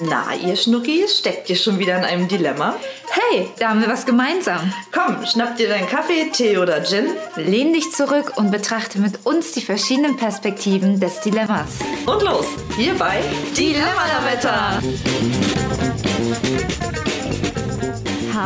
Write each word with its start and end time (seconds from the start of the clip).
Na, 0.00 0.34
ihr 0.34 0.56
Schnuckis, 0.56 1.18
steckt 1.18 1.48
ihr 1.48 1.54
schon 1.54 1.78
wieder 1.78 1.96
in 1.96 2.04
einem 2.04 2.26
Dilemma? 2.26 2.74
Hey, 3.10 3.48
da 3.60 3.68
haben 3.68 3.80
wir 3.80 3.88
was 3.88 4.04
gemeinsam. 4.04 4.72
Komm, 4.90 5.24
schnapp 5.24 5.56
dir 5.56 5.68
deinen 5.68 5.88
Kaffee, 5.88 6.30
Tee 6.32 6.58
oder 6.58 6.82
Gin. 6.82 7.10
Lehn 7.36 7.72
dich 7.72 7.92
zurück 7.92 8.32
und 8.34 8.50
betrachte 8.50 8.98
mit 8.98 9.24
uns 9.24 9.52
die 9.52 9.60
verschiedenen 9.60 10.16
Perspektiven 10.16 10.98
des 10.98 11.20
Dilemmas. 11.20 11.78
Und 12.06 12.22
los, 12.22 12.46
hier 12.76 12.94
bei 12.94 13.22
Dilemma-Wetter. 13.56 14.82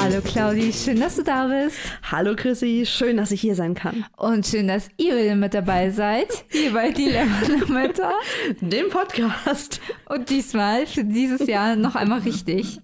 Hallo 0.01 0.21
Claudi, 0.25 0.73
schön, 0.73 1.01
dass 1.01 1.17
du 1.17 1.25
da 1.25 1.49
bist. 1.49 1.77
Hallo 2.09 2.37
Chrissy, 2.37 2.85
schön, 2.87 3.17
dass 3.17 3.33
ich 3.33 3.41
hier 3.41 3.57
sein 3.57 3.75
kann. 3.75 4.05
Und 4.17 4.47
schön, 4.47 4.69
dass 4.69 4.89
ihr 4.97 5.17
wieder 5.17 5.35
mit 5.35 5.55
dabei 5.55 5.91
seid, 5.91 6.29
hier 6.51 6.73
bei 6.73 6.93
Dilemma-Wetter. 6.93 8.13
Dem 8.61 8.91
Podcast. 8.91 9.81
Und 10.09 10.31
diesmal 10.31 10.87
für 10.87 11.03
dieses 11.03 11.49
Jahr 11.49 11.75
noch 11.75 11.97
einmal 11.97 12.21
richtig. 12.21 12.81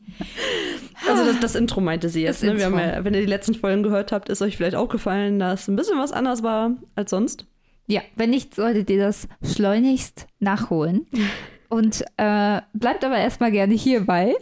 Also 1.09 1.25
das, 1.25 1.39
das 1.39 1.55
Intro 1.55 1.81
meinte 1.81 2.09
sie 2.09 2.23
jetzt. 2.23 2.43
Ne? 2.43 2.57
Wir 2.57 2.65
haben 2.65 2.79
ja, 2.81 3.05
wenn 3.05 3.15
ihr 3.15 3.21
die 3.21 3.27
letzten 3.27 3.55
Folgen 3.55 3.85
gehört 3.85 4.11
habt, 4.11 4.29
ist 4.29 4.43
euch 4.43 4.57
vielleicht 4.57 4.77
auch 4.77 4.89
gefallen, 4.89 5.39
dass 5.39 5.69
ein 5.69 5.77
bisschen 5.77 6.01
was 6.01 6.11
anders 6.11 6.43
war 6.43 6.73
als 6.97 7.11
sonst. 7.11 7.47
Ja, 7.87 8.01
wenn 8.17 8.31
nicht, 8.31 8.57
solltet 8.57 8.91
ihr 8.91 8.99
das 8.99 9.29
schleunigst 9.45 10.27
nachholen. 10.41 11.07
Und 11.69 12.03
äh, 12.17 12.61
bleibt 12.73 13.05
aber 13.05 13.19
erstmal 13.19 13.53
gerne 13.53 13.75
hierbei. 13.75 14.35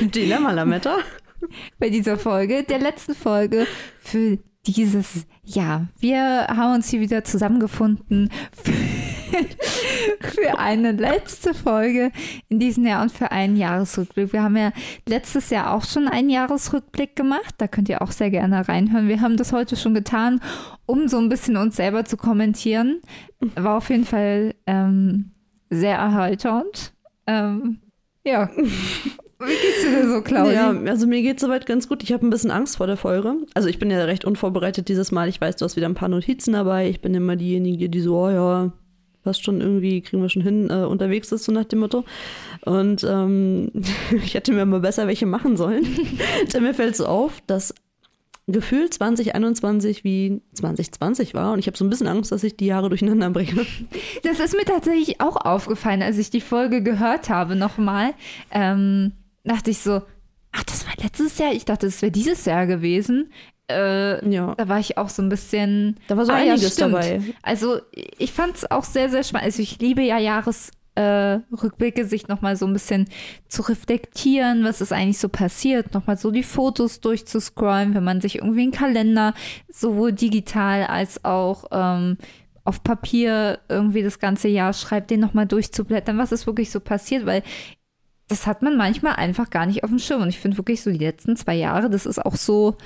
Dilemma 0.00 0.52
Lametta. 0.52 0.98
bei 1.78 1.90
dieser 1.90 2.18
Folge, 2.18 2.64
der 2.64 2.78
letzten 2.78 3.14
Folge 3.14 3.66
für 4.00 4.38
dieses 4.66 5.26
Jahr. 5.44 5.88
Wir 5.98 6.46
haben 6.48 6.74
uns 6.74 6.90
hier 6.90 7.00
wieder 7.00 7.24
zusammengefunden 7.24 8.30
für, 8.52 8.72
für 10.20 10.58
eine 10.58 10.92
letzte 10.92 11.54
Folge 11.54 12.12
in 12.48 12.58
diesem 12.58 12.84
Jahr 12.84 13.02
und 13.02 13.10
für 13.10 13.30
einen 13.30 13.56
Jahresrückblick. 13.56 14.32
Wir 14.32 14.42
haben 14.42 14.56
ja 14.56 14.72
letztes 15.06 15.48
Jahr 15.50 15.72
auch 15.72 15.84
schon 15.84 16.06
einen 16.06 16.28
Jahresrückblick 16.28 17.16
gemacht. 17.16 17.54
Da 17.58 17.66
könnt 17.66 17.88
ihr 17.88 18.02
auch 18.02 18.10
sehr 18.10 18.30
gerne 18.30 18.68
reinhören. 18.68 19.08
Wir 19.08 19.22
haben 19.22 19.38
das 19.38 19.52
heute 19.52 19.76
schon 19.76 19.94
getan, 19.94 20.40
um 20.84 21.08
so 21.08 21.18
ein 21.18 21.30
bisschen 21.30 21.56
uns 21.56 21.76
selber 21.76 22.04
zu 22.04 22.16
kommentieren. 22.18 23.00
War 23.54 23.78
auf 23.78 23.88
jeden 23.88 24.04
Fall 24.04 24.54
ähm, 24.66 25.30
sehr 25.70 25.96
erheiternd. 25.96 26.92
Ähm, 27.26 27.80
ja. 28.24 28.50
Wie 29.40 29.46
geht's 29.46 29.82
dir 29.82 29.96
denn 29.96 30.10
so, 30.10 30.20
Claudia? 30.20 30.72
Ja, 30.72 30.90
also 30.90 31.06
mir 31.06 31.22
geht 31.22 31.38
soweit 31.38 31.64
ganz 31.64 31.88
gut. 31.88 32.02
Ich 32.02 32.12
habe 32.12 32.26
ein 32.26 32.30
bisschen 32.30 32.50
Angst 32.50 32.78
vor 32.78 32.88
der 32.88 32.96
Folge. 32.96 33.36
Also 33.54 33.68
ich 33.68 33.78
bin 33.78 33.90
ja 33.90 34.04
recht 34.04 34.24
unvorbereitet 34.24 34.88
dieses 34.88 35.12
Mal. 35.12 35.28
Ich 35.28 35.40
weiß, 35.40 35.56
du 35.56 35.64
hast 35.64 35.76
wieder 35.76 35.88
ein 35.88 35.94
paar 35.94 36.08
Notizen 36.08 36.54
dabei. 36.54 36.88
Ich 36.88 37.00
bin 37.00 37.14
immer 37.14 37.36
diejenige, 37.36 37.88
die 37.88 38.00
so, 38.00 38.18
oh 38.18 38.30
ja, 38.30 38.72
passt 39.22 39.44
schon 39.44 39.60
irgendwie, 39.60 40.00
kriegen 40.00 40.22
wir 40.22 40.28
schon 40.28 40.42
hin, 40.42 40.70
äh, 40.70 40.84
unterwegs 40.84 41.30
ist, 41.30 41.44
so 41.44 41.52
nach 41.52 41.66
dem 41.66 41.78
Motto. 41.80 42.04
Und 42.64 43.04
ähm, 43.08 43.70
ich 44.24 44.34
hätte 44.34 44.52
mir 44.52 44.66
mal 44.66 44.80
besser 44.80 45.06
welche 45.06 45.26
machen 45.26 45.56
sollen. 45.56 45.86
Denn 46.52 46.64
mir 46.64 46.74
fällt 46.74 46.96
so 46.96 47.06
auf, 47.06 47.40
dass 47.46 47.74
gefühlt 48.48 48.94
2021 48.94 50.02
wie 50.02 50.40
2020 50.54 51.34
war. 51.34 51.52
Und 51.52 51.60
ich 51.60 51.66
habe 51.68 51.76
so 51.76 51.84
ein 51.84 51.90
bisschen 51.90 52.08
Angst, 52.08 52.32
dass 52.32 52.42
ich 52.42 52.56
die 52.56 52.66
Jahre 52.66 52.88
durcheinander 52.88 53.30
bringe. 53.30 53.66
Das 54.24 54.40
ist 54.40 54.56
mir 54.56 54.64
tatsächlich 54.64 55.20
auch 55.20 55.36
aufgefallen, 55.36 56.02
als 56.02 56.18
ich 56.18 56.30
die 56.30 56.40
Folge 56.40 56.82
gehört 56.82 57.28
habe 57.28 57.54
nochmal. 57.54 58.14
Ähm, 58.50 59.12
dachte 59.48 59.70
ich 59.70 59.78
so, 59.78 60.02
ach, 60.52 60.64
das 60.64 60.86
war 60.86 60.92
letztes 61.02 61.38
Jahr. 61.38 61.52
Ich 61.52 61.64
dachte, 61.64 61.86
das 61.86 62.02
wäre 62.02 62.12
dieses 62.12 62.44
Jahr 62.44 62.66
gewesen. 62.66 63.32
Äh, 63.70 64.28
Ja. 64.32 64.54
Da 64.54 64.68
war 64.68 64.78
ich 64.78 64.96
auch 64.96 65.08
so 65.08 65.22
ein 65.22 65.28
bisschen. 65.28 65.98
Da 66.08 66.16
war 66.16 66.24
so 66.24 66.32
ah, 66.32 66.38
ja, 66.42 66.52
einiges 66.52 66.74
stimmt. 66.74 66.94
dabei. 66.94 67.20
Also 67.42 67.80
ich 68.18 68.32
fand 68.32 68.56
es 68.56 68.70
auch 68.70 68.84
sehr, 68.84 69.10
sehr 69.10 69.22
spannend. 69.24 69.46
Also 69.46 69.62
ich 69.62 69.78
liebe 69.78 70.02
ja 70.02 70.18
Jahresrückblicke, 70.18 70.78
äh, 70.94 71.54
Rückblicke, 71.54 72.04
sich 72.06 72.28
nochmal 72.28 72.56
so 72.56 72.66
ein 72.66 72.72
bisschen 72.72 73.08
zu 73.48 73.62
reflektieren, 73.62 74.64
was 74.64 74.80
ist 74.80 74.92
eigentlich 74.92 75.18
so 75.18 75.28
passiert, 75.28 75.94
nochmal 75.94 76.16
so 76.16 76.30
die 76.30 76.42
Fotos 76.42 77.00
durchzuscrollen, 77.00 77.94
wenn 77.94 78.02
man 78.04 78.20
sich 78.20 78.36
irgendwie 78.36 78.62
einen 78.62 78.72
Kalender 78.72 79.34
sowohl 79.70 80.12
digital 80.12 80.86
als 80.86 81.24
auch 81.24 81.66
ähm, 81.70 82.16
auf 82.64 82.82
Papier 82.82 83.60
irgendwie 83.68 84.02
das 84.02 84.18
ganze 84.18 84.48
Jahr 84.48 84.72
schreibt, 84.72 85.10
den 85.10 85.20
nochmal 85.20 85.46
durchzublättern, 85.46 86.18
was 86.18 86.32
ist 86.32 86.46
wirklich 86.46 86.70
so 86.70 86.80
passiert, 86.80 87.26
weil 87.26 87.42
das 88.28 88.46
hat 88.46 88.62
man 88.62 88.76
manchmal 88.76 89.14
einfach 89.14 89.50
gar 89.50 89.66
nicht 89.66 89.84
auf 89.84 89.90
dem 89.90 89.98
Schirm. 89.98 90.22
Und 90.22 90.28
ich 90.28 90.38
finde 90.38 90.58
wirklich 90.58 90.82
so 90.82 90.90
die 90.90 90.98
letzten 90.98 91.36
zwei 91.36 91.54
Jahre, 91.54 91.90
das 91.90 92.06
ist 92.06 92.24
auch 92.24 92.36
so, 92.36 92.76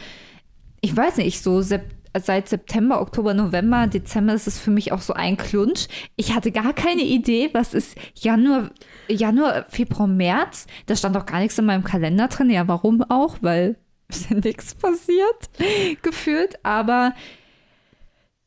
ich 0.81 0.97
weiß 0.97 1.19
nicht, 1.19 1.43
so 1.43 1.61
Sep 1.61 1.83
seit 2.21 2.49
September, 2.49 3.01
Oktober, 3.01 3.33
November, 3.33 3.87
Dezember, 3.87 4.33
das 4.33 4.47
ist 4.47 4.59
für 4.59 4.71
mich 4.71 4.93
auch 4.93 5.01
so 5.01 5.15
ein 5.15 5.37
Klunsch. 5.37 5.87
Ich 6.17 6.35
hatte 6.35 6.53
gar 6.53 6.75
keine 6.75 7.03
Idee, 7.03 7.51
was 7.55 7.73
ist 7.73 7.97
Januar, 8.15 8.71
Januar, 9.09 9.65
Februar, 9.71 10.07
März. 10.07 10.67
Da 10.87 10.95
stand 10.95 11.17
auch 11.17 11.27
gar 11.27 11.41
nichts 11.41 11.59
in 11.59 11.65
meinem 11.65 11.85
Kalender 11.85 12.29
drin. 12.29 12.51
Ja, 12.51 12.69
warum 12.69 13.03
auch? 13.03 13.39
Weil 13.41 13.77
ist 14.09 14.31
ja 14.31 14.37
nichts 14.37 14.75
passiert, 14.75 15.49
gefühlt. 16.03 16.59
Aber 16.63 17.15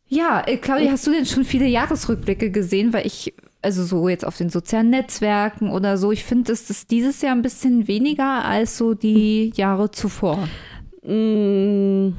ja, 0.07 0.43
äh, 0.45 0.57
Claudia, 0.57 0.91
hast 0.91 1.07
du 1.07 1.11
denn 1.11 1.25
schon 1.25 1.43
viele 1.43 1.65
Jahresrückblicke 1.65 2.51
gesehen? 2.51 2.93
Weil 2.93 3.07
ich, 3.07 3.33
also 3.65 3.83
so 3.83 4.07
jetzt 4.07 4.25
auf 4.25 4.37
den 4.37 4.49
sozialen 4.49 4.91
Netzwerken 4.91 5.71
oder 5.71 5.97
so, 5.97 6.11
ich 6.11 6.23
finde, 6.23 6.51
dass 6.51 6.67
das 6.67 6.87
dieses 6.87 7.21
Jahr 7.21 7.35
ein 7.35 7.41
bisschen 7.41 7.87
weniger 7.87 8.45
als 8.45 8.77
so 8.77 8.93
die 8.93 9.51
Jahre 9.55 9.91
zuvor. 9.91 10.47
Mm, 11.03 12.13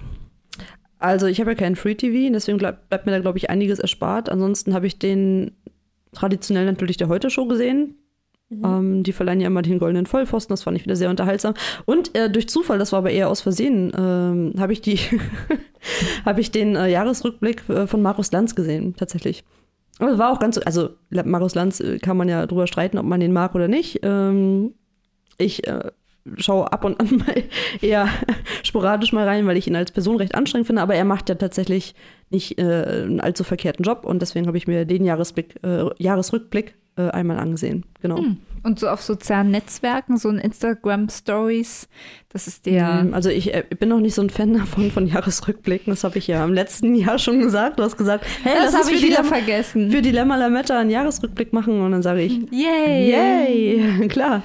Also 0.98 1.26
ich 1.26 1.40
habe 1.40 1.50
ja 1.52 1.54
kein 1.54 1.76
Free 1.76 1.94
TV, 1.94 2.32
deswegen 2.32 2.58
bleib, 2.58 2.88
bleibt 2.88 3.06
mir 3.06 3.12
da, 3.12 3.20
glaube 3.20 3.38
ich, 3.38 3.48
einiges 3.50 3.78
erspart. 3.78 4.28
Ansonsten 4.28 4.74
habe 4.74 4.86
ich 4.86 4.98
den 4.98 5.52
traditionell 6.12 6.64
natürlich 6.66 6.96
der 6.96 7.08
Heute-Show 7.08 7.46
gesehen. 7.46 7.94
Ähm, 8.50 9.02
die 9.02 9.12
verleihen 9.12 9.40
ja 9.40 9.48
immer 9.48 9.62
den 9.62 9.78
goldenen 9.78 10.06
Vollpfosten, 10.06 10.52
das 10.52 10.62
fand 10.62 10.76
ich 10.76 10.84
wieder 10.84 10.94
sehr 10.96 11.10
unterhaltsam. 11.10 11.54
Und 11.84 12.14
äh, 12.16 12.30
durch 12.30 12.48
Zufall, 12.48 12.78
das 12.78 12.92
war 12.92 13.00
aber 13.00 13.10
eher 13.10 13.28
aus 13.28 13.40
Versehen, 13.40 13.92
ähm, 13.96 14.54
habe 14.58 14.72
ich 14.72 14.80
die, 14.80 14.98
habe 16.24 16.40
ich 16.40 16.50
den 16.52 16.76
äh, 16.76 16.88
Jahresrückblick 16.88 17.68
äh, 17.68 17.86
von 17.86 18.02
Markus 18.02 18.30
Lanz 18.32 18.54
gesehen, 18.54 18.94
tatsächlich. 18.96 19.44
Aber 19.98 20.18
war 20.18 20.32
auch 20.32 20.38
ganz, 20.38 20.58
also 20.58 20.90
Markus 21.10 21.54
Lanz 21.54 21.80
äh, 21.80 21.98
kann 21.98 22.16
man 22.16 22.28
ja 22.28 22.46
drüber 22.46 22.66
streiten, 22.66 22.98
ob 22.98 23.06
man 23.06 23.20
den 23.20 23.32
mag 23.32 23.54
oder 23.54 23.68
nicht. 23.68 24.00
Ähm, 24.02 24.74
ich 25.38 25.66
äh, 25.66 25.90
schaue 26.36 26.72
ab 26.72 26.84
und 26.84 27.00
an 27.00 27.16
mal 27.26 27.44
eher 27.80 28.08
sporadisch 28.62 29.12
mal 29.12 29.26
rein, 29.26 29.46
weil 29.46 29.56
ich 29.56 29.66
ihn 29.66 29.76
als 29.76 29.92
Person 29.92 30.16
recht 30.16 30.34
anstrengend 30.34 30.66
finde, 30.66 30.82
aber 30.82 30.94
er 30.94 31.04
macht 31.04 31.28
ja 31.28 31.34
tatsächlich 31.34 31.94
nicht 32.30 32.58
äh, 32.58 32.62
einen 33.04 33.20
allzu 33.20 33.44
verkehrten 33.44 33.84
Job 33.84 34.04
und 34.04 34.20
deswegen 34.20 34.46
habe 34.46 34.58
ich 34.58 34.66
mir 34.66 34.84
den 34.84 35.04
Jahresblick, 35.04 35.56
äh, 35.62 35.84
Jahresrückblick 35.98 36.74
äh, 36.96 37.08
einmal 37.08 37.38
angesehen. 37.38 37.84
Genau. 38.02 38.18
Und 38.66 38.80
so 38.80 38.88
auf 38.88 39.00
sozialen 39.00 39.52
Netzwerken, 39.52 40.16
so 40.16 40.28
in 40.28 40.38
Instagram-Stories, 40.38 41.88
das 42.30 42.48
ist 42.48 42.66
der. 42.66 43.06
Also 43.12 43.30
ich 43.30 43.54
äh, 43.54 43.62
bin 43.78 43.88
noch 43.88 44.00
nicht 44.00 44.14
so 44.14 44.22
ein 44.22 44.28
Fan 44.28 44.54
davon 44.54 44.90
von 44.90 45.06
Jahresrückblicken. 45.06 45.92
Das 45.92 46.02
habe 46.02 46.18
ich 46.18 46.26
ja 46.26 46.44
im 46.44 46.52
letzten 46.52 46.96
Jahr 46.96 47.18
schon 47.18 47.38
gesagt. 47.38 47.78
Du 47.78 47.84
hast 47.84 47.96
gesagt, 47.96 48.26
hey, 48.42 48.54
das 48.58 48.74
habe 48.74 48.92
ich 48.92 49.02
wieder 49.02 49.22
Dilemma- 49.22 49.28
vergessen. 49.28 49.90
für 49.92 50.02
Dilemma 50.02 50.36
Lametta 50.36 50.78
einen 50.80 50.90
Jahresrückblick 50.90 51.52
machen 51.52 51.80
und 51.80 51.92
dann 51.92 52.02
sage 52.02 52.22
ich, 52.22 52.32
Yay! 52.50 53.10
Yay, 53.12 54.08
klar. 54.08 54.42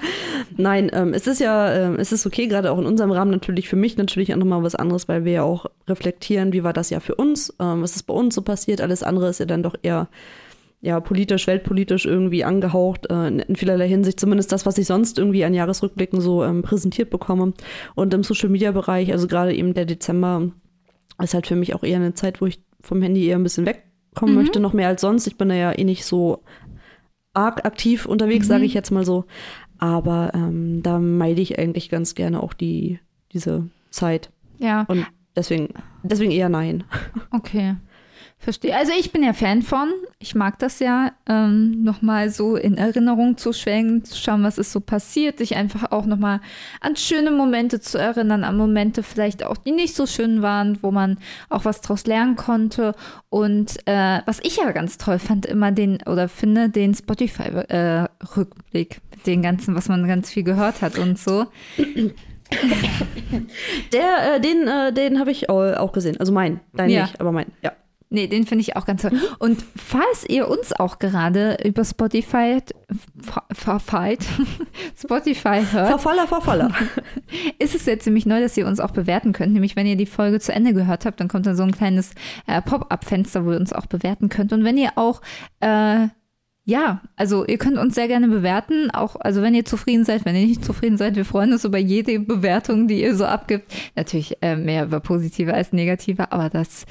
Nein, 0.55 0.91
ähm, 0.93 1.13
es 1.15 1.25
ist 1.25 1.39
ja, 1.39 1.73
ähm, 1.73 1.95
es 1.99 2.11
ist 2.11 2.25
okay, 2.27 2.45
gerade 2.47 2.71
auch 2.71 2.77
in 2.77 2.85
unserem 2.85 3.11
Rahmen 3.11 3.31
natürlich 3.31 3.67
für 3.67 3.75
mich 3.75 3.97
natürlich 3.97 4.31
auch 4.33 4.37
nochmal 4.37 4.61
was 4.61 4.75
anderes, 4.75 5.07
weil 5.07 5.25
wir 5.25 5.31
ja 5.33 5.43
auch 5.43 5.65
reflektieren, 5.87 6.53
wie 6.53 6.63
war 6.63 6.73
das 6.73 6.91
Jahr 6.91 7.01
für 7.01 7.15
uns, 7.15 7.53
ähm, 7.59 7.81
was 7.81 7.95
ist 7.95 8.03
bei 8.03 8.13
uns 8.13 8.35
so 8.35 8.43
passiert. 8.43 8.81
Alles 8.81 9.01
andere 9.01 9.29
ist 9.29 9.39
ja 9.39 9.47
dann 9.47 9.63
doch 9.63 9.75
eher 9.81 10.07
ja, 10.81 10.99
politisch, 10.99 11.45
weltpolitisch 11.45 12.05
irgendwie 12.05 12.43
angehaucht, 12.43 13.09
äh, 13.09 13.27
in, 13.27 13.39
in 13.39 13.55
vielerlei 13.55 13.87
Hinsicht, 13.87 14.19
zumindest 14.19 14.51
das, 14.51 14.65
was 14.65 14.77
ich 14.79 14.87
sonst 14.87 15.19
irgendwie 15.19 15.45
an 15.45 15.53
Jahresrückblicken 15.53 16.19
so 16.21 16.43
ähm, 16.43 16.63
präsentiert 16.63 17.11
bekomme. 17.11 17.53
Und 17.93 18.13
im 18.13 18.23
Social-Media-Bereich, 18.23 19.11
also 19.11 19.27
gerade 19.27 19.53
eben 19.53 19.75
der 19.75 19.85
Dezember, 19.85 20.51
ist 21.21 21.35
halt 21.35 21.45
für 21.45 21.55
mich 21.55 21.75
auch 21.75 21.83
eher 21.83 21.97
eine 21.97 22.15
Zeit, 22.15 22.41
wo 22.41 22.47
ich 22.47 22.63
vom 22.81 23.01
Handy 23.01 23.27
eher 23.27 23.37
ein 23.37 23.43
bisschen 23.43 23.67
wegkommen 23.67 24.35
möchte, 24.35 24.59
noch 24.59 24.73
mehr 24.73 24.87
als 24.87 25.01
sonst. 25.01 25.27
Ich 25.27 25.37
bin 25.37 25.49
da 25.49 25.55
ja 25.55 25.71
eh 25.71 25.83
nicht 25.83 26.03
so 26.03 26.43
arg 27.33 27.63
aktiv 27.63 28.07
unterwegs, 28.07 28.47
sage 28.47 28.65
ich 28.65 28.73
jetzt 28.73 28.91
mal 28.91 29.05
so. 29.05 29.25
Aber 29.77 30.31
ähm, 30.33 30.81
da 30.81 30.99
meide 30.99 31.41
ich 31.41 31.59
eigentlich 31.59 31.89
ganz 31.89 32.15
gerne 32.15 32.41
auch 32.41 32.53
die, 32.53 32.99
diese 33.33 33.69
Zeit. 33.91 34.31
Ja, 34.57 34.83
Und 34.87 35.05
deswegen, 35.35 35.69
deswegen 36.03 36.31
eher 36.31 36.49
nein. 36.49 36.83
okay. 37.31 37.75
Verstehe. 38.41 38.75
Also 38.75 38.91
ich 38.99 39.11
bin 39.11 39.23
ja 39.23 39.33
Fan 39.33 39.61
von. 39.61 39.93
Ich 40.17 40.33
mag 40.33 40.57
das 40.57 40.79
ja, 40.79 41.11
ähm, 41.29 41.83
nochmal 41.83 42.31
so 42.31 42.55
in 42.55 42.75
Erinnerung 42.75 43.37
zu 43.37 43.53
schwelgen, 43.53 44.03
zu 44.03 44.17
schauen, 44.17 44.41
was 44.41 44.57
ist 44.57 44.71
so 44.71 44.79
passiert, 44.79 45.37
sich 45.37 45.55
einfach 45.55 45.91
auch 45.91 46.07
nochmal 46.07 46.41
an 46.79 46.95
schöne 46.95 47.29
Momente 47.29 47.81
zu 47.81 47.99
erinnern, 47.99 48.43
an 48.43 48.57
Momente 48.57 49.03
vielleicht 49.03 49.43
auch, 49.43 49.57
die 49.57 49.71
nicht 49.71 49.95
so 49.95 50.07
schön 50.07 50.41
waren, 50.41 50.79
wo 50.81 50.89
man 50.89 51.19
auch 51.49 51.65
was 51.65 51.81
draus 51.81 52.07
lernen 52.07 52.35
konnte. 52.35 52.95
Und 53.29 53.77
äh, 53.85 54.21
was 54.25 54.39
ich 54.41 54.57
ja 54.57 54.71
ganz 54.71 54.97
toll 54.97 55.19
fand, 55.19 55.45
immer 55.45 55.71
den, 55.71 55.99
oder 56.07 56.27
finde, 56.27 56.69
den 56.69 56.95
Spotify-Rückblick, 56.95 59.01
mit 59.11 59.27
den 59.27 59.43
ganzen, 59.43 59.75
was 59.75 59.87
man 59.87 60.07
ganz 60.07 60.31
viel 60.31 60.41
gehört 60.41 60.81
hat 60.81 60.97
und 60.97 61.19
so. 61.19 61.45
Der, 63.93 64.35
äh, 64.35 64.41
den, 64.41 64.67
äh, 64.67 64.91
den 64.91 65.19
habe 65.19 65.29
ich 65.31 65.49
auch, 65.49 65.73
auch 65.77 65.91
gesehen. 65.91 66.17
Also 66.19 66.33
mein, 66.33 66.59
dein 66.73 66.89
Ja. 66.89 67.03
nicht, 67.03 67.21
aber 67.21 67.31
mein, 67.31 67.45
ja. 67.61 67.71
Nee, 68.13 68.27
den 68.27 68.45
finde 68.45 68.61
ich 68.63 68.75
auch 68.75 68.85
ganz 68.85 69.03
toll. 69.03 69.13
Und 69.39 69.63
falls 69.77 70.25
ihr 70.27 70.49
uns 70.49 70.73
auch 70.73 70.99
gerade 70.99 71.57
über 71.63 71.85
Spotify 71.85 72.57
verfeit, 73.53 74.19
Spotify 75.01 75.61
hört, 75.71 75.87
Verfaller, 75.87 76.27
Verfaller. 76.27 76.71
ist 77.59 77.73
es 77.73 77.85
jetzt 77.85 78.03
ziemlich 78.03 78.25
neu, 78.25 78.41
dass 78.41 78.57
ihr 78.57 78.67
uns 78.67 78.81
auch 78.81 78.91
bewerten 78.91 79.31
könnt. 79.31 79.53
Nämlich, 79.53 79.77
wenn 79.77 79.87
ihr 79.87 79.95
die 79.95 80.05
Folge 80.05 80.41
zu 80.41 80.51
Ende 80.51 80.73
gehört 80.73 81.05
habt, 81.05 81.21
dann 81.21 81.29
kommt 81.29 81.45
dann 81.45 81.55
so 81.55 81.63
ein 81.63 81.71
kleines 81.71 82.11
äh, 82.47 82.61
Pop-up-Fenster, 82.61 83.45
wo 83.45 83.53
ihr 83.53 83.59
uns 83.59 83.71
auch 83.71 83.85
bewerten 83.85 84.27
könnt. 84.27 84.51
Und 84.51 84.65
wenn 84.65 84.77
ihr 84.77 84.91
auch, 84.97 85.21
äh, 85.61 86.09
ja, 86.63 87.01
also 87.15 87.45
ihr 87.45 87.57
könnt 87.57 87.77
uns 87.77 87.95
sehr 87.95 88.07
gerne 88.07 88.27
bewerten, 88.27 88.91
auch, 88.91 89.15
also 89.19 89.41
wenn 89.41 89.55
ihr 89.55 89.65
zufrieden 89.65 90.05
seid, 90.05 90.25
wenn 90.25 90.35
ihr 90.35 90.45
nicht 90.45 90.63
zufrieden 90.63 90.97
seid, 90.97 91.15
wir 91.15 91.25
freuen 91.25 91.53
uns 91.53 91.65
über 91.65 91.79
jede 91.79 92.19
Bewertung, 92.19 92.87
die 92.87 93.01
ihr 93.01 93.15
so 93.15 93.25
abgibt. 93.25 93.73
Natürlich 93.95 94.37
äh, 94.41 94.55
mehr 94.55 94.85
über 94.85 94.99
positive 94.99 95.53
als 95.53 95.73
negative, 95.73 96.31
aber 96.31 96.49
das 96.49 96.85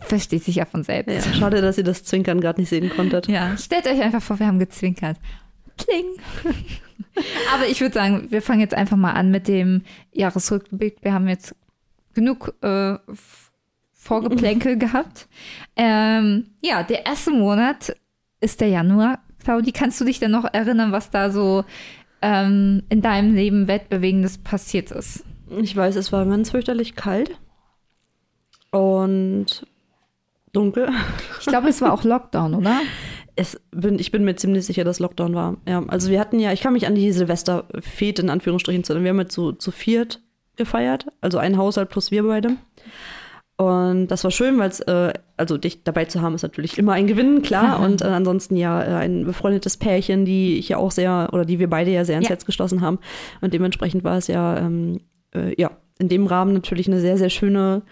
versteht 0.00 0.44
sich 0.44 0.56
ja 0.56 0.64
von 0.64 0.82
selbst. 0.82 1.26
Ja, 1.26 1.32
schade, 1.32 1.60
dass 1.60 1.78
ihr 1.78 1.84
das 1.84 2.04
Zwinkern 2.04 2.40
gerade 2.40 2.60
nicht 2.60 2.70
sehen 2.70 2.90
konntet. 2.90 3.28
Ja, 3.28 3.56
stellt 3.56 3.86
euch 3.86 4.00
einfach 4.00 4.22
vor, 4.22 4.38
wir 4.38 4.46
haben 4.46 4.58
gezwinkert. 4.58 5.16
Kling. 5.78 6.06
Aber 7.54 7.66
ich 7.66 7.80
würde 7.80 7.94
sagen, 7.94 8.26
wir 8.30 8.42
fangen 8.42 8.60
jetzt 8.60 8.74
einfach 8.74 8.96
mal 8.96 9.12
an 9.12 9.30
mit 9.30 9.48
dem 9.48 9.82
Jahresrückblick. 10.12 10.98
Wir 11.02 11.12
haben 11.12 11.28
jetzt 11.28 11.54
genug 12.14 12.54
äh, 12.62 12.96
Vorgeplänkel 13.92 14.78
gehabt. 14.78 15.28
Ähm, 15.76 16.46
ja, 16.62 16.82
der 16.82 17.06
erste 17.06 17.30
Monat 17.30 17.94
ist 18.40 18.60
der 18.60 18.68
Januar. 18.68 19.20
Claudi, 19.42 19.72
kannst 19.72 20.00
du 20.00 20.04
dich 20.04 20.18
denn 20.18 20.30
noch 20.30 20.44
erinnern, 20.52 20.92
was 20.92 21.10
da 21.10 21.30
so 21.30 21.64
ähm, 22.22 22.82
in 22.88 23.00
deinem 23.00 23.34
Leben 23.34 23.68
Weltbewegendes 23.68 24.38
passiert 24.38 24.90
ist? 24.90 25.24
Ich 25.58 25.74
weiß, 25.74 25.96
es 25.96 26.12
war 26.12 26.26
ganz 26.26 26.50
fürchterlich 26.50 26.94
kalt 26.94 27.38
und 28.70 29.66
dunkel. 30.52 30.88
Ich 31.40 31.46
glaube, 31.46 31.68
es 31.68 31.80
war 31.80 31.92
auch 31.92 32.04
Lockdown, 32.04 32.54
oder? 32.54 32.80
Es 33.36 33.60
bin, 33.70 33.98
ich 33.98 34.10
bin 34.10 34.24
mir 34.24 34.36
ziemlich 34.36 34.66
sicher, 34.66 34.84
dass 34.84 34.98
Lockdown 34.98 35.34
war. 35.34 35.56
Ja, 35.66 35.82
also 35.88 36.10
wir 36.10 36.20
hatten 36.20 36.38
ja, 36.38 36.52
ich 36.52 36.60
kann 36.60 36.72
mich 36.72 36.86
an 36.86 36.94
die 36.94 37.12
Silvesterfete 37.12 38.22
in 38.22 38.30
Anführungsstrichen 38.30 38.84
zu, 38.84 39.00
wir 39.02 39.10
haben 39.10 39.20
jetzt 39.20 39.32
zu, 39.32 39.52
zu 39.52 39.70
viert 39.70 40.20
gefeiert, 40.56 41.06
also 41.20 41.38
ein 41.38 41.56
Haushalt 41.56 41.88
plus 41.88 42.10
wir 42.10 42.22
beide. 42.22 42.56
Und 43.56 44.06
das 44.08 44.24
war 44.24 44.30
schön, 44.30 44.58
weil 44.58 44.70
es, 44.70 44.80
äh, 44.80 45.12
also 45.36 45.58
dich 45.58 45.84
dabei 45.84 46.06
zu 46.06 46.22
haben, 46.22 46.34
ist 46.34 46.42
natürlich 46.42 46.78
immer 46.78 46.94
ein 46.94 47.06
Gewinn, 47.06 47.42
klar. 47.42 47.80
Und 47.84 48.00
äh, 48.00 48.06
ansonsten 48.06 48.56
ja 48.56 48.82
äh, 48.82 49.04
ein 49.04 49.26
befreundetes 49.26 49.76
Pärchen, 49.76 50.24
die 50.24 50.58
ich 50.58 50.70
ja 50.70 50.78
auch 50.78 50.90
sehr, 50.90 51.28
oder 51.32 51.44
die 51.44 51.58
wir 51.58 51.68
beide 51.68 51.90
ja 51.90 52.06
sehr 52.06 52.16
ins 52.16 52.24
Ja. 52.24 52.30
Herz 52.30 52.46
geschlossen 52.46 52.80
haben. 52.80 52.98
Und 53.42 53.52
dementsprechend 53.52 54.02
war 54.02 54.16
es 54.16 54.28
ja, 54.28 54.56
ähm, 54.56 55.00
äh, 55.34 55.54
ja, 55.60 55.72
in 55.98 56.08
dem 56.08 56.26
Rahmen 56.26 56.54
natürlich 56.54 56.88
eine 56.88 57.00
sehr, 57.00 57.18
sehr 57.18 57.28
schöne 57.28 57.82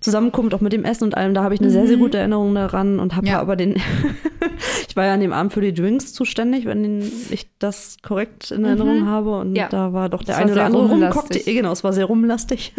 Zusammenkunft, 0.00 0.54
auch 0.54 0.60
mit 0.60 0.72
dem 0.72 0.84
Essen 0.84 1.04
und 1.04 1.16
allem. 1.16 1.34
Da 1.34 1.42
habe 1.42 1.54
ich 1.54 1.60
eine 1.60 1.70
sehr, 1.70 1.86
sehr 1.86 1.96
gute 1.96 2.18
Erinnerung 2.18 2.54
daran 2.54 2.98
und 3.00 3.14
habe 3.16 3.26
Mhm. 3.26 3.32
Ja. 3.32 3.40
aber 3.40 3.56
den, 3.56 3.74
ich 4.88 4.96
war 4.96 5.04
ja 5.06 5.14
an 5.14 5.20
dem 5.20 5.32
Abend 5.32 5.52
für 5.52 5.60
die 5.60 5.74
Drinks 5.74 6.12
zuständig, 6.12 6.64
wenn 6.66 7.00
ich 7.30 7.48
das 7.58 7.98
korrekt 8.02 8.50
in 8.50 8.64
Erinnerung 8.64 9.06
habe. 9.06 9.38
Und 9.40 9.50
Mhm. 9.50 9.56
Ja. 9.56 9.68
da 9.68 9.92
war 9.92 10.08
doch 10.08 10.22
der 10.22 10.36
war 10.36 10.42
eine 10.42 10.52
oder 10.52 10.64
andere 10.64 10.88
rumlastig. 10.88 11.16
Rumcocktail. 11.22 11.54
Genau, 11.54 11.72
es 11.72 11.84
war 11.84 11.92
sehr 11.92 12.06
rumlastig. 12.06 12.74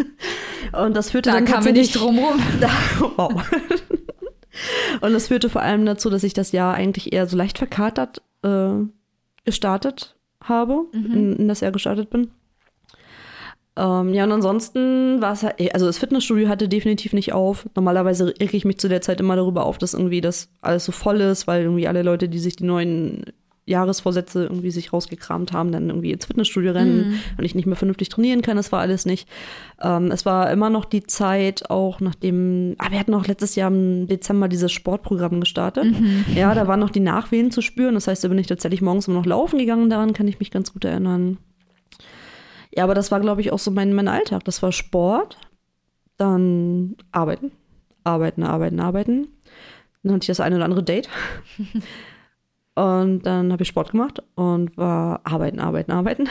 Und 0.72 0.96
das 0.96 1.10
führte 1.10 1.30
dann 1.30 1.44
kamen 1.44 1.64
wir 1.64 1.72
nicht 1.72 1.94
drum 1.98 2.18
rum. 2.18 2.40
da, 2.60 2.68
wow. 3.16 3.42
Und 5.00 5.12
das 5.12 5.28
führte 5.28 5.48
vor 5.48 5.62
allem 5.62 5.86
dazu, 5.86 6.10
dass 6.10 6.22
ich 6.24 6.34
das 6.34 6.52
Jahr 6.52 6.74
eigentlich 6.74 7.12
eher 7.12 7.26
so 7.26 7.36
leicht 7.36 7.58
verkatert 7.58 8.22
äh, 8.42 8.70
gestartet 9.44 10.16
habe, 10.42 10.86
in, 10.92 11.36
in 11.36 11.48
das 11.48 11.60
Jahr 11.60 11.72
gestartet 11.72 12.10
bin. 12.10 12.30
Ähm, 13.74 14.12
ja, 14.12 14.24
und 14.24 14.32
ansonsten 14.32 15.22
war 15.22 15.32
es 15.32 15.42
halt, 15.42 15.74
also 15.74 15.86
das 15.86 15.98
Fitnessstudio 15.98 16.48
hatte 16.48 16.68
definitiv 16.68 17.12
nicht 17.14 17.32
auf. 17.32 17.68
Normalerweise 17.74 18.34
reg 18.38 18.52
ich 18.52 18.64
mich 18.64 18.78
zu 18.78 18.88
der 18.88 19.00
Zeit 19.00 19.20
immer 19.20 19.36
darüber 19.36 19.64
auf, 19.64 19.78
dass 19.78 19.94
irgendwie 19.94 20.20
das 20.20 20.50
alles 20.60 20.84
so 20.84 20.92
voll 20.92 21.20
ist, 21.20 21.46
weil 21.46 21.62
irgendwie 21.62 21.88
alle 21.88 22.02
Leute, 22.02 22.28
die 22.28 22.38
sich 22.38 22.56
die 22.56 22.64
neuen 22.64 23.24
Jahresvorsätze 23.64 24.42
irgendwie 24.42 24.72
sich 24.72 24.92
rausgekramt 24.92 25.52
haben, 25.52 25.70
dann 25.70 25.88
irgendwie 25.88 26.10
ins 26.10 26.26
Fitnessstudio 26.26 26.72
rennen 26.72 27.20
und 27.38 27.44
ich 27.44 27.54
nicht 27.54 27.66
mehr 27.66 27.76
vernünftig 27.76 28.08
trainieren 28.08 28.42
kann. 28.42 28.56
Das 28.56 28.72
war 28.72 28.80
alles 28.80 29.06
nicht. 29.06 29.28
Ähm, 29.80 30.10
es 30.10 30.26
war 30.26 30.50
immer 30.50 30.68
noch 30.68 30.84
die 30.84 31.04
Zeit, 31.04 31.70
auch 31.70 32.00
nachdem, 32.00 32.74
ah, 32.78 32.90
wir 32.90 32.98
hatten 32.98 33.14
auch 33.14 33.26
letztes 33.26 33.54
Jahr 33.54 33.70
im 33.70 34.08
Dezember 34.08 34.48
dieses 34.48 34.72
Sportprogramm 34.72 35.40
gestartet. 35.40 35.86
Ja, 36.34 36.54
da 36.54 36.66
waren 36.66 36.80
noch 36.80 36.90
die 36.90 37.00
Nachwehen 37.00 37.52
zu 37.52 37.62
spüren. 37.62 37.94
Das 37.94 38.08
heißt, 38.08 38.24
da 38.24 38.28
bin 38.28 38.38
ich 38.38 38.48
tatsächlich 38.48 38.82
morgens 38.82 39.06
immer 39.06 39.18
noch 39.18 39.26
laufen 39.26 39.58
gegangen. 39.58 39.88
Daran 39.88 40.12
kann 40.12 40.28
ich 40.28 40.40
mich 40.40 40.50
ganz 40.50 40.72
gut 40.72 40.84
erinnern. 40.84 41.38
Ja, 42.74 42.84
aber 42.84 42.94
das 42.94 43.10
war, 43.10 43.20
glaube 43.20 43.40
ich, 43.40 43.52
auch 43.52 43.58
so 43.58 43.70
mein, 43.70 43.92
mein 43.92 44.08
Alltag. 44.08 44.44
Das 44.44 44.62
war 44.62 44.72
Sport, 44.72 45.38
dann 46.16 46.96
arbeiten, 47.12 47.52
arbeiten, 48.04 48.42
arbeiten, 48.42 48.80
arbeiten. 48.80 49.28
Dann 50.02 50.14
hatte 50.14 50.24
ich 50.24 50.28
das 50.28 50.40
eine 50.40 50.56
oder 50.56 50.64
andere 50.64 50.82
Date. 50.82 51.08
Und 52.74 53.26
dann 53.26 53.52
habe 53.52 53.62
ich 53.62 53.68
Sport 53.68 53.90
gemacht 53.90 54.22
und 54.34 54.78
war 54.78 55.20
arbeiten, 55.24 55.60
arbeiten, 55.60 55.92
arbeiten 55.92 56.26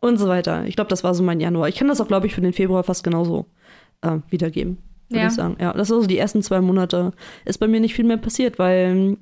und 0.00 0.16
so 0.18 0.26
weiter. 0.26 0.64
Ich 0.64 0.74
glaube, 0.74 0.88
das 0.88 1.04
war 1.04 1.12
so 1.14 1.22
mein 1.22 1.38
Januar. 1.38 1.68
Ich 1.68 1.74
kann 1.76 1.88
das 1.88 2.00
auch, 2.00 2.08
glaube 2.08 2.26
ich, 2.26 2.34
für 2.34 2.40
den 2.40 2.54
Februar 2.54 2.82
fast 2.82 3.04
genauso 3.04 3.44
äh, 4.00 4.20
wiedergeben, 4.30 4.78
würde 5.10 5.20
Ja. 5.20 5.26
ich 5.28 5.34
sagen. 5.34 5.58
Ja, 5.60 5.74
das 5.74 5.90
war 5.90 6.00
so 6.00 6.06
die 6.06 6.16
ersten 6.16 6.42
zwei 6.42 6.62
Monate. 6.62 7.12
Ist 7.44 7.58
bei 7.58 7.68
mir 7.68 7.80
nicht 7.80 7.92
viel 7.94 8.06
mehr 8.06 8.16
passiert, 8.16 8.58
weil 8.58 9.18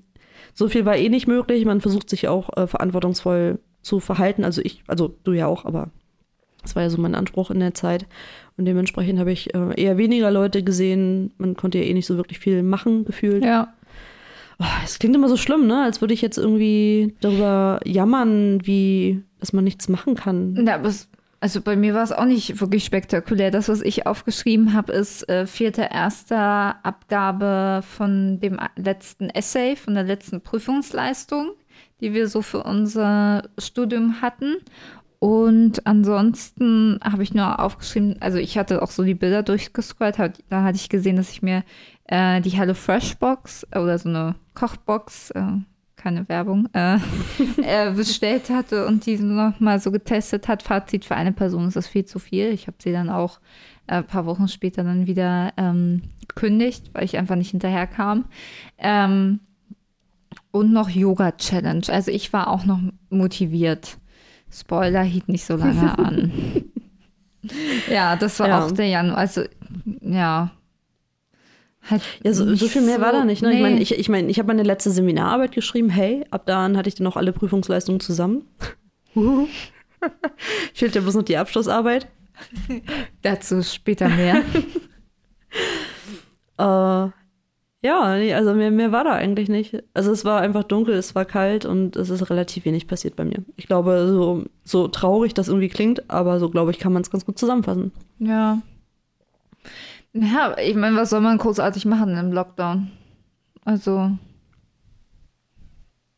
so 0.54 0.68
viel 0.68 0.84
war 0.84 0.96
eh 0.96 1.08
nicht 1.08 1.26
möglich. 1.26 1.64
Man 1.64 1.80
versucht 1.80 2.08
sich 2.08 2.28
auch 2.28 2.56
äh, 2.56 2.68
verantwortungsvoll 2.68 3.58
zu 3.82 3.98
verhalten. 3.98 4.44
Also 4.44 4.60
ich, 4.62 4.84
also 4.86 5.16
du 5.24 5.32
ja 5.32 5.48
auch, 5.48 5.64
aber 5.64 5.90
das 6.68 6.76
war 6.76 6.82
ja 6.82 6.90
so 6.90 7.00
mein 7.00 7.14
Anspruch 7.14 7.50
in 7.50 7.60
der 7.60 7.74
Zeit. 7.74 8.06
Und 8.56 8.64
dementsprechend 8.64 9.18
habe 9.18 9.32
ich 9.32 9.54
äh, 9.54 9.80
eher 9.80 9.96
weniger 9.96 10.30
Leute 10.30 10.62
gesehen. 10.62 11.32
Man 11.38 11.56
konnte 11.56 11.78
ja 11.78 11.84
eh 11.84 11.94
nicht 11.94 12.06
so 12.06 12.16
wirklich 12.16 12.38
viel 12.38 12.62
machen, 12.62 13.04
gefühlt. 13.04 13.44
Ja. 13.44 13.72
Oh, 14.58 14.64
Es 14.84 14.98
klingt 14.98 15.14
immer 15.14 15.28
so 15.28 15.36
schlimm, 15.36 15.66
ne? 15.66 15.82
Als 15.82 16.00
würde 16.00 16.14
ich 16.14 16.20
jetzt 16.20 16.36
irgendwie 16.36 17.14
darüber 17.20 17.80
jammern, 17.84 18.60
wie, 18.66 19.22
dass 19.38 19.52
man 19.52 19.64
nichts 19.64 19.88
machen 19.88 20.16
kann. 20.16 20.66
Ja, 20.66 20.74
aber 20.74 20.88
es, 20.88 21.08
also 21.40 21.60
bei 21.60 21.76
mir 21.76 21.94
war 21.94 22.02
es 22.02 22.10
auch 22.10 22.24
nicht 22.24 22.60
wirklich 22.60 22.84
spektakulär. 22.84 23.52
Das, 23.52 23.68
was 23.68 23.80
ich 23.80 24.06
aufgeschrieben 24.06 24.74
habe, 24.74 24.92
ist 24.92 25.28
äh, 25.28 25.46
vierte 25.46 25.88
erster 25.92 26.84
Abgabe 26.84 27.82
von 27.86 28.40
dem 28.40 28.58
letzten 28.74 29.30
Essay, 29.30 29.76
von 29.76 29.94
der 29.94 30.02
letzten 30.02 30.40
Prüfungsleistung, 30.40 31.52
die 32.00 32.12
wir 32.12 32.26
so 32.26 32.42
für 32.42 32.64
unser 32.64 33.48
Studium 33.58 34.20
hatten. 34.20 34.56
Und 35.20 35.84
ansonsten 35.86 37.00
habe 37.02 37.24
ich 37.24 37.34
nur 37.34 37.58
aufgeschrieben, 37.58 38.16
also 38.20 38.38
ich 38.38 38.56
hatte 38.56 38.82
auch 38.82 38.90
so 38.90 39.02
die 39.02 39.14
Bilder 39.14 39.42
durchgescrollt, 39.42 40.18
hab- 40.18 40.38
da 40.48 40.62
hatte 40.62 40.76
ich 40.76 40.88
gesehen, 40.88 41.16
dass 41.16 41.30
ich 41.30 41.42
mir 41.42 41.64
äh, 42.04 42.40
die 42.40 42.50
Hello 42.50 42.74
Fresh 42.74 43.16
Box 43.16 43.66
äh, 43.72 43.80
oder 43.80 43.98
so 43.98 44.08
eine 44.08 44.36
Kochbox, 44.54 45.30
äh, 45.32 45.42
keine 45.96 46.28
Werbung, 46.28 46.68
äh, 46.72 46.98
äh, 47.62 47.90
bestellt 47.90 48.48
hatte 48.50 48.86
und 48.86 49.06
die 49.06 49.18
noch 49.18 49.58
mal 49.58 49.80
so 49.80 49.90
getestet 49.90 50.46
hat. 50.46 50.62
Fazit 50.62 51.04
für 51.04 51.16
eine 51.16 51.32
Person 51.32 51.66
ist 51.66 51.74
das 51.74 51.88
viel 51.88 52.04
zu 52.04 52.20
viel. 52.20 52.50
Ich 52.52 52.68
habe 52.68 52.76
sie 52.80 52.92
dann 52.92 53.10
auch 53.10 53.40
äh, 53.88 53.94
ein 53.96 54.06
paar 54.06 54.24
Wochen 54.24 54.46
später 54.46 54.84
dann 54.84 55.08
wieder 55.08 55.52
ähm, 55.56 56.02
gekündigt, 56.28 56.90
weil 56.92 57.04
ich 57.04 57.18
einfach 57.18 57.34
nicht 57.34 57.50
hinterherkam. 57.50 58.26
Ähm, 58.78 59.40
und 60.52 60.72
noch 60.72 60.88
Yoga 60.88 61.32
Challenge. 61.32 61.82
Also 61.88 62.12
ich 62.12 62.32
war 62.32 62.48
auch 62.48 62.64
noch 62.64 62.80
motiviert. 63.10 63.98
Spoiler 64.50 65.02
hielt 65.02 65.28
nicht 65.28 65.44
so 65.44 65.56
lange 65.56 65.98
an. 65.98 66.32
ja, 67.90 68.16
das 68.16 68.38
war 68.40 68.48
Ja. 68.48 68.64
auch 68.64 68.70
der 68.72 68.86
Januar. 68.86 69.18
Also 69.18 69.42
ja. 70.00 70.50
Halt 71.88 72.02
Ja, 72.24 72.32
so, 72.32 72.54
so 72.54 72.66
viel 72.66 72.82
mehr 72.82 73.00
war 73.00 73.12
da 73.12 73.24
nicht. 73.24 73.42
Ne? 73.42 73.50
Ich 73.50 73.56
nee. 73.56 73.62
meine, 73.62 73.80
ich, 73.80 73.92
ich, 73.98 74.08
mein, 74.08 74.28
ich 74.28 74.38
habe 74.38 74.48
meine 74.48 74.62
letzte 74.62 74.90
Seminararbeit 74.90 75.52
geschrieben. 75.52 75.90
Hey, 75.90 76.24
ab 76.30 76.44
dann 76.46 76.76
hatte 76.76 76.88
ich 76.88 76.94
dann 76.96 77.04
noch 77.04 77.16
alle 77.16 77.32
Prüfungsleistungen 77.32 78.00
zusammen. 78.00 78.42
Fehlt 80.74 80.94
ja 80.94 81.00
bloß 81.00 81.14
noch 81.14 81.22
die 81.22 81.36
Abschlussarbeit. 81.36 82.08
Dazu 83.22 83.62
später 83.62 84.08
mehr. 84.08 84.42
Äh, 86.60 87.08
ja, 87.82 88.00
also 88.02 88.54
mehr, 88.54 88.70
mehr 88.70 88.90
war 88.92 89.04
da 89.04 89.12
eigentlich 89.12 89.48
nicht. 89.48 89.82
Also 89.94 90.10
es 90.10 90.24
war 90.24 90.40
einfach 90.40 90.64
dunkel, 90.64 90.94
es 90.94 91.14
war 91.14 91.24
kalt 91.24 91.64
und 91.64 91.94
es 91.96 92.10
ist 92.10 92.28
relativ 92.30 92.64
wenig 92.64 92.86
passiert 92.88 93.14
bei 93.16 93.24
mir. 93.24 93.44
Ich 93.56 93.66
glaube, 93.66 94.08
so, 94.08 94.44
so 94.64 94.88
traurig 94.88 95.34
das 95.34 95.48
irgendwie 95.48 95.68
klingt, 95.68 96.10
aber 96.10 96.40
so 96.40 96.50
glaube 96.50 96.70
ich, 96.72 96.78
kann 96.78 96.92
man 96.92 97.02
es 97.02 97.10
ganz 97.10 97.24
gut 97.24 97.38
zusammenfassen. 97.38 97.92
ja. 98.18 98.60
Ja, 100.14 100.56
ich 100.58 100.74
meine, 100.74 100.96
was 100.96 101.10
soll 101.10 101.20
man 101.20 101.36
großartig 101.36 101.84
machen 101.84 102.16
im 102.16 102.32
Lockdown? 102.32 102.90
Also 103.64 104.10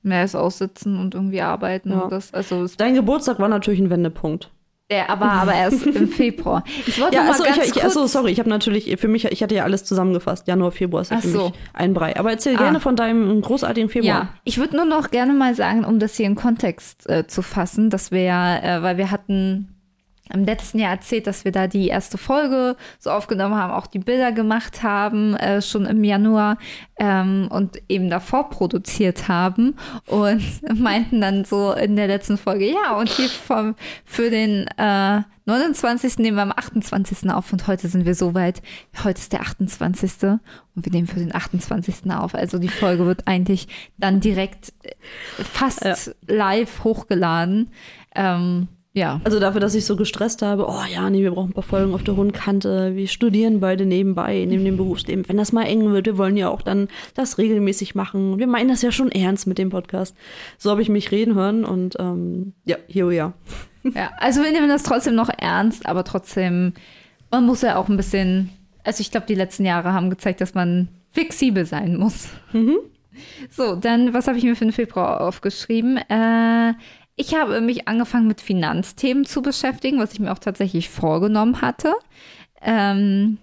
mehr 0.02 0.24
ist 0.24 0.36
aussitzen 0.36 0.98
und 0.98 1.14
irgendwie 1.14 1.40
arbeiten 1.42 1.90
Ja. 1.90 2.02
und 2.02 2.12
das. 2.12 2.32
Also 2.32 2.66
Dein 2.78 2.94
Geburtstag 2.94 3.40
war 3.40 3.48
natürlich 3.48 3.80
ein 3.80 3.90
Wendepunkt. 3.90 4.50
Der 4.90 5.08
aber, 5.10 5.26
aber 5.26 5.54
erst 5.54 5.86
im 5.86 6.08
Februar. 6.12 6.64
Ich 6.86 7.00
wollte 7.00 7.14
Ja, 7.16 7.22
mal 7.22 7.30
achso, 7.30 7.44
ganz 7.44 7.56
ich, 7.58 7.62
ich, 7.66 7.72
kurz, 7.72 7.84
achso, 7.84 8.06
sorry, 8.06 8.32
ich 8.32 8.38
habe 8.38 8.48
natürlich, 8.48 8.94
für 8.98 9.08
mich, 9.08 9.24
ich 9.26 9.42
hatte 9.42 9.54
ja 9.54 9.64
alles 9.64 9.84
zusammengefasst. 9.84 10.48
Januar, 10.48 10.72
Februar 10.72 11.02
ist 11.02 11.10
ja 11.10 11.18
für 11.20 11.28
so. 11.28 11.44
mich 11.46 11.52
ein 11.72 11.94
Brei. 11.94 12.16
Aber 12.18 12.30
erzähl 12.30 12.56
Ah. 12.56 12.58
gerne 12.62 12.80
von 12.80 12.96
deinem 12.96 13.40
großartigen 13.40 13.88
Februar. 13.88 14.14
Ja, 14.14 14.28
ich 14.44 14.58
würde 14.58 14.76
nur 14.76 14.84
noch 14.84 15.10
gerne 15.10 15.32
mal 15.32 15.54
sagen, 15.54 15.84
um 15.84 15.98
das 16.00 16.16
hier 16.16 16.26
in 16.26 16.34
Kontext 16.34 17.08
äh, 17.08 17.26
zu 17.26 17.42
fassen, 17.42 17.90
dass 17.90 18.10
wir 18.10 18.22
ja, 18.22 18.56
äh, 18.58 18.82
weil 18.82 18.96
wir 18.98 19.10
hatten 19.10 19.68
im 20.32 20.44
letzten 20.44 20.78
Jahr 20.78 20.92
erzählt, 20.92 21.26
dass 21.26 21.44
wir 21.44 21.52
da 21.52 21.66
die 21.66 21.88
erste 21.88 22.18
Folge 22.18 22.76
so 22.98 23.10
aufgenommen 23.10 23.56
haben, 23.56 23.72
auch 23.72 23.86
die 23.86 23.98
Bilder 23.98 24.32
gemacht 24.32 24.82
haben, 24.82 25.34
äh, 25.36 25.62
schon 25.62 25.86
im 25.86 26.04
Januar 26.04 26.58
ähm, 26.96 27.48
und 27.50 27.82
eben 27.88 28.10
davor 28.10 28.50
produziert 28.50 29.28
haben 29.28 29.76
und 30.06 30.42
meinten 30.74 31.20
dann 31.20 31.44
so 31.44 31.72
in 31.72 31.96
der 31.96 32.06
letzten 32.06 32.38
Folge, 32.38 32.70
ja, 32.70 32.96
und 32.96 33.08
hier 33.08 33.28
vom, 33.28 33.74
für 34.04 34.30
den 34.30 34.66
äh, 34.76 35.22
29. 35.46 36.18
nehmen 36.18 36.36
wir 36.36 36.42
am 36.42 36.52
28. 36.52 37.28
auf 37.30 37.52
und 37.52 37.66
heute 37.66 37.88
sind 37.88 38.04
wir 38.04 38.14
so 38.14 38.34
weit. 38.34 38.62
Heute 39.02 39.18
ist 39.18 39.32
der 39.32 39.40
28. 39.40 40.12
und 40.22 40.84
wir 40.84 40.92
nehmen 40.92 41.08
für 41.08 41.18
den 41.18 41.34
28. 41.34 42.10
auf. 42.12 42.34
Also 42.36 42.58
die 42.58 42.68
Folge 42.68 43.04
wird 43.04 43.26
eigentlich 43.26 43.66
dann 43.96 44.20
direkt 44.20 44.72
äh, 44.82 44.92
fast 45.42 45.84
ja. 45.84 45.96
live 46.28 46.84
hochgeladen. 46.84 47.72
Ähm, 48.14 48.68
ja. 48.92 49.20
Also 49.22 49.38
dafür, 49.38 49.60
dass 49.60 49.74
ich 49.74 49.86
so 49.86 49.96
gestresst 49.96 50.42
habe, 50.42 50.66
oh 50.68 50.82
ja, 50.92 51.08
nee, 51.10 51.22
wir 51.22 51.30
brauchen 51.30 51.50
ein 51.50 51.54
paar 51.54 51.62
Folgen 51.62 51.94
auf 51.94 52.02
der 52.02 52.16
hohen 52.16 52.32
Kante, 52.32 52.96
wir 52.96 53.06
studieren 53.06 53.60
beide 53.60 53.86
nebenbei, 53.86 54.44
neben 54.48 54.64
dem 54.64 54.76
Berufsleben. 54.76 55.28
Wenn 55.28 55.36
das 55.36 55.52
mal 55.52 55.64
eng 55.64 55.92
wird, 55.92 56.06
wir 56.06 56.18
wollen 56.18 56.36
ja 56.36 56.48
auch 56.48 56.62
dann 56.62 56.88
das 57.14 57.38
regelmäßig 57.38 57.94
machen. 57.94 58.38
Wir 58.38 58.48
meinen 58.48 58.68
das 58.68 58.82
ja 58.82 58.90
schon 58.90 59.12
ernst 59.12 59.46
mit 59.46 59.58
dem 59.58 59.70
Podcast. 59.70 60.16
So 60.58 60.70
habe 60.70 60.82
ich 60.82 60.88
mich 60.88 61.12
reden 61.12 61.34
hören 61.34 61.64
und 61.64 61.96
ähm, 62.00 62.52
ja, 62.64 62.76
hier 62.88 63.08
we 63.08 63.22
are. 63.22 63.32
Ja, 63.94 64.10
also 64.18 64.42
wir 64.42 64.50
nehmen 64.50 64.68
das 64.68 64.82
trotzdem 64.82 65.14
noch 65.14 65.30
ernst, 65.38 65.86
aber 65.86 66.04
trotzdem, 66.04 66.74
man 67.30 67.46
muss 67.46 67.62
ja 67.62 67.76
auch 67.76 67.88
ein 67.88 67.96
bisschen, 67.96 68.50
also 68.84 69.00
ich 69.00 69.10
glaube, 69.10 69.26
die 69.26 69.34
letzten 69.34 69.64
Jahre 69.64 69.92
haben 69.92 70.10
gezeigt, 70.10 70.40
dass 70.40 70.54
man 70.54 70.88
flexibel 71.12 71.64
sein 71.64 71.96
muss. 71.96 72.28
Mhm. 72.52 72.78
So, 73.50 73.76
dann, 73.76 74.14
was 74.14 74.28
habe 74.28 74.38
ich 74.38 74.44
mir 74.44 74.56
für 74.56 74.64
den 74.64 74.72
Februar 74.72 75.20
aufgeschrieben? 75.20 75.96
Äh, 75.96 76.74
ich 77.20 77.34
habe 77.34 77.60
mich 77.60 77.86
angefangen 77.86 78.26
mit 78.26 78.40
Finanzthemen 78.40 79.26
zu 79.26 79.42
beschäftigen, 79.42 79.98
was 79.98 80.12
ich 80.14 80.20
mir 80.20 80.32
auch 80.32 80.38
tatsächlich 80.38 80.88
vorgenommen 80.88 81.60
hatte. 81.60 81.92
Ähm, 82.62 83.36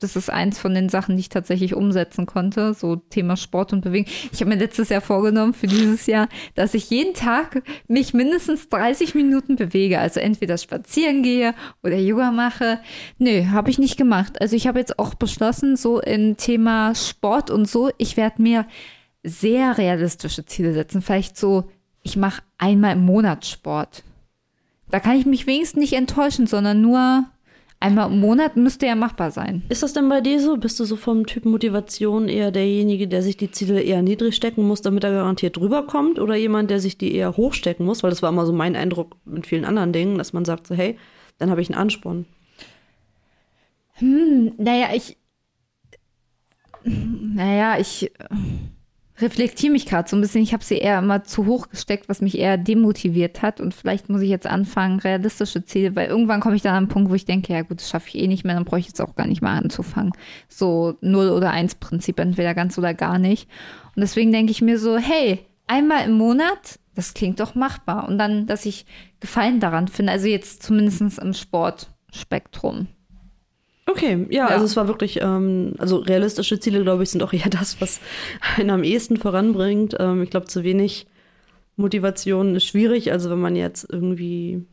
das 0.00 0.16
ist 0.16 0.30
eins 0.30 0.58
von 0.58 0.74
den 0.74 0.88
Sachen, 0.88 1.14
die 1.14 1.20
ich 1.20 1.28
tatsächlich 1.28 1.74
umsetzen 1.74 2.26
konnte, 2.26 2.74
so 2.74 2.96
Thema 2.96 3.36
Sport 3.36 3.72
und 3.72 3.82
Bewegung. 3.82 4.10
Ich 4.32 4.40
habe 4.40 4.48
mir 4.48 4.56
letztes 4.56 4.88
Jahr 4.88 5.02
vorgenommen 5.02 5.52
für 5.52 5.66
dieses 5.68 6.06
Jahr, 6.06 6.28
dass 6.54 6.74
ich 6.74 6.90
jeden 6.90 7.14
Tag 7.14 7.62
mich 7.86 8.12
mindestens 8.12 8.68
30 8.70 9.14
Minuten 9.14 9.56
bewege, 9.56 10.00
also 10.00 10.18
entweder 10.18 10.58
spazieren 10.58 11.22
gehe 11.22 11.54
oder 11.84 11.96
Yoga 11.96 12.32
mache. 12.32 12.80
Nö, 13.18 13.44
habe 13.50 13.70
ich 13.70 13.78
nicht 13.78 13.98
gemacht. 13.98 14.40
Also 14.40 14.56
ich 14.56 14.66
habe 14.66 14.78
jetzt 14.80 14.98
auch 14.98 15.14
beschlossen, 15.14 15.76
so 15.76 16.00
in 16.00 16.38
Thema 16.38 16.94
Sport 16.94 17.50
und 17.50 17.68
so, 17.68 17.90
ich 17.98 18.16
werde 18.16 18.42
mir 18.42 18.66
sehr 19.22 19.76
realistische 19.76 20.46
Ziele 20.46 20.72
setzen, 20.72 21.02
vielleicht 21.02 21.36
so 21.36 21.68
ich 22.02 22.16
mache 22.16 22.42
einmal 22.58 22.94
im 22.94 23.04
Monat 23.04 23.46
Sport. 23.46 24.04
Da 24.90 25.00
kann 25.00 25.16
ich 25.16 25.26
mich 25.26 25.46
wenigstens 25.46 25.80
nicht 25.80 25.92
enttäuschen, 25.92 26.46
sondern 26.46 26.80
nur 26.80 27.24
einmal 27.78 28.10
im 28.10 28.20
Monat 28.20 28.56
müsste 28.56 28.86
ja 28.86 28.94
machbar 28.94 29.30
sein. 29.30 29.62
Ist 29.68 29.82
das 29.82 29.92
denn 29.92 30.08
bei 30.08 30.20
dir 30.20 30.40
so? 30.40 30.56
Bist 30.56 30.78
du 30.80 30.84
so 30.84 30.96
vom 30.96 31.26
Typ 31.26 31.44
Motivation 31.44 32.28
eher 32.28 32.50
derjenige, 32.50 33.08
der 33.08 33.22
sich 33.22 33.36
die 33.36 33.50
Ziele 33.50 33.80
eher 33.80 34.02
niedrig 34.02 34.34
stecken 34.34 34.66
muss, 34.66 34.82
damit 34.82 35.04
er 35.04 35.12
garantiert 35.12 35.56
drüber 35.56 35.86
kommt? 35.86 36.18
Oder 36.18 36.34
jemand, 36.34 36.70
der 36.70 36.80
sich 36.80 36.98
die 36.98 37.14
eher 37.14 37.36
hochstecken 37.36 37.86
muss? 37.86 38.02
Weil 38.02 38.10
das 38.10 38.22
war 38.22 38.30
immer 38.30 38.46
so 38.46 38.52
mein 38.52 38.76
Eindruck 38.76 39.16
mit 39.24 39.46
vielen 39.46 39.64
anderen 39.64 39.92
Dingen, 39.92 40.18
dass 40.18 40.32
man 40.32 40.44
sagt 40.44 40.66
so, 40.66 40.74
hey, 40.74 40.98
dann 41.38 41.50
habe 41.50 41.62
ich 41.62 41.70
einen 41.70 41.78
Ansporn. 41.78 42.26
Hm, 43.94 44.52
naja, 44.58 44.88
ich. 44.94 45.16
Naja, 46.82 47.78
ich 47.78 48.10
reflektiere 49.20 49.72
mich 49.72 49.86
gerade 49.86 50.08
so 50.08 50.16
ein 50.16 50.20
bisschen. 50.20 50.42
Ich 50.42 50.52
habe 50.52 50.64
sie 50.64 50.78
eher 50.78 50.98
immer 50.98 51.24
zu 51.24 51.46
hoch 51.46 51.68
gesteckt, 51.68 52.08
was 52.08 52.20
mich 52.20 52.38
eher 52.38 52.56
demotiviert 52.56 53.42
hat. 53.42 53.60
Und 53.60 53.74
vielleicht 53.74 54.08
muss 54.08 54.22
ich 54.22 54.28
jetzt 54.28 54.46
anfangen, 54.46 55.00
realistische 55.00 55.64
Ziele, 55.64 55.96
weil 55.96 56.08
irgendwann 56.08 56.40
komme 56.40 56.56
ich 56.56 56.62
dann 56.62 56.72
an 56.72 56.78
einen 56.78 56.88
Punkt, 56.88 57.10
wo 57.10 57.14
ich 57.14 57.24
denke, 57.24 57.52
ja 57.52 57.62
gut, 57.62 57.80
das 57.80 57.90
schaffe 57.90 58.08
ich 58.08 58.16
eh 58.16 58.26
nicht 58.26 58.44
mehr, 58.44 58.54
dann 58.54 58.64
brauche 58.64 58.80
ich 58.80 58.86
jetzt 58.86 59.00
auch 59.00 59.14
gar 59.14 59.26
nicht 59.26 59.42
mal 59.42 59.56
anzufangen. 59.56 60.12
So 60.48 60.96
null 61.00 61.30
oder 61.30 61.50
eins 61.50 61.74
Prinzip, 61.74 62.18
entweder 62.18 62.54
ganz 62.54 62.78
oder 62.78 62.94
gar 62.94 63.18
nicht. 63.18 63.48
Und 63.94 64.00
deswegen 64.00 64.32
denke 64.32 64.52
ich 64.52 64.62
mir 64.62 64.78
so, 64.78 64.96
hey, 64.96 65.40
einmal 65.66 66.06
im 66.06 66.12
Monat, 66.12 66.78
das 66.94 67.14
klingt 67.14 67.40
doch 67.40 67.54
machbar. 67.54 68.08
Und 68.08 68.18
dann, 68.18 68.46
dass 68.46 68.66
ich 68.66 68.86
Gefallen 69.20 69.60
daran 69.60 69.88
finde, 69.88 70.12
also 70.12 70.26
jetzt 70.26 70.62
zumindest 70.62 71.18
im 71.18 71.34
Sportspektrum. 71.34 72.88
Okay, 73.90 74.26
ja, 74.30 74.46
ja, 74.46 74.46
also 74.48 74.64
es 74.64 74.76
war 74.76 74.88
wirklich, 74.88 75.20
ähm, 75.20 75.74
also 75.78 75.96
realistische 75.96 76.60
Ziele, 76.60 76.82
glaube 76.82 77.02
ich, 77.02 77.10
sind 77.10 77.22
auch 77.22 77.32
eher 77.32 77.50
das, 77.50 77.80
was 77.80 78.00
einen 78.56 78.70
am 78.70 78.84
ehesten 78.84 79.16
voranbringt. 79.16 79.96
Ähm, 79.98 80.22
ich 80.22 80.30
glaube, 80.30 80.46
zu 80.46 80.62
wenig 80.62 81.06
Motivation 81.76 82.54
ist 82.54 82.66
schwierig. 82.66 83.12
Also 83.12 83.30
wenn 83.30 83.40
man 83.40 83.56
jetzt 83.56 83.86
irgendwie, 83.90 84.64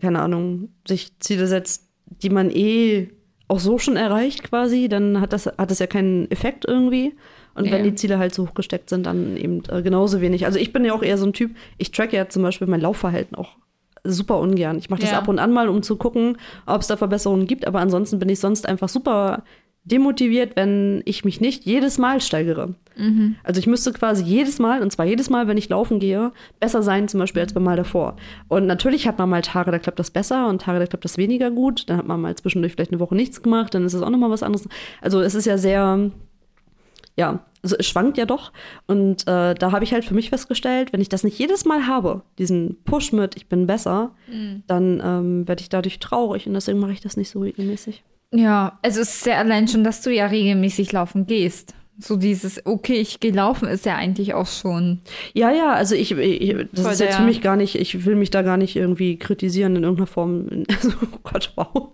keine 0.00 0.20
Ahnung, 0.20 0.68
sich 0.86 1.18
Ziele 1.20 1.46
setzt, 1.46 1.88
die 2.22 2.30
man 2.30 2.50
eh 2.50 3.10
auch 3.48 3.60
so 3.60 3.78
schon 3.78 3.96
erreicht 3.96 4.42
quasi, 4.42 4.88
dann 4.88 5.20
hat 5.20 5.32
das, 5.32 5.46
hat 5.46 5.70
das 5.70 5.78
ja 5.78 5.86
keinen 5.86 6.30
Effekt 6.30 6.64
irgendwie. 6.66 7.14
Und 7.54 7.66
ja. 7.66 7.72
wenn 7.72 7.84
die 7.84 7.94
Ziele 7.94 8.18
halt 8.18 8.34
so 8.34 8.48
hoch 8.48 8.54
gesteckt 8.54 8.90
sind, 8.90 9.06
dann 9.06 9.36
eben 9.36 9.62
äh, 9.68 9.82
genauso 9.82 10.20
wenig. 10.20 10.44
Also 10.44 10.58
ich 10.58 10.72
bin 10.72 10.84
ja 10.84 10.92
auch 10.92 11.02
eher 11.02 11.18
so 11.18 11.26
ein 11.26 11.32
Typ, 11.32 11.54
ich 11.78 11.92
track 11.92 12.12
ja 12.12 12.28
zum 12.28 12.42
Beispiel 12.42 12.66
mein 12.66 12.80
Laufverhalten 12.80 13.36
auch 13.36 13.56
super 14.04 14.38
ungern. 14.38 14.78
Ich 14.78 14.90
mache 14.90 15.00
das 15.00 15.10
ja. 15.10 15.18
ab 15.18 15.28
und 15.28 15.38
an 15.38 15.52
mal, 15.52 15.68
um 15.68 15.82
zu 15.82 15.96
gucken, 15.96 16.36
ob 16.66 16.82
es 16.82 16.86
da 16.86 16.96
Verbesserungen 16.96 17.46
gibt, 17.46 17.66
aber 17.66 17.80
ansonsten 17.80 18.18
bin 18.18 18.28
ich 18.28 18.38
sonst 18.38 18.68
einfach 18.68 18.88
super 18.88 19.42
demotiviert, 19.84 20.56
wenn 20.56 21.02
ich 21.04 21.24
mich 21.24 21.40
nicht 21.40 21.64
jedes 21.64 21.98
Mal 21.98 22.20
steigere. 22.20 22.74
Mhm. 22.96 23.36
Also 23.42 23.58
ich 23.58 23.66
müsste 23.66 23.92
quasi 23.92 24.24
jedes 24.24 24.58
Mal, 24.58 24.80
und 24.82 24.90
zwar 24.90 25.04
jedes 25.04 25.28
Mal, 25.28 25.46
wenn 25.46 25.58
ich 25.58 25.68
laufen 25.68 25.98
gehe, 25.98 26.32
besser 26.58 26.82
sein, 26.82 27.06
zum 27.06 27.20
Beispiel 27.20 27.42
als 27.42 27.52
beim 27.52 27.64
Mal 27.64 27.76
davor. 27.76 28.16
Und 28.48 28.66
natürlich 28.66 29.06
hat 29.06 29.18
man 29.18 29.28
mal 29.28 29.42
Tage, 29.42 29.70
da 29.70 29.78
klappt 29.78 29.98
das 29.98 30.10
besser 30.10 30.48
und 30.48 30.62
Tage, 30.62 30.78
da 30.78 30.86
klappt 30.86 31.04
das 31.04 31.18
weniger 31.18 31.50
gut. 31.50 31.88
Dann 31.90 31.98
hat 31.98 32.06
man 32.06 32.20
mal 32.20 32.34
zwischendurch 32.34 32.72
vielleicht 32.72 32.92
eine 32.92 33.00
Woche 33.00 33.14
nichts 33.14 33.42
gemacht, 33.42 33.74
dann 33.74 33.84
ist 33.84 33.94
es 33.94 34.02
auch 34.02 34.10
nochmal 34.10 34.30
was 34.30 34.42
anderes. 34.42 34.66
Also 35.02 35.20
es 35.20 35.34
ist 35.34 35.44
ja 35.44 35.58
sehr, 35.58 36.10
ja, 37.16 37.44
also 37.62 37.76
es 37.78 37.86
schwankt 37.86 38.18
ja 38.18 38.26
doch. 38.26 38.52
Und 38.86 39.22
äh, 39.22 39.54
da 39.54 39.72
habe 39.72 39.84
ich 39.84 39.92
halt 39.92 40.04
für 40.04 40.14
mich 40.14 40.30
festgestellt, 40.30 40.92
wenn 40.92 41.00
ich 41.00 41.08
das 41.08 41.24
nicht 41.24 41.38
jedes 41.38 41.64
Mal 41.64 41.86
habe, 41.86 42.22
diesen 42.38 42.76
Push 42.84 43.12
mit, 43.12 43.36
ich 43.36 43.48
bin 43.48 43.66
besser, 43.66 44.12
mhm. 44.30 44.62
dann 44.66 45.02
ähm, 45.04 45.48
werde 45.48 45.62
ich 45.62 45.70
dadurch 45.70 45.98
traurig 45.98 46.46
und 46.46 46.54
deswegen 46.54 46.78
mache 46.78 46.92
ich 46.92 47.00
das 47.00 47.16
nicht 47.16 47.30
so 47.30 47.40
regelmäßig. 47.40 48.04
Ja, 48.32 48.78
also 48.82 49.00
es 49.00 49.16
ist 49.16 49.26
ja 49.26 49.38
allein 49.38 49.68
schon, 49.68 49.84
dass 49.84 50.02
du 50.02 50.10
ja 50.10 50.26
regelmäßig 50.26 50.92
laufen 50.92 51.26
gehst. 51.26 51.74
So 51.96 52.16
dieses, 52.16 52.66
okay, 52.66 52.94
ich 52.94 53.20
gehe 53.20 53.30
laufen, 53.30 53.68
ist 53.68 53.86
ja 53.86 53.94
eigentlich 53.94 54.34
auch 54.34 54.48
schon. 54.48 55.00
Ja, 55.32 55.52
ja, 55.52 55.72
also 55.72 55.94
ich, 55.94 56.10
ich 56.10 56.66
das 56.72 56.94
ist 56.94 57.00
jetzt 57.00 57.16
für 57.16 57.22
mich 57.22 57.40
gar 57.40 57.54
nicht, 57.54 57.76
ich 57.76 58.04
will 58.04 58.16
mich 58.16 58.30
da 58.30 58.42
gar 58.42 58.56
nicht 58.56 58.74
irgendwie 58.74 59.16
kritisieren 59.16 59.76
in 59.76 59.84
irgendeiner 59.84 60.08
Form. 60.08 60.64
Also, 60.68 60.90
oh 61.00 61.18
Gott, 61.22 61.52
wow. 61.54 61.92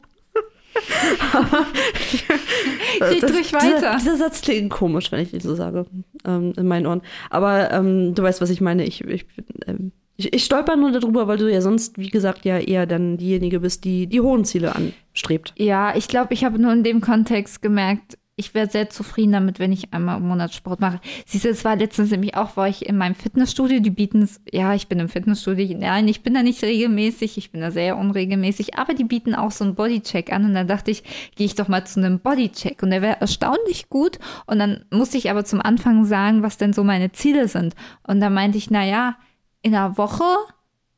Red 3.00 3.24
ruhig 3.24 3.52
weiter. 3.52 3.76
Dieser, 3.76 3.96
dieser, 3.96 4.16
Satz 4.16 4.42
klingt 4.42 4.70
komisch, 4.70 5.10
wenn 5.12 5.20
ich 5.20 5.32
ihn 5.34 5.40
so 5.40 5.54
sage, 5.54 5.86
ähm, 6.24 6.52
in 6.56 6.66
meinen 6.66 6.86
Ohren. 6.86 7.02
Aber 7.30 7.70
ähm, 7.72 8.14
du 8.14 8.22
weißt, 8.22 8.40
was 8.40 8.50
ich 8.50 8.60
meine. 8.60 8.84
Ich, 8.84 9.02
ich, 9.04 9.26
ähm, 9.66 9.92
ich, 10.16 10.32
ich 10.32 10.44
stolper 10.44 10.76
nur 10.76 10.92
darüber, 10.92 11.26
weil 11.28 11.38
du 11.38 11.50
ja 11.50 11.60
sonst, 11.60 11.98
wie 11.98 12.10
gesagt, 12.10 12.44
ja 12.44 12.58
eher 12.58 12.86
dann 12.86 13.16
diejenige 13.16 13.60
bist, 13.60 13.84
die 13.84 14.06
die 14.06 14.20
hohen 14.20 14.44
Ziele 14.44 14.74
anstrebt. 14.74 15.54
Ja, 15.56 15.96
ich 15.96 16.08
glaube, 16.08 16.34
ich 16.34 16.44
habe 16.44 16.58
nur 16.58 16.72
in 16.72 16.84
dem 16.84 17.00
Kontext 17.00 17.62
gemerkt, 17.62 18.18
ich 18.40 18.54
wäre 18.54 18.68
sehr 18.68 18.90
zufrieden 18.90 19.32
damit, 19.32 19.58
wenn 19.58 19.70
ich 19.70 19.92
einmal 19.92 20.16
im 20.16 20.26
Monat 20.26 20.54
Sport 20.54 20.80
mache. 20.80 21.00
Siehst 21.26 21.44
du, 21.44 21.50
es 21.50 21.64
war 21.64 21.76
letztens 21.76 22.10
nämlich 22.10 22.36
auch, 22.36 22.56
war 22.56 22.68
ich 22.68 22.86
in 22.86 22.96
meinem 22.96 23.14
Fitnessstudio, 23.14 23.80
die 23.80 23.90
bieten 23.90 24.22
es, 24.22 24.40
ja, 24.50 24.74
ich 24.74 24.88
bin 24.88 24.98
im 24.98 25.08
Fitnessstudio, 25.08 25.78
nein, 25.78 26.08
ich 26.08 26.22
bin 26.22 26.34
da 26.34 26.42
nicht 26.42 26.62
regelmäßig, 26.62 27.38
ich 27.38 27.52
bin 27.52 27.60
da 27.60 27.70
sehr 27.70 27.96
unregelmäßig, 27.96 28.78
aber 28.78 28.94
die 28.94 29.04
bieten 29.04 29.34
auch 29.34 29.50
so 29.50 29.64
einen 29.64 29.74
Bodycheck 29.74 30.32
an. 30.32 30.46
Und 30.46 30.54
dann 30.54 30.66
dachte 30.66 30.90
ich, 30.90 31.04
gehe 31.36 31.46
ich 31.46 31.54
doch 31.54 31.68
mal 31.68 31.86
zu 31.86 32.00
einem 32.00 32.18
Bodycheck. 32.18 32.82
Und 32.82 32.90
der 32.90 33.02
wäre 33.02 33.20
erstaunlich 33.20 33.88
gut. 33.90 34.18
Und 34.46 34.58
dann 34.58 34.84
musste 34.90 35.18
ich 35.18 35.30
aber 35.30 35.44
zum 35.44 35.60
Anfang 35.60 36.04
sagen, 36.06 36.42
was 36.42 36.56
denn 36.56 36.72
so 36.72 36.82
meine 36.82 37.12
Ziele 37.12 37.46
sind. 37.46 37.74
Und 38.06 38.20
da 38.20 38.30
meinte 38.30 38.58
ich, 38.58 38.70
naja, 38.70 39.16
in 39.62 39.74
einer 39.74 39.98
Woche, 39.98 40.24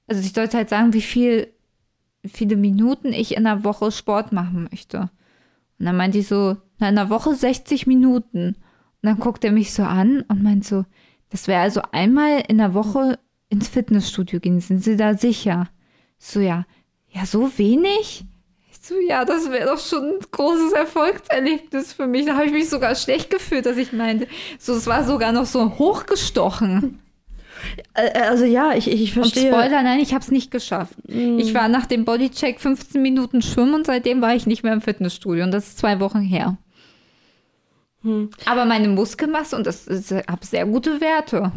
also 0.07 0.23
ich 0.23 0.33
sollte 0.33 0.57
halt 0.57 0.69
sagen, 0.69 0.95
wie 0.95 1.03
viel, 1.03 1.49
viele 2.25 2.57
Minuten 2.57 3.13
ich 3.13 3.37
in 3.37 3.47
einer 3.47 3.65
Woche 3.65 3.91
Sport 3.91 4.33
machen 4.33 4.69
möchte. 4.71 5.11
Und 5.79 5.87
dann 5.87 5.97
meinte 5.97 6.19
ich 6.19 6.29
so, 6.29 6.57
in 6.89 6.99
einer 6.99 7.11
Woche 7.11 7.35
60 7.35 7.87
Minuten. 7.87 8.49
Und 8.57 8.57
dann 9.03 9.19
guckt 9.19 9.45
er 9.45 9.53
mich 9.53 9.73
so 9.73 9.83
an 9.83 10.23
und 10.29 10.43
meint 10.43 10.65
so, 10.65 10.85
das 11.31 11.49
wäre 11.49 11.63
also 11.63 11.83
einmal 11.93 12.43
in 12.49 12.59
der 12.59 12.75
Woche 12.75 13.19
ins 13.49 13.69
Fitnessstudio 13.69 14.41
gehen. 14.41 14.61
Sind 14.61 14.85
Sie 14.85 14.97
da 14.97 15.15
sicher? 15.15 15.69
So, 16.19 16.41
ja. 16.41 16.65
Ja, 17.09 17.27
so 17.27 17.51
wenig? 17.59 18.25
Ich 18.71 18.79
so, 18.81 18.95
ja, 18.99 19.25
das 19.25 19.51
wäre 19.51 19.67
doch 19.67 19.79
schon 19.79 20.05
ein 20.05 20.19
großes 20.31 20.73
Erfolgserlebnis 20.73 21.93
für 21.93 22.07
mich. 22.07 22.27
Da 22.27 22.35
habe 22.35 22.47
ich 22.47 22.53
mich 22.53 22.69
sogar 22.69 22.95
schlecht 22.95 23.31
gefühlt, 23.31 23.67
dass 23.67 23.77
ich 23.77 23.93
meinte, 23.93 24.27
so, 24.59 24.75
es 24.75 24.87
war 24.87 25.05
sogar 25.05 25.33
noch 25.33 25.47
so 25.47 25.79
hochgestochen. 25.79 27.01
Äh, 27.95 28.07
äh, 28.07 28.23
also 28.23 28.45
ja, 28.45 28.75
ich, 28.75 28.91
ich 28.91 29.13
verstehe. 29.13 29.53
Und 29.53 29.59
Spoiler, 29.59 29.83
nein, 29.83 30.01
ich 30.01 30.15
habe 30.15 30.23
es 30.23 30.31
nicht 30.31 30.51
geschafft. 30.51 30.95
Mm. 31.09 31.39
Ich 31.39 31.55
war 31.55 31.69
nach 31.69 31.87
dem 31.87 32.05
Bodycheck 32.05 32.61
15 32.61 33.01
Minuten 33.01 33.43
schwimmen 33.43 33.75
und 33.75 33.87
seitdem 33.87 34.21
war 34.21 34.35
ich 34.35 34.47
nicht 34.47 34.63
mehr 34.63 34.73
im 34.73 34.81
Fitnessstudio 34.81 35.45
und 35.45 35.53
das 35.53 35.69
ist 35.69 35.79
zwei 35.79 36.01
Wochen 36.01 36.21
her. 36.21 36.57
Hm. 38.03 38.31
Aber 38.47 38.65
meine 38.65 38.89
Muskelmasse 38.89 39.57
und 39.57 39.67
das, 39.67 39.85
das 39.85 40.11
habe 40.11 40.45
sehr 40.45 40.67
gute 40.67 41.01
Werte. 41.01 41.53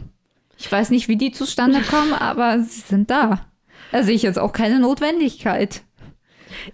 Ich 0.57 0.71
weiß 0.71 0.89
nicht, 0.89 1.07
wie 1.07 1.17
die 1.17 1.31
zustande 1.31 1.81
kommen, 1.81 2.13
aber 2.19 2.59
sie 2.59 2.81
sind 2.81 3.09
da. 3.09 3.45
Da 3.91 4.03
sehe 4.03 4.15
ich 4.15 4.23
jetzt 4.23 4.39
auch 4.39 4.51
keine 4.51 4.79
Notwendigkeit. 4.79 5.81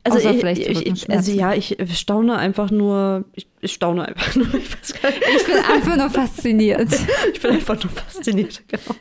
Also, 0.04 0.18
Außer 0.18 0.52
ich, 0.52 0.68
ich, 0.68 0.86
ich, 0.86 1.10
also 1.10 1.32
ja, 1.32 1.54
ich 1.54 1.78
staune 1.94 2.38
einfach 2.38 2.72
nur, 2.72 3.26
ich, 3.34 3.48
ich 3.62 3.74
staune 3.74 4.08
einfach 4.08 4.36
nur, 4.36 4.48
ich 4.54 4.78
weiß 4.78 5.02
gar 5.02 5.10
nicht, 5.10 5.24
Ich 5.38 5.46
bin 5.46 5.56
einfach 5.56 5.98
nur 5.98 6.10
fasziniert. 6.10 6.90
ich 7.34 7.42
bin 7.42 7.52
einfach 7.52 7.84
nur 7.84 7.92
fasziniert, 7.92 8.64
genau. 8.68 8.96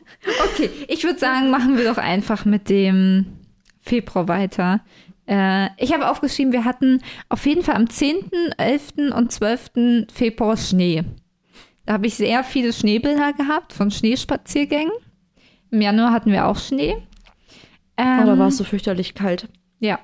Okay, 0.44 0.70
ich 0.88 1.04
würde 1.04 1.18
sagen, 1.18 1.50
machen 1.50 1.76
wir 1.76 1.84
doch 1.84 1.98
einfach 1.98 2.44
mit 2.44 2.68
dem 2.68 3.26
Februar 3.80 4.28
weiter. 4.28 4.80
Äh, 5.30 5.68
ich 5.78 5.92
habe 5.92 6.10
aufgeschrieben, 6.10 6.52
wir 6.52 6.64
hatten 6.64 7.00
auf 7.28 7.46
jeden 7.46 7.62
Fall 7.62 7.76
am 7.76 7.88
10., 7.88 8.30
11. 8.58 9.12
und 9.14 9.30
12. 9.30 10.06
Februar 10.12 10.56
Schnee. 10.56 11.04
Da 11.86 11.94
habe 11.94 12.06
ich 12.06 12.14
sehr 12.14 12.42
viele 12.44 12.72
Schneebilder 12.72 13.32
gehabt 13.32 13.72
von 13.72 13.90
Schneespaziergängen. 13.90 14.92
Im 15.70 15.80
Januar 15.80 16.12
hatten 16.12 16.32
wir 16.32 16.46
auch 16.46 16.58
Schnee. 16.58 16.96
Ähm, 17.96 18.20
Oh, 18.22 18.26
da 18.26 18.38
war 18.38 18.48
es 18.48 18.56
so 18.56 18.64
fürchterlich 18.64 19.14
kalt. 19.14 19.48
Ja. 19.78 19.98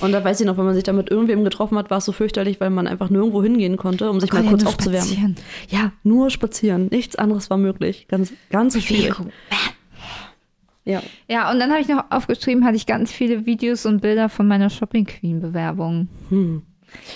Und 0.00 0.12
da 0.12 0.22
weiß 0.24 0.40
ich 0.40 0.46
noch, 0.46 0.56
wenn 0.56 0.64
man 0.64 0.74
sich 0.74 0.84
da 0.84 0.92
mit 0.92 1.10
irgendwem 1.10 1.44
getroffen 1.44 1.76
hat, 1.76 1.90
war 1.90 1.98
es 1.98 2.06
so 2.06 2.12
fürchterlich, 2.12 2.58
weil 2.60 2.70
man 2.70 2.86
einfach 2.86 3.10
nirgendwo 3.10 3.42
hingehen 3.42 3.76
konnte, 3.76 4.08
um 4.10 4.18
sich 4.20 4.32
mal 4.32 4.38
Konnte 4.42 4.50
kurz 4.50 4.62
nur 4.64 4.72
aufzuwärmen. 4.72 5.06
spazieren. 5.08 5.36
Ja, 5.68 5.92
nur 6.04 6.30
spazieren. 6.30 6.88
Nichts 6.90 7.16
anderes 7.16 7.50
war 7.50 7.58
möglich. 7.58 8.06
Ganz, 8.08 8.32
ganz 8.50 8.80
schwierig. 8.82 9.14
Ja. 10.84 11.02
Ja, 11.28 11.50
und 11.50 11.60
dann 11.60 11.70
habe 11.70 11.80
ich 11.80 11.88
noch 11.88 12.04
aufgeschrieben, 12.10 12.64
hatte 12.64 12.76
ich 12.76 12.86
ganz 12.86 13.12
viele 13.12 13.46
Videos 13.46 13.86
und 13.86 14.00
Bilder 14.00 14.28
von 14.28 14.48
meiner 14.48 14.70
Shopping 14.70 15.04
Queen 15.04 15.40
Bewerbung. 15.40 16.08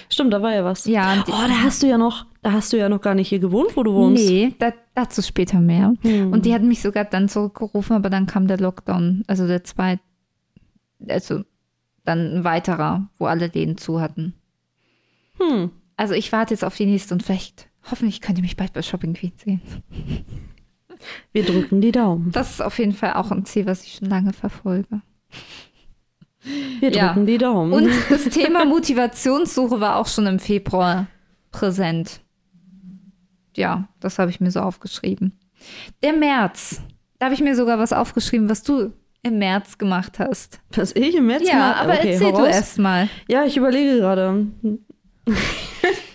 Stimmt, 0.08 0.32
da 0.32 0.42
war 0.42 0.52
ja 0.52 0.64
was. 0.64 0.84
Ja, 0.84 1.24
Oh, 1.26 1.30
da 1.30 1.62
hast 1.62 1.82
du 1.82 1.86
ja 1.88 1.98
noch, 1.98 2.26
da 2.42 2.52
hast 2.52 2.72
du 2.72 2.76
ja 2.76 2.88
noch 2.88 3.00
gar 3.00 3.14
nicht 3.14 3.28
hier 3.28 3.38
gewohnt, 3.40 3.76
wo 3.76 3.82
du 3.82 3.92
wohnst. 3.92 4.24
Nee, 4.24 4.54
da, 4.58 4.72
dazu 4.94 5.22
später 5.22 5.60
mehr. 5.60 5.94
Hm. 6.02 6.32
Und 6.32 6.46
die 6.46 6.54
hat 6.54 6.62
mich 6.62 6.80
sogar 6.82 7.04
dann 7.04 7.28
zurückgerufen, 7.28 7.96
aber 7.96 8.10
dann 8.10 8.26
kam 8.26 8.46
der 8.46 8.58
Lockdown, 8.58 9.24
also 9.26 9.46
der 9.46 9.64
zweite, 9.64 10.02
also 11.08 11.42
dann 12.04 12.36
ein 12.36 12.44
weiterer, 12.44 13.08
wo 13.18 13.26
alle 13.26 13.48
Läden 13.48 13.76
zu 13.76 14.00
hatten. 14.00 14.34
Hm. 15.40 15.70
Also 15.96 16.14
ich 16.14 16.30
warte 16.32 16.54
jetzt 16.54 16.64
auf 16.64 16.76
die 16.76 16.86
nächste 16.86 17.14
und 17.14 17.22
vielleicht, 17.22 17.68
hoffentlich 17.90 18.20
könnt 18.20 18.38
ihr 18.38 18.42
mich 18.42 18.56
bald 18.56 18.72
bei 18.72 18.82
Shopping 18.82 19.14
Queen 19.14 19.32
sehen. 19.36 19.60
Wir 21.32 21.44
drücken 21.44 21.80
die 21.80 21.92
Daumen. 21.92 22.30
Das 22.32 22.50
ist 22.50 22.60
auf 22.62 22.78
jeden 22.78 22.92
Fall 22.92 23.14
auch 23.14 23.30
ein 23.30 23.44
Ziel, 23.44 23.66
was 23.66 23.84
ich 23.84 23.94
schon 23.94 24.08
lange 24.08 24.32
verfolge. 24.32 25.00
Wir 26.80 26.90
Ja. 26.92 27.08
drücken 27.08 27.26
die 27.26 27.38
Daumen. 27.38 27.72
Und 27.72 27.90
das 28.10 28.24
Thema 28.24 28.64
Motivationssuche 28.64 29.80
war 29.80 29.96
auch 29.96 30.06
schon 30.06 30.26
im 30.26 30.38
Februar 30.38 31.06
präsent. 31.50 32.20
Ja, 33.56 33.88
das 34.00 34.18
habe 34.18 34.30
ich 34.30 34.40
mir 34.40 34.50
so 34.50 34.60
aufgeschrieben. 34.60 35.32
Der 36.02 36.12
März. 36.12 36.82
Da 37.18 37.26
habe 37.26 37.34
ich 37.34 37.40
mir 37.40 37.54
sogar 37.56 37.78
was 37.78 37.92
aufgeschrieben, 37.92 38.48
was 38.50 38.62
du 38.62 38.92
im 39.22 39.38
März 39.38 39.78
gemacht 39.78 40.18
hast. 40.18 40.60
Was 40.74 40.92
ich 40.94 41.14
im 41.14 41.26
März 41.28 41.44
Ja, 41.48 41.52
gemacht- 41.52 41.80
aber 41.80 41.92
okay, 41.94 42.12
erzähl 42.12 42.32
hau 42.32 42.38
du 42.40 42.44
erst 42.44 42.78
mal. 42.78 43.08
Ja, 43.28 43.44
ich 43.44 43.56
überlege 43.56 43.96
gerade. 43.98 44.46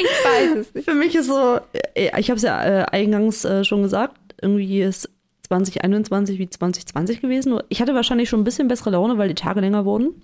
Ich 0.00 0.24
weiß 0.24 0.56
es 0.56 0.74
nicht. 0.74 0.84
Für 0.88 0.94
mich 0.94 1.14
ist 1.14 1.26
so, 1.26 1.58
äh, 1.94 2.18
ich 2.20 2.30
habe 2.30 2.36
es 2.36 2.42
ja 2.42 2.62
äh, 2.64 2.84
eingangs 2.90 3.44
äh, 3.44 3.64
schon 3.64 3.82
gesagt, 3.82 4.16
irgendwie 4.40 4.80
ist 4.80 5.08
2021 5.48 6.38
wie 6.38 6.48
2020 6.48 7.20
gewesen. 7.20 7.60
Ich 7.68 7.80
hatte 7.82 7.94
wahrscheinlich 7.94 8.28
schon 8.28 8.40
ein 8.40 8.44
bisschen 8.44 8.68
bessere 8.68 8.90
Laune, 8.90 9.18
weil 9.18 9.28
die 9.28 9.34
Tage 9.34 9.60
länger 9.60 9.84
wurden. 9.84 10.22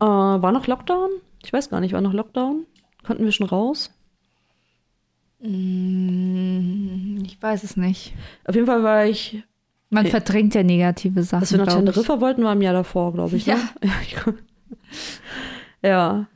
Äh, 0.00 0.04
war 0.04 0.52
noch 0.52 0.66
Lockdown? 0.66 1.10
Ich 1.44 1.52
weiß 1.52 1.70
gar 1.70 1.80
nicht, 1.80 1.92
war 1.92 2.00
noch 2.00 2.12
Lockdown? 2.12 2.66
Konnten 3.06 3.24
wir 3.24 3.32
schon 3.32 3.46
raus? 3.46 3.90
Ich 5.40 7.36
weiß 7.40 7.62
es 7.64 7.76
nicht. 7.76 8.14
Auf 8.44 8.54
jeden 8.54 8.66
Fall 8.66 8.82
war 8.82 9.06
ich, 9.06 9.42
Man 9.90 10.04
Nee. 10.04 10.10
verdrängt 10.10 10.54
ja 10.54 10.62
negative 10.64 11.22
Sachen. 11.22 11.40
dass 11.40 11.52
wir 11.52 11.58
nach. 11.58 11.72
Teneriffa 11.74 12.20
wollten, 12.20 12.42
war 12.42 12.52
im 12.54 12.62
Jahr 12.62 12.72
davor, 12.74 13.12
glaube 13.12 13.36
ich. 13.36 13.46
Ne? 13.46 13.54
Ja. 13.82 13.90
ich- 14.02 14.16
ja. 15.82 16.26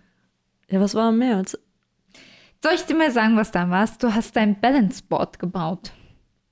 Ja, 0.70 0.80
was 0.80 0.94
war 0.94 1.10
im 1.10 1.18
März? 1.18 1.58
Soll 2.62 2.72
ich 2.74 2.82
dir 2.84 2.94
mal 2.94 3.10
sagen, 3.10 3.36
was 3.36 3.50
da 3.50 3.68
war? 3.70 3.88
Du 4.00 4.14
hast 4.14 4.36
dein 4.36 4.60
Balance 4.60 5.02
Board 5.08 5.38
gebaut. 5.38 5.92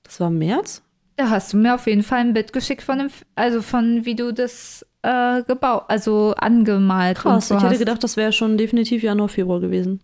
Das 0.03 0.19
war 0.19 0.27
im 0.27 0.39
März? 0.39 0.81
Da 1.15 1.29
hast 1.29 1.53
du 1.53 1.57
mir 1.57 1.75
auf 1.75 1.85
jeden 1.87 2.03
Fall 2.03 2.19
ein 2.19 2.33
Bild 2.33 2.53
geschickt 2.53 2.81
von 2.81 2.97
dem, 2.99 3.09
also 3.35 3.61
von 3.61 4.05
wie 4.05 4.15
du 4.15 4.33
das 4.33 4.85
äh, 5.01 5.43
gebaut, 5.43 5.83
also 5.87 6.33
angemalt 6.37 7.17
Krass, 7.17 7.49
so 7.49 7.55
ich 7.55 7.61
hätte 7.61 7.71
hast. 7.73 7.79
gedacht, 7.79 8.03
das 8.03 8.17
wäre 8.17 8.31
schon 8.31 8.57
definitiv 8.57 9.03
Januar, 9.03 9.29
Februar 9.29 9.59
gewesen. 9.59 9.99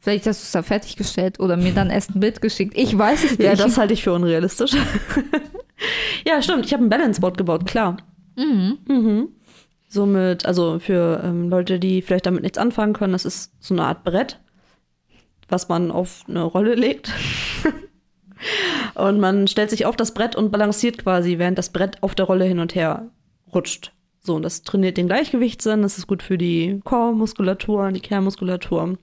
Vielleicht 0.00 0.26
hast 0.26 0.40
du 0.42 0.44
es 0.44 0.52
da 0.52 0.62
fertiggestellt 0.62 1.40
oder 1.40 1.56
mir 1.56 1.72
dann 1.72 1.90
erst 1.90 2.14
ein 2.14 2.20
Bild 2.20 2.40
geschickt. 2.40 2.74
Ich 2.76 2.96
weiß 2.96 3.24
es 3.24 3.30
nicht. 3.38 3.42
Ja, 3.42 3.54
das 3.54 3.76
halte 3.78 3.92
ich 3.94 4.02
für 4.02 4.12
unrealistisch. 4.12 4.72
ja, 6.26 6.40
stimmt. 6.42 6.64
Ich 6.66 6.72
habe 6.72 6.84
ein 6.84 6.88
Balance-Board 6.90 7.38
gebaut, 7.38 7.66
klar. 7.66 7.96
Mhm. 8.36 9.28
Somit, 9.88 10.46
also 10.46 10.78
für 10.78 11.22
ähm, 11.24 11.48
Leute, 11.48 11.78
die 11.78 12.02
vielleicht 12.02 12.26
damit 12.26 12.42
nichts 12.42 12.58
anfangen 12.58 12.92
können, 12.92 13.12
das 13.12 13.24
ist 13.24 13.52
so 13.60 13.74
eine 13.74 13.84
Art 13.84 14.04
Brett, 14.04 14.40
was 15.48 15.68
man 15.68 15.90
auf 15.90 16.24
eine 16.28 16.42
Rolle 16.42 16.74
legt. 16.74 17.12
und 18.94 19.20
man 19.20 19.46
stellt 19.46 19.70
sich 19.70 19.86
auf 19.86 19.96
das 19.96 20.12
Brett 20.12 20.34
und 20.34 20.50
balanciert 20.50 20.98
quasi, 20.98 21.38
während 21.38 21.58
das 21.58 21.70
Brett 21.70 22.02
auf 22.02 22.14
der 22.14 22.26
Rolle 22.26 22.44
hin 22.44 22.58
und 22.58 22.74
her 22.74 23.10
rutscht. 23.54 23.92
So, 24.20 24.34
und 24.34 24.42
das 24.42 24.62
trainiert 24.62 24.96
den 24.96 25.06
Gleichgewichtssinn, 25.06 25.82
das 25.82 25.98
ist 25.98 26.08
gut 26.08 26.22
für 26.22 26.36
die 26.36 26.80
Core-Muskulatur, 26.82 27.92
die 27.92 28.00
Kernmuskulatur. 28.00 28.98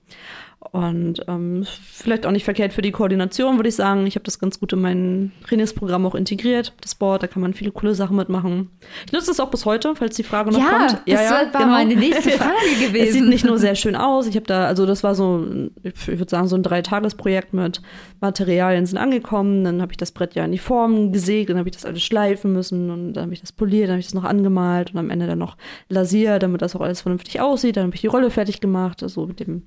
Und 0.72 1.22
ähm, 1.28 1.64
vielleicht 1.92 2.26
auch 2.26 2.32
nicht 2.32 2.44
verkehrt 2.44 2.72
für 2.72 2.82
die 2.82 2.90
Koordination, 2.90 3.56
würde 3.56 3.68
ich 3.68 3.76
sagen. 3.76 4.06
Ich 4.06 4.16
habe 4.16 4.24
das 4.24 4.38
ganz 4.40 4.58
gut 4.58 4.72
in 4.72 4.80
mein 4.80 5.32
Trainingsprogramm 5.46 6.04
auch 6.06 6.14
integriert, 6.16 6.72
das 6.80 6.94
Board. 6.96 7.22
Da 7.22 7.26
kann 7.28 7.42
man 7.42 7.54
viele 7.54 7.70
coole 7.70 7.94
Sachen 7.94 8.16
mitmachen. 8.16 8.70
Ich 9.06 9.12
nutze 9.12 9.28
das 9.28 9.38
auch 9.40 9.50
bis 9.50 9.64
heute, 9.66 9.94
falls 9.94 10.16
die 10.16 10.24
Frage 10.24 10.50
noch 10.50 10.58
Ja, 10.58 10.86
kommt. 10.88 11.02
das 11.06 11.30
war 11.54 11.66
meine 11.66 11.94
nächste 11.94 12.30
Frage 12.38 12.52
Es 12.72 12.78
sieht 12.80 12.88
gewesen. 12.92 13.28
nicht 13.28 13.44
nur 13.44 13.58
sehr 13.58 13.76
schön 13.76 13.94
aus. 13.94 14.26
Ich 14.26 14.34
habe 14.36 14.46
da, 14.46 14.66
also 14.66 14.84
das 14.86 15.04
war 15.04 15.14
so, 15.14 15.46
ich 15.84 16.08
würde 16.08 16.28
sagen, 16.30 16.48
so 16.48 16.56
ein 16.56 16.62
Dreitagesprojekt 16.64 17.52
mit 17.54 17.80
Materialien 18.20 18.86
sind 18.86 18.98
angekommen. 18.98 19.64
Dann 19.64 19.80
habe 19.80 19.92
ich 19.92 19.96
das 19.98 20.10
Brett 20.12 20.34
ja 20.34 20.44
in 20.44 20.52
die 20.52 20.58
Form 20.58 21.12
gesägt, 21.12 21.50
dann 21.50 21.58
habe 21.58 21.68
ich 21.68 21.74
das 21.74 21.84
alles 21.84 22.02
schleifen 22.02 22.52
müssen 22.52 22.90
und 22.90 23.12
dann 23.12 23.24
habe 23.24 23.34
ich 23.34 23.40
das 23.40 23.52
poliert, 23.52 23.84
dann 23.84 23.92
habe 23.92 24.00
ich 24.00 24.06
das 24.06 24.14
noch 24.14 24.24
angemalt 24.24 24.92
und 24.92 24.98
am 24.98 25.10
Ende 25.10 25.26
dann 25.26 25.38
noch 25.38 25.56
lasiert, 25.88 26.42
damit 26.42 26.62
das 26.62 26.74
auch 26.74 26.80
alles 26.80 27.02
vernünftig 27.02 27.40
aussieht. 27.40 27.76
Dann 27.76 27.84
habe 27.84 27.94
ich 27.94 28.00
die 28.00 28.06
Rolle 28.08 28.30
fertig 28.30 28.60
gemacht, 28.60 29.02
also 29.02 29.26
mit 29.26 29.40
dem 29.40 29.62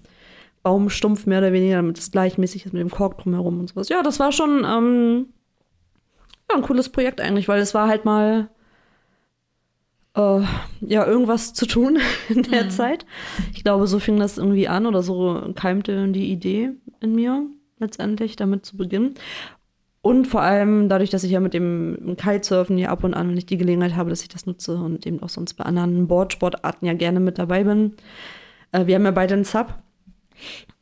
Baumstumpf 0.67 1.25
mehr 1.27 1.38
oder 1.38 1.53
weniger, 1.53 1.77
damit 1.77 1.97
es 1.97 2.12
gleichmäßig 2.12 2.65
ist 2.65 2.73
mit 2.73 2.82
dem 2.82 2.91
Kork 2.91 3.19
drumherum 3.19 3.62
und 3.62 3.69
sowas. 3.69 3.88
Ja, 3.88 4.03
das 4.03 4.19
war 4.19 4.34
schon 4.34 4.65
ähm, 4.67 5.27
ja, 6.49 6.58
ein 6.58 6.62
cooles 6.62 6.89
Projekt 6.89 7.21
eigentlich, 7.21 7.47
weil 7.47 7.62
es 7.62 7.73
war 7.73 7.88
halt 7.88 8.03
mal 8.03 8.49
äh, 10.17 10.41
ja 10.82 11.08
irgendwas 11.08 11.53
zu 11.53 11.67
tun 11.67 11.99
in 12.27 12.43
der 12.43 12.67
Zeit. 12.67 13.06
Ich 13.53 13.63
glaube, 13.63 13.88
so 13.88 13.99
fing 13.99 14.19
das 14.19 14.38
irgendwie 14.38 14.67
an 14.67 14.86
oder 14.86 15.01
so 15.01 15.53
keimte 15.56 16.10
die 16.10 16.34
Idee 16.34 16.71
in 16.99 17.15
mir 17.15 17.45
letztendlich 17.80 18.36
damit 18.36 18.65
zu 18.65 18.75
beginnen. 18.75 19.13
Und 20.01 20.27
vor 20.27 20.41
allem 20.41 20.89
dadurch, 20.89 21.12
dass 21.12 21.23
ich 21.23 21.32
ja 21.32 21.39
mit 21.39 21.53
dem 21.53 22.17
Kitesurfen 22.17 22.77
ja 22.77 22.89
ab 22.89 23.06
und 23.06 23.13
an, 23.13 23.30
wenn 23.30 23.38
ich 23.38 23.45
die 23.45 23.58
Gelegenheit 23.58 23.95
habe, 23.95 24.10
dass 24.10 24.21
ich 24.21 24.27
das 24.27 24.45
nutze 24.45 24.75
und 24.75 25.08
eben 25.08 25.23
auch 25.23 25.30
sonst 25.30 25.53
bei 25.53 25.63
anderen 25.63 26.10
Boardsportarten 26.10 26.86
ja 26.86 26.93
gerne 26.93 27.21
mit 27.21 27.39
dabei 27.39 27.63
bin. 27.63 27.93
Äh, 28.73 28.86
wir 28.88 28.95
haben 28.95 29.06
ja 29.06 29.12
beide 29.12 29.34
einen 29.34 29.45
Sub. 29.45 29.73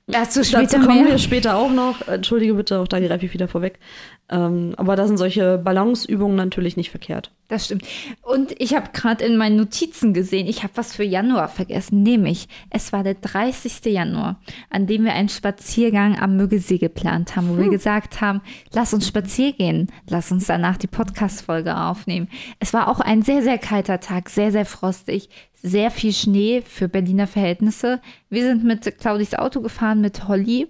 Dazu 0.07 0.41
Dazu 0.43 0.79
kommen 0.79 1.03
mehr. 1.03 1.13
wir 1.13 1.17
später 1.17 1.55
auch 1.55 1.71
noch. 1.71 2.07
Entschuldige 2.07 2.53
bitte, 2.53 2.79
auch 2.79 2.87
da 2.87 2.99
greife 2.99 3.25
ich 3.25 3.33
wieder 3.33 3.47
vorweg. 3.47 3.79
Ähm, 4.29 4.73
aber 4.77 4.95
da 4.95 5.07
sind 5.07 5.17
solche 5.17 5.57
Balanceübungen 5.57 6.35
natürlich 6.35 6.77
nicht 6.77 6.91
verkehrt. 6.91 7.31
Das 7.47 7.65
stimmt. 7.65 7.83
Und 8.23 8.59
ich 8.59 8.73
habe 8.73 8.89
gerade 8.91 9.23
in 9.23 9.37
meinen 9.37 9.57
Notizen 9.57 10.13
gesehen, 10.13 10.47
ich 10.47 10.63
habe 10.63 10.73
was 10.75 10.95
für 10.95 11.03
Januar 11.03 11.47
vergessen, 11.47 12.01
nämlich 12.01 12.47
es 12.71 12.91
war 12.91 13.03
der 13.03 13.13
30. 13.13 13.85
Januar, 13.85 14.39
an 14.71 14.87
dem 14.87 15.05
wir 15.05 15.13
einen 15.13 15.29
Spaziergang 15.29 16.17
am 16.17 16.37
Müggelsee 16.37 16.79
geplant 16.79 17.35
haben, 17.35 17.49
wo 17.49 17.57
wir 17.57 17.69
gesagt 17.69 18.19
haben, 18.19 18.41
lass 18.73 18.95
uns 18.95 19.07
spazieren 19.07 19.55
gehen, 19.57 19.91
lass 20.09 20.31
uns 20.31 20.47
danach 20.47 20.77
die 20.77 20.87
Podcast-Folge 20.87 21.77
aufnehmen. 21.77 22.29
Es 22.59 22.73
war 22.73 22.87
auch 22.87 22.99
ein 22.99 23.21
sehr, 23.21 23.43
sehr 23.43 23.59
kalter 23.59 23.99
Tag, 23.99 24.29
sehr, 24.29 24.51
sehr 24.51 24.65
frostig, 24.65 25.29
sehr 25.53 25.91
viel 25.91 26.13
Schnee 26.13 26.63
für 26.65 26.87
Berliner 26.87 27.27
Verhältnisse. 27.27 28.01
Wir 28.29 28.43
sind 28.43 28.63
mit 28.63 28.99
Claudis 28.99 29.35
Auto 29.35 29.61
gefahren, 29.61 30.01
mit 30.01 30.27
Holly. 30.27 30.67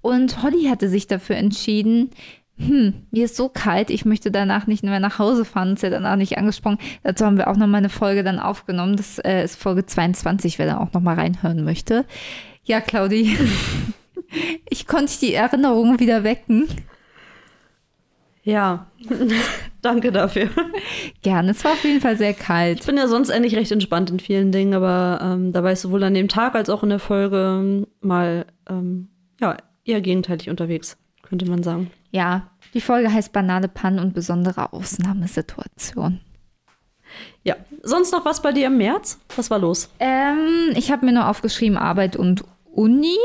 Und 0.00 0.42
Holly 0.42 0.64
hatte 0.64 0.88
sich 0.88 1.06
dafür 1.06 1.36
entschieden, 1.36 2.10
hm, 2.58 2.94
mir 3.10 3.24
ist 3.24 3.36
so 3.36 3.48
kalt, 3.48 3.90
ich 3.90 4.04
möchte 4.04 4.30
danach 4.30 4.66
nicht 4.66 4.82
mehr 4.82 5.00
nach 5.00 5.18
Hause 5.18 5.44
fahren, 5.44 5.74
ist 5.74 5.82
ja 5.82 5.90
danach 5.90 6.16
nicht 6.16 6.38
angesprochen. 6.38 6.78
Dazu 7.04 7.24
haben 7.24 7.36
wir 7.36 7.48
auch 7.48 7.56
noch 7.56 7.68
mal 7.68 7.78
eine 7.78 7.88
Folge 7.88 8.24
dann 8.24 8.40
aufgenommen. 8.40 8.96
Das 8.96 9.18
äh, 9.20 9.44
ist 9.44 9.56
Folge 9.56 9.86
22, 9.86 10.58
wer 10.58 10.66
da 10.66 10.78
auch 10.78 10.92
noch 10.92 11.00
mal 11.00 11.14
reinhören 11.14 11.64
möchte. 11.64 12.04
Ja, 12.64 12.80
Claudi, 12.80 13.36
ich 14.68 14.86
konnte 14.86 15.12
die 15.20 15.34
Erinnerungen 15.34 16.00
wieder 16.00 16.24
wecken. 16.24 16.66
Ja, 18.42 18.86
danke 19.82 20.10
dafür. 20.10 20.48
Gerne, 21.22 21.52
es 21.52 21.62
war 21.64 21.72
auf 21.72 21.84
jeden 21.84 22.00
Fall 22.00 22.16
sehr 22.16 22.34
kalt. 22.34 22.80
Ich 22.80 22.86
bin 22.86 22.96
ja 22.96 23.06
sonst 23.06 23.30
eigentlich 23.30 23.54
recht 23.54 23.70
entspannt 23.70 24.10
in 24.10 24.20
vielen 24.20 24.52
Dingen, 24.52 24.74
aber 24.74 25.20
ähm, 25.22 25.52
da 25.52 25.62
war 25.62 25.72
ich 25.72 25.80
sowohl 25.80 26.02
an 26.02 26.14
dem 26.14 26.28
Tag 26.28 26.54
als 26.54 26.70
auch 26.70 26.82
in 26.82 26.88
der 26.88 26.98
Folge 26.98 27.60
ähm, 27.60 27.86
mal 28.00 28.46
ähm, 28.68 29.08
ja, 29.40 29.56
eher 29.84 30.00
gegenteilig 30.00 30.50
unterwegs, 30.50 30.96
könnte 31.22 31.46
man 31.46 31.62
sagen. 31.62 31.90
Ja, 32.10 32.50
die 32.74 32.80
Folge 32.80 33.12
heißt 33.12 33.32
Banale 33.32 33.68
Pannen 33.68 33.98
und 33.98 34.14
besondere 34.14 34.72
Ausnahmesituation. 34.72 36.20
Ja. 37.42 37.56
Sonst 37.82 38.12
noch 38.12 38.24
was 38.24 38.42
bei 38.42 38.52
dir 38.52 38.66
im 38.66 38.76
März? 38.76 39.18
Was 39.36 39.50
war 39.50 39.58
los? 39.58 39.90
Ähm, 40.00 40.70
ich 40.74 40.90
habe 40.90 41.06
mir 41.06 41.12
nur 41.12 41.28
aufgeschrieben 41.28 41.78
Arbeit 41.78 42.16
und 42.16 42.44
Uni. 42.64 43.16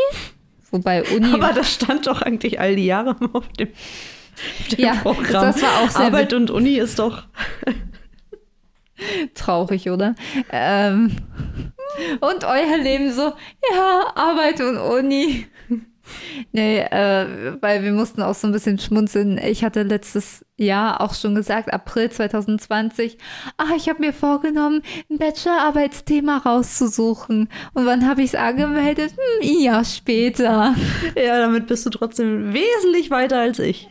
Wobei 0.71 1.03
Uni. 1.15 1.33
Aber 1.33 1.53
das 1.53 1.73
stand 1.73 2.07
doch 2.07 2.21
eigentlich 2.21 2.59
all 2.59 2.75
die 2.75 2.85
Jahre 2.85 3.15
auf 3.33 3.47
dem, 3.59 3.69
auf 3.69 4.67
dem 4.69 4.79
Ja, 4.85 4.95
Programm. 4.95 5.45
das 5.45 5.61
war 5.61 5.81
auch 5.81 5.89
sehr 5.89 6.05
Arbeit 6.05 6.33
und 6.33 6.49
Uni 6.51 6.75
ist 6.77 6.99
doch. 6.99 7.23
Traurig, 9.33 9.89
oder? 9.89 10.15
Ähm, 10.51 11.17
und 12.21 12.43
euer 12.43 12.77
Leben 12.81 13.11
so, 13.11 13.33
ja, 13.71 14.01
Arbeit 14.15 14.61
und 14.61 14.77
Uni. 14.77 15.47
Nee, 16.51 16.79
äh, 16.79 17.55
weil 17.61 17.83
wir 17.83 17.91
mussten 17.93 18.21
auch 18.21 18.35
so 18.35 18.47
ein 18.47 18.51
bisschen 18.53 18.77
schmunzeln. 18.77 19.37
Ich 19.37 19.63
hatte 19.63 19.83
letztes 19.83 20.45
Jahr 20.57 21.01
auch 21.01 21.13
schon 21.13 21.33
gesagt, 21.35 21.73
April 21.73 22.09
2020, 22.11 23.17
ah, 23.57 23.75
ich 23.75 23.89
habe 23.89 23.99
mir 24.01 24.13
vorgenommen, 24.13 24.81
ein 25.09 25.17
Bachelorarbeitsthema 25.17 26.37
rauszusuchen. 26.39 27.49
Und 27.73 27.85
wann 27.85 28.07
habe 28.07 28.21
ich 28.21 28.27
es 28.29 28.35
angemeldet? 28.35 29.11
Hm, 29.11 29.49
ein 29.49 29.59
Jahr 29.63 29.85
später. 29.85 30.75
Ja, 31.15 31.37
damit 31.39 31.67
bist 31.67 31.85
du 31.85 31.89
trotzdem 31.89 32.53
wesentlich 32.53 33.09
weiter 33.09 33.39
als 33.39 33.59
ich, 33.59 33.87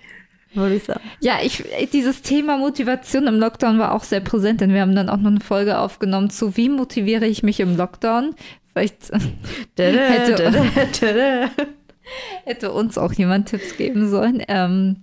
würde 0.54 0.74
ich 0.76 0.84
sagen. 0.84 1.00
Ja, 1.20 1.38
ich, 1.42 1.64
dieses 1.92 2.22
Thema 2.22 2.58
Motivation 2.58 3.26
im 3.26 3.36
Lockdown 3.40 3.78
war 3.78 3.92
auch 3.94 4.04
sehr 4.04 4.20
präsent, 4.20 4.60
denn 4.60 4.72
wir 4.74 4.82
haben 4.82 4.94
dann 4.94 5.08
auch 5.08 5.16
noch 5.16 5.30
eine 5.30 5.40
Folge 5.40 5.78
aufgenommen 5.78 6.30
zu, 6.30 6.56
wie 6.56 6.68
motiviere 6.68 7.26
ich 7.26 7.42
mich 7.42 7.58
im 7.60 7.76
Lockdown? 7.76 8.34
Vielleicht 8.74 9.10
Hätte- 9.76 11.50
Hätte. 12.44 12.72
uns 12.72 12.98
auch 12.98 13.12
jemand 13.12 13.48
Tipps 13.48 13.76
geben 13.76 14.08
sollen. 14.08 14.42
Ähm, 14.48 14.96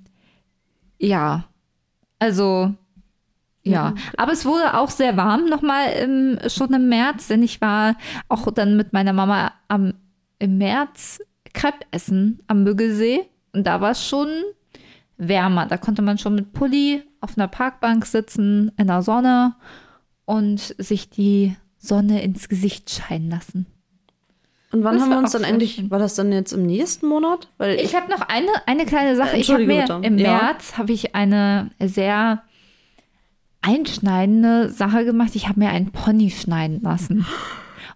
ja, 0.97 1.45
also 2.19 2.73
ja, 3.63 3.93
aber 4.17 4.31
es 4.31 4.45
wurde 4.45 4.77
auch 4.77 4.89
sehr 4.89 5.17
warm 5.17 5.45
nochmal 5.45 5.91
im, 5.93 6.39
schon 6.47 6.73
im 6.73 6.89
März, 6.89 7.27
denn 7.27 7.43
ich 7.43 7.61
war 7.61 7.95
auch 8.27 8.49
dann 8.51 8.77
mit 8.77 8.93
meiner 8.93 9.13
Mama 9.13 9.51
am, 9.67 9.93
im 10.39 10.57
März 10.57 11.19
Crepe 11.53 11.85
essen 11.91 12.41
am 12.47 12.63
Müggelsee 12.63 13.27
und 13.53 13.67
da 13.67 13.81
war 13.81 13.91
es 13.91 14.05
schon 14.05 14.29
wärmer. 15.17 15.65
Da 15.65 15.77
konnte 15.77 16.01
man 16.01 16.17
schon 16.17 16.35
mit 16.35 16.53
Pulli 16.53 17.03
auf 17.21 17.37
einer 17.37 17.47
Parkbank 17.47 18.05
sitzen, 18.05 18.71
in 18.77 18.87
der 18.87 19.01
Sonne 19.01 19.55
und 20.25 20.59
sich 20.77 21.09
die 21.09 21.55
Sonne 21.77 22.21
ins 22.21 22.49
Gesicht 22.49 22.89
scheinen 22.89 23.29
lassen. 23.29 23.65
Und 24.71 24.83
wann 24.83 24.95
Das 24.95 25.03
haben 25.03 25.09
wir 25.09 25.17
uns 25.17 25.31
dann 25.31 25.41
sehr 25.41 25.49
endlich, 25.51 25.75
schön. 25.75 25.89
war 25.91 25.97
das 25.99 26.13
dann 26.15 26.31
jetzt 26.31 26.51
im 26.51 26.65
nächsten 26.65 27.07
Monat? 27.07 27.47
Weil 27.57 27.75
Ich 27.79 27.95
habe 27.95 28.09
noch 28.11 28.21
eine, 28.21 28.49
eine 28.67 28.85
kleine 28.85 29.15
Sache. 29.15 29.37
Ich 29.37 29.49
habe 29.51 29.65
mir 29.65 29.81
bitte. 29.81 29.99
im 30.03 30.17
Ja. 30.19 30.37
März 30.37 30.77
habe 30.77 30.91
ich 30.93 31.15
eine 31.15 31.71
sehr 31.83 32.43
einschneidende 33.61 34.69
Sache 34.69 35.05
gemacht. 35.05 35.31
Ich 35.35 35.47
habe 35.49 35.59
mir 35.59 35.69
einen 35.69 35.91
Pony 35.91 36.29
schneiden 36.31 36.81
lassen. 36.81 37.25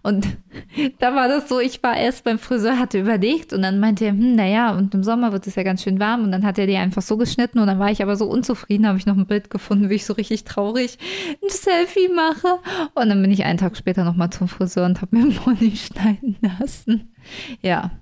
Und 0.04 0.36
da 0.98 1.16
war 1.16 1.28
das 1.28 1.48
so, 1.48 1.58
ich 1.58 1.82
war 1.82 1.96
erst 1.96 2.24
beim 2.24 2.38
Friseur, 2.38 2.78
hatte 2.78 3.00
überlegt 3.00 3.54
und 3.54 3.62
dann 3.62 3.80
meinte 3.80 4.04
er, 4.04 4.12
hm, 4.12 4.36
naja, 4.36 4.76
und 4.76 4.94
im 4.94 5.02
Sommer 5.02 5.32
wird 5.32 5.46
es 5.46 5.54
ja 5.54 5.62
ganz 5.62 5.82
schön 5.82 5.98
warm. 5.98 6.22
Und 6.22 6.30
dann 6.30 6.44
hat 6.44 6.58
er 6.58 6.66
die 6.66 6.76
einfach 6.76 7.00
so 7.00 7.16
geschnitten 7.16 7.58
und 7.58 7.66
dann 7.66 7.78
war 7.78 7.90
ich 7.90 8.02
aber 8.02 8.14
so 8.14 8.26
unzufrieden, 8.26 8.86
habe 8.86 8.98
ich 8.98 9.06
noch 9.06 9.16
ein 9.16 9.26
Bild 9.26 9.48
gefunden, 9.48 9.88
wie 9.88 9.94
ich 9.94 10.04
so 10.04 10.12
richtig 10.12 10.44
traurig 10.44 10.98
ein 11.42 11.48
Selfie 11.48 12.08
mache. 12.14 12.58
Und 12.94 13.08
dann 13.08 13.20
bin 13.22 13.30
ich 13.30 13.44
einen 13.44 13.58
Tag 13.58 13.76
später 13.78 14.04
nochmal 14.04 14.28
zum 14.30 14.46
Friseur 14.46 14.84
und 14.84 15.00
habe 15.00 15.16
mir 15.16 15.22
einen 15.24 15.34
Pony 15.34 15.74
schneiden 15.74 16.36
lassen. 16.42 17.14
Ja, 17.62 17.92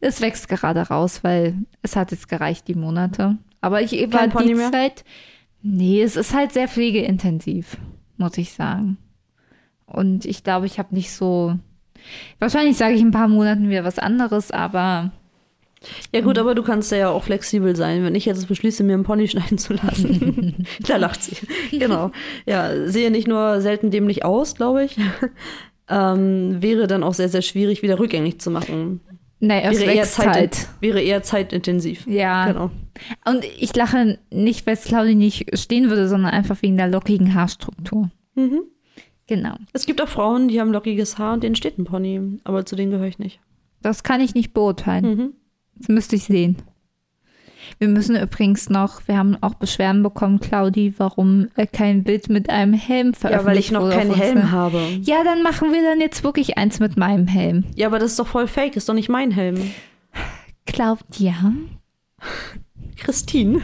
es 0.00 0.20
wächst 0.20 0.48
gerade 0.48 0.80
raus, 0.82 1.24
weil 1.24 1.54
es 1.82 1.96
hat 1.96 2.12
jetzt 2.12 2.28
gereicht, 2.28 2.68
die 2.68 2.76
Monate. 2.76 3.38
Aber 3.60 3.82
ich 3.82 3.92
war 4.12 4.28
die 4.28 4.54
mehr? 4.54 4.70
Zeit. 4.70 5.04
Nee, 5.62 6.00
es 6.00 6.14
ist 6.14 6.32
halt 6.32 6.52
sehr 6.52 6.68
pflegeintensiv, 6.68 7.76
muss 8.16 8.38
ich 8.38 8.52
sagen. 8.52 8.98
Und 9.92 10.24
ich 10.24 10.44
glaube, 10.44 10.66
ich 10.66 10.78
habe 10.78 10.94
nicht 10.94 11.12
so. 11.12 11.56
Wahrscheinlich 12.38 12.76
sage 12.76 12.94
ich 12.94 13.00
in 13.00 13.08
ein 13.08 13.12
paar 13.12 13.28
Monaten 13.28 13.68
wieder 13.68 13.84
was 13.84 13.98
anderes, 13.98 14.50
aber 14.50 15.10
Ja 16.12 16.20
gut, 16.20 16.38
aber 16.38 16.54
du 16.54 16.62
kannst 16.62 16.92
ja 16.92 17.08
auch 17.10 17.24
flexibel 17.24 17.74
sein. 17.76 18.04
Wenn 18.04 18.14
ich 18.14 18.26
jetzt 18.26 18.48
beschließe, 18.48 18.82
mir 18.84 18.94
einen 18.94 19.04
Pony 19.04 19.28
schneiden 19.28 19.58
zu 19.58 19.74
lassen, 19.74 20.66
da 20.86 20.96
lacht 20.96 21.22
sie. 21.22 21.36
Genau. 21.78 22.10
Ja, 22.46 22.86
sehe 22.86 23.10
nicht 23.10 23.28
nur 23.28 23.60
selten 23.60 23.90
dämlich 23.90 24.24
aus, 24.24 24.54
glaube 24.54 24.84
ich. 24.84 24.96
Ähm, 25.88 26.62
wäre 26.62 26.86
dann 26.86 27.02
auch 27.02 27.14
sehr, 27.14 27.28
sehr 27.28 27.42
schwierig, 27.42 27.82
wieder 27.82 27.98
rückgängig 27.98 28.40
zu 28.40 28.50
machen. 28.50 29.00
es 29.40 29.80
Wäre 29.80 29.92
eher, 29.92 30.04
Zeit, 30.04 30.26
halt. 30.28 30.68
wäre 30.80 31.00
eher 31.00 31.22
zeitintensiv. 31.22 32.06
Ja. 32.06 32.46
Genau. 32.46 32.70
Und 33.24 33.44
ich 33.58 33.74
lache 33.74 34.18
nicht, 34.30 34.66
weil 34.66 34.74
es 34.74 34.84
Claudi 34.84 35.14
nicht 35.14 35.58
stehen 35.58 35.88
würde, 35.88 36.08
sondern 36.08 36.30
einfach 36.32 36.62
wegen 36.62 36.76
der 36.76 36.88
lockigen 36.88 37.34
Haarstruktur. 37.34 38.10
Mhm. 38.34 38.60
Genau. 39.30 39.54
Es 39.72 39.86
gibt 39.86 40.02
auch 40.02 40.08
Frauen, 40.08 40.48
die 40.48 40.60
haben 40.60 40.72
lockiges 40.72 41.16
Haar 41.16 41.34
und 41.34 41.44
denen 41.44 41.54
steht 41.54 41.78
ein 41.78 41.84
Pony. 41.84 42.40
Aber 42.42 42.66
zu 42.66 42.74
denen 42.74 42.90
gehöre 42.90 43.06
ich 43.06 43.20
nicht. 43.20 43.38
Das 43.80 44.02
kann 44.02 44.20
ich 44.20 44.34
nicht 44.34 44.52
beurteilen. 44.52 45.04
Mhm. 45.04 45.32
Das 45.76 45.86
müsste 45.86 46.16
ich 46.16 46.24
sehen. 46.24 46.56
Wir 47.78 47.86
müssen 47.86 48.16
übrigens 48.16 48.68
noch, 48.70 49.06
wir 49.06 49.16
haben 49.16 49.36
auch 49.40 49.54
Beschwerden 49.54 50.02
bekommen, 50.02 50.40
Claudi, 50.40 50.94
warum 50.98 51.46
äh, 51.54 51.68
kein 51.68 52.02
Bild 52.02 52.28
mit 52.28 52.50
einem 52.50 52.72
Helm 52.74 53.14
veröffentlicht 53.14 53.44
Ja, 53.44 53.46
weil 53.46 53.58
ich 53.58 53.70
noch 53.70 53.82
wurde 53.82 53.94
keinen 53.96 54.14
Helm 54.14 54.36
unsere- 54.38 54.50
habe. 54.50 54.80
Ja, 55.02 55.22
dann 55.22 55.44
machen 55.44 55.72
wir 55.72 55.80
dann 55.82 56.00
jetzt 56.00 56.24
wirklich 56.24 56.58
eins 56.58 56.80
mit 56.80 56.96
meinem 56.96 57.28
Helm. 57.28 57.66
Ja, 57.76 57.86
aber 57.86 58.00
das 58.00 58.10
ist 58.10 58.18
doch 58.18 58.26
voll 58.26 58.48
fake, 58.48 58.74
ist 58.74 58.88
doch 58.88 58.94
nicht 58.94 59.08
mein 59.08 59.30
Helm. 59.30 59.70
Claudia? 60.66 61.52
Christine. 62.96 63.60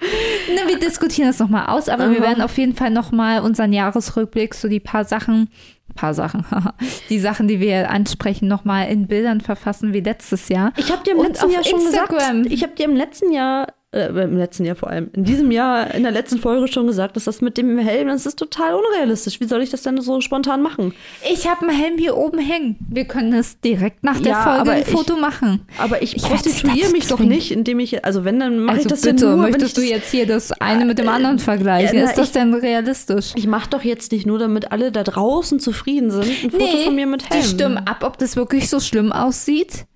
Ne, 0.00 0.68
wir 0.68 0.78
diskutieren 0.78 1.28
das 1.28 1.38
nochmal 1.38 1.66
aus, 1.66 1.88
aber 1.88 2.10
wir 2.10 2.18
Aha. 2.18 2.28
werden 2.28 2.42
auf 2.42 2.56
jeden 2.58 2.74
Fall 2.74 2.90
nochmal 2.90 3.40
unseren 3.40 3.72
Jahresrückblick, 3.72 4.54
so 4.54 4.68
die 4.68 4.80
paar 4.80 5.04
Sachen, 5.04 5.48
paar 5.94 6.14
Sachen, 6.14 6.44
die 7.08 7.18
Sachen, 7.18 7.48
die 7.48 7.60
wir 7.60 7.90
ansprechen, 7.90 8.46
nochmal 8.46 8.88
in 8.88 9.06
Bildern 9.06 9.40
verfassen 9.40 9.92
wie 9.92 10.00
letztes 10.00 10.48
Jahr. 10.48 10.72
Ich 10.76 10.92
habe 10.92 11.02
dir 11.02 11.12
im 11.12 11.22
letzten 11.22 11.50
Jahr 11.50 11.64
schon 11.64 11.80
Instagram. 11.80 12.42
gesagt, 12.42 12.52
ich 12.52 12.62
habe 12.62 12.74
dir 12.74 12.84
im 12.84 12.96
letzten 12.96 13.32
Jahr, 13.32 13.68
äh, 13.92 14.06
im 14.08 14.36
letzten 14.36 14.64
Jahr 14.64 14.76
vor 14.76 14.90
allem, 14.90 15.10
in 15.14 15.24
diesem 15.24 15.50
Jahr, 15.50 15.94
in 15.94 16.02
der 16.02 16.12
letzten 16.12 16.38
Folge 16.38 16.68
schon 16.68 16.86
gesagt, 16.86 17.16
dass 17.16 17.24
das 17.24 17.40
mit 17.40 17.56
dem 17.56 17.78
Helm, 17.78 18.08
das 18.08 18.26
ist 18.26 18.38
total 18.38 18.74
unrealistisch. 18.74 19.40
Wie 19.40 19.44
soll 19.46 19.62
ich 19.62 19.70
das 19.70 19.82
denn 19.82 19.98
so 20.00 20.20
spontan 20.20 20.60
machen? 20.60 20.92
Ich 21.32 21.48
habe 21.48 21.62
einen 21.68 21.78
Helm 21.78 21.96
hier 21.96 22.16
oben 22.16 22.38
hängen. 22.38 22.76
Wir 22.90 23.04
können 23.06 23.32
es 23.32 23.60
direkt 23.60 24.02
nach 24.04 24.20
der 24.20 24.32
Ja, 24.32 24.42
Folge 24.56 24.72
ein 24.72 24.82
ich- 24.82 24.88
Foto 24.88 25.16
machen. 25.16 25.66
Aber 25.78 26.02
ich 26.02 26.16
Ich 26.16 26.22
prostituiere 26.24 26.90
mich 26.90 27.06
doch 27.06 27.20
nicht, 27.20 27.52
indem 27.52 27.78
ich, 27.80 28.04
also 28.04 28.24
wenn, 28.24 28.40
dann 28.40 28.58
mache 28.58 28.78
ich 28.78 28.84
Also 28.84 28.88
das 28.90 29.02
bitte, 29.02 29.24
ja 29.24 29.30
nur, 29.30 29.38
wenn 29.44 29.50
ich 29.50 29.52
möchtest 29.56 29.76
du 29.76 29.80
das, 29.82 29.90
jetzt 29.90 30.10
hier 30.10 30.26
das 30.26 30.52
eine 30.52 30.84
mit 30.84 30.98
dem 30.98 31.08
anderen 31.08 31.38
vergleichen? 31.38 31.96
ja, 31.96 32.04
na, 32.04 32.10
Ist 32.10 32.18
das 32.18 32.26
ich- 32.28 32.32
denn 32.32 32.54
realistisch? 32.54 33.32
Ich 33.36 33.46
mache 33.46 33.70
doch 33.70 33.82
jetzt 33.82 34.12
nicht 34.12 34.26
nur, 34.26 34.38
damit 34.38 34.72
alle 34.72 34.90
da 34.92 35.04
draußen 35.04 35.60
zufrieden 35.60 36.10
sind, 36.10 36.26
ein 36.44 36.50
Foto 36.50 36.76
von 36.84 36.94
mir 36.94 37.06
mit 37.06 37.30
Helm. 37.30 37.40
die 37.40 37.48
stimmen 37.48 37.78
ab, 37.78 38.02
ob 38.02 38.18
das 38.18 38.36
wirklich 38.36 38.68
so 38.68 38.80
schlimm 38.80 39.12
aussieht. 39.12 39.86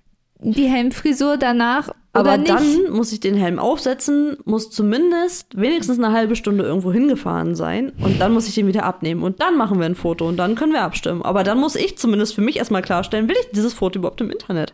Die 0.43 0.65
Helmfrisur 0.65 1.37
danach 1.37 1.89
Aber 2.13 2.21
oder 2.33 2.37
nicht. 2.37 2.49
dann 2.49 2.91
muss 2.91 3.11
ich 3.11 3.19
den 3.19 3.35
Helm 3.35 3.59
aufsetzen, 3.59 4.37
muss 4.43 4.71
zumindest 4.71 5.55
wenigstens 5.59 5.99
eine 5.99 6.11
halbe 6.13 6.35
Stunde 6.35 6.63
irgendwo 6.63 6.91
hingefahren 6.91 7.53
sein 7.55 7.91
und 8.03 8.19
dann 8.19 8.33
muss 8.33 8.47
ich 8.47 8.55
den 8.55 8.65
wieder 8.67 8.83
abnehmen 8.83 9.21
und 9.23 9.39
dann 9.41 9.55
machen 9.55 9.77
wir 9.79 9.85
ein 9.85 9.93
Foto 9.95 10.27
und 10.27 10.37
dann 10.37 10.55
können 10.55 10.73
wir 10.73 10.81
abstimmen. 10.81 11.21
Aber 11.21 11.43
dann 11.43 11.59
muss 11.59 11.75
ich 11.75 11.97
zumindest 11.97 12.33
für 12.33 12.41
mich 12.41 12.57
erstmal 12.57 12.81
klarstellen, 12.81 13.29
will 13.29 13.35
ich 13.39 13.51
dieses 13.51 13.73
Foto 13.73 13.99
überhaupt 13.99 14.19
im 14.21 14.31
Internet? 14.31 14.73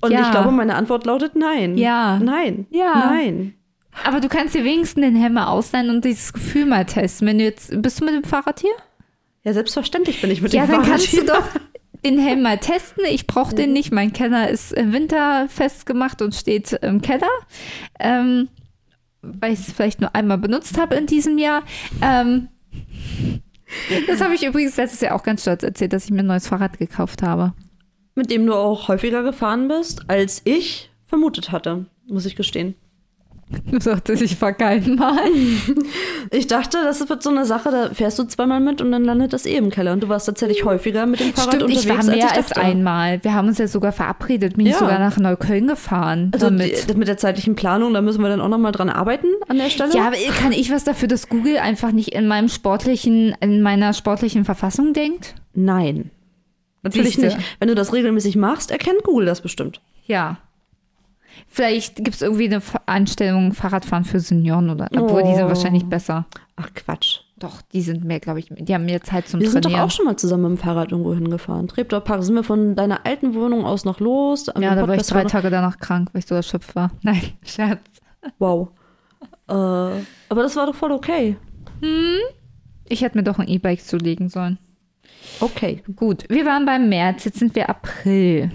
Und 0.00 0.12
Ja. 0.12 0.22
ich 0.22 0.30
glaube, 0.30 0.50
meine 0.50 0.74
Antwort 0.76 1.04
lautet 1.04 1.36
nein. 1.36 1.76
Ja. 1.76 2.18
Nein. 2.18 2.66
Ja. 2.70 3.10
Nein. 3.10 3.54
Aber 4.04 4.20
du 4.20 4.28
kannst 4.28 4.54
dir 4.54 4.64
wenigstens 4.64 5.02
den 5.04 5.16
Helm 5.16 5.34
mal 5.34 5.48
ausleihen 5.48 5.90
und 5.90 6.04
dieses 6.06 6.32
Gefühl 6.32 6.64
mal 6.64 6.86
testen. 6.86 7.28
Wenn 7.28 7.36
du 7.38 7.44
jetzt, 7.44 7.70
bist 7.82 8.00
du 8.00 8.04
mit 8.06 8.14
dem 8.14 8.24
Fahrrad 8.24 8.60
hier? 8.60 8.72
Ja, 9.42 9.52
selbstverständlich 9.52 10.22
bin 10.22 10.30
ich 10.30 10.40
mit 10.40 10.52
Ja, 10.54 10.62
dem 10.64 10.70
dann 10.70 10.84
Fahrrad 10.84 10.90
kannst 10.90 11.06
hier. 11.08 11.20
du 11.20 11.26
doch 11.26 11.42
den 12.04 12.18
Helm 12.18 12.42
mal 12.42 12.58
testen. 12.58 13.04
Ich 13.08 13.26
brauche 13.26 13.52
Mhm. 13.52 13.56
den 13.56 13.72
nicht. 13.72 13.92
Mein 13.92 14.12
Keller 14.12 14.48
ist 14.48 14.74
winterfest 14.76 15.86
gemacht 15.86 16.22
und 16.22 16.34
steht 16.34 16.72
im 16.74 17.02
Keller. 17.02 17.28
Ähm, 17.98 18.48
weil 19.22 19.52
ich 19.52 19.60
es 19.60 19.72
vielleicht 19.72 20.00
nur 20.00 20.14
einmal 20.14 20.38
benutzt 20.38 20.78
habe 20.78 20.94
in 20.94 21.06
diesem 21.06 21.36
Jahr. 21.38 21.62
Ähm, 22.02 22.48
das 24.06 24.20
habe 24.20 24.34
ich 24.34 24.44
übrigens 24.44 24.76
letztes 24.76 25.00
Jahr 25.00 25.14
auch 25.14 25.22
ganz 25.22 25.42
stolz 25.42 25.62
erzählt, 25.62 25.92
dass 25.92 26.04
ich 26.06 26.10
mir 26.10 26.20
ein 26.20 26.26
neues 26.26 26.48
Fahrrad 26.48 26.78
gekauft 26.78 27.22
habe. 27.22 27.52
Mit 28.14 28.30
dem 28.30 28.46
du 28.46 28.54
auch 28.54 28.88
häufiger 28.88 29.22
gefahren 29.22 29.68
bist, 29.68 30.08
als 30.08 30.42
ich 30.44 30.90
vermutet 31.04 31.52
hatte, 31.52 31.86
muss 32.08 32.26
ich 32.26 32.34
gestehen. 32.36 32.74
Du 33.70 33.80
sagtest, 33.80 34.22
ich 34.22 34.40
war 34.40 34.52
kein 34.52 34.94
Mal. 34.96 35.18
Ich 36.30 36.46
dachte, 36.46 36.78
das 36.84 37.08
wird 37.08 37.22
so 37.22 37.30
eine 37.30 37.44
Sache, 37.44 37.70
da 37.70 37.94
fährst 37.94 38.18
du 38.18 38.24
zweimal 38.24 38.60
mit 38.60 38.80
und 38.80 38.90
dann 38.92 39.04
landet 39.04 39.32
das 39.32 39.46
eh 39.46 39.56
im 39.56 39.70
Keller. 39.70 39.92
Und 39.92 40.02
du 40.02 40.08
warst 40.08 40.26
tatsächlich 40.26 40.64
häufiger 40.64 41.06
mit 41.06 41.20
dem 41.20 41.32
Fahrrad 41.32 41.54
Stimmt, 41.54 41.62
unterwegs, 41.64 41.84
ich 41.84 41.88
war 41.88 42.04
mehr 42.04 42.24
als 42.24 42.32
ich 42.32 42.36
als 42.38 42.52
einmal. 42.52 43.22
Wir 43.22 43.34
haben 43.34 43.48
uns 43.48 43.58
ja 43.58 43.66
sogar 43.68 43.92
verabredet. 43.92 44.56
Bin 44.56 44.66
ich 44.66 44.72
Ja. 44.72 44.78
sogar 44.78 44.98
nach 44.98 45.16
Neukölln 45.18 45.66
gefahren. 45.68 46.30
Also 46.32 46.46
damit. 46.46 46.88
die, 46.90 46.94
mit 46.94 47.08
der 47.08 47.16
zeitlichen 47.16 47.54
Planung, 47.56 47.92
da 47.94 48.00
müssen 48.02 48.22
wir 48.22 48.28
dann 48.28 48.40
auch 48.40 48.48
noch 48.48 48.58
mal 48.58 48.72
dran 48.72 48.88
arbeiten 48.88 49.26
an 49.48 49.58
der 49.58 49.70
Stelle. 49.70 49.94
Ja, 49.94 50.06
aber 50.08 50.16
kann 50.38 50.52
ich 50.52 50.70
was 50.72 50.84
dafür, 50.84 51.08
dass 51.08 51.28
Google 51.28 51.58
einfach 51.58 51.92
nicht 51.92 52.14
in 52.14 52.26
meinem 52.28 52.48
sportlichen, 52.48 53.34
in 53.40 53.62
meiner 53.62 53.92
sportlichen 53.92 54.44
Verfassung 54.44 54.92
denkt? 54.92 55.34
Nein. 55.54 56.10
Natürlich 56.82 57.16
Siehste. 57.16 57.36
nicht. 57.36 57.38
Wenn 57.58 57.68
du 57.68 57.74
das 57.74 57.92
regelmäßig 57.92 58.36
machst, 58.36 58.70
erkennt 58.70 59.02
Google 59.04 59.26
das 59.26 59.40
bestimmt. 59.40 59.80
Ja. 60.06 60.38
Vielleicht 61.46 61.96
gibt 61.96 62.14
es 62.14 62.22
irgendwie 62.22 62.46
eine 62.46 62.62
Einstellung 62.86 63.52
Fahrradfahren 63.52 64.04
für 64.04 64.20
Senioren 64.20 64.70
oder, 64.70 64.88
obwohl 64.96 65.22
die 65.22 65.34
sind 65.34 65.44
Oh. 65.44 65.48
wahrscheinlich 65.48 65.84
besser. 65.84 66.26
Ach 66.56 66.68
Quatsch. 66.74 67.20
Doch, 67.38 67.62
die 67.72 67.80
sind 67.80 68.04
mehr, 68.04 68.20
glaube 68.20 68.38
ich, 68.40 68.48
die 68.50 68.74
haben 68.74 68.84
mehr 68.84 69.00
Zeit 69.02 69.26
zum 69.26 69.40
Wir 69.40 69.48
sind 69.50 69.64
doch 69.64 69.70
Trainieren. 69.70 69.86
auch 69.88 69.90
schon 69.90 70.04
mal 70.04 70.16
zusammen 70.16 70.42
mit 70.52 70.58
dem 70.60 70.62
Fahrrad 70.62 70.92
irgendwo 70.92 71.14
hingefahren. 71.14 71.68
Treptower 71.68 72.00
Park 72.02 72.22
sind 72.22 72.34
wir 72.34 72.44
von 72.44 72.76
deiner 72.76 73.06
alten 73.06 73.34
Wohnung 73.34 73.64
aus 73.64 73.86
noch 73.86 73.98
los. 73.98 74.46
Ja, 74.60 74.74
da 74.74 74.86
war 74.86 74.94
ich 74.94 75.06
drei 75.06 75.24
Tage 75.24 75.48
danach 75.48 75.78
krank, 75.78 76.10
weil 76.12 76.18
ich 76.20 76.26
so 76.26 76.34
erschöpft 76.34 76.76
war. 76.76 76.90
Nein, 77.02 77.22
Scherz. 77.42 77.80
Wow. 78.38 78.68
Äh, 79.48 79.52
aber 79.52 80.02
das 80.42 80.54
war 80.56 80.66
doch 80.66 80.74
voll 80.74 80.92
okay. 80.92 81.36
Ich 82.88 83.00
hätte 83.02 83.16
mir 83.16 83.24
doch 83.24 83.38
ein 83.38 83.48
E-Bike 83.48 83.80
zulegen 83.82 84.28
sollen. 84.28 84.58
Okay. 85.40 85.82
Gut, 85.96 86.24
wir 86.28 86.44
waren 86.44 86.66
beim 86.66 86.88
März, 86.90 87.24
jetzt 87.24 87.38
sind 87.38 87.54
wir 87.54 87.70
April. 87.70 88.50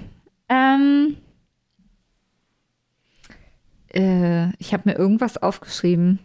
Ähm, 0.48 1.18
äh, 3.96 4.52
ich 4.58 4.74
habe 4.74 4.90
mir 4.90 4.96
irgendwas 4.98 5.38
aufgeschrieben. 5.38 6.20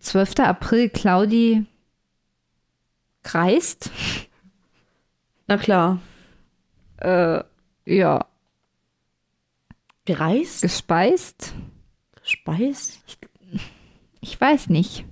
12. 0.00 0.40
April, 0.40 0.90
Claudi 0.90 1.66
kreist. 3.22 3.90
Na 5.46 5.56
klar. 5.56 6.00
Äh, 6.98 7.42
ja, 7.86 8.26
Gereist? 10.04 10.62
gespeist. 10.62 11.54
Gespeist? 12.22 13.18
Ich 14.20 14.40
weiß 14.40 14.68
nicht. 14.68 15.04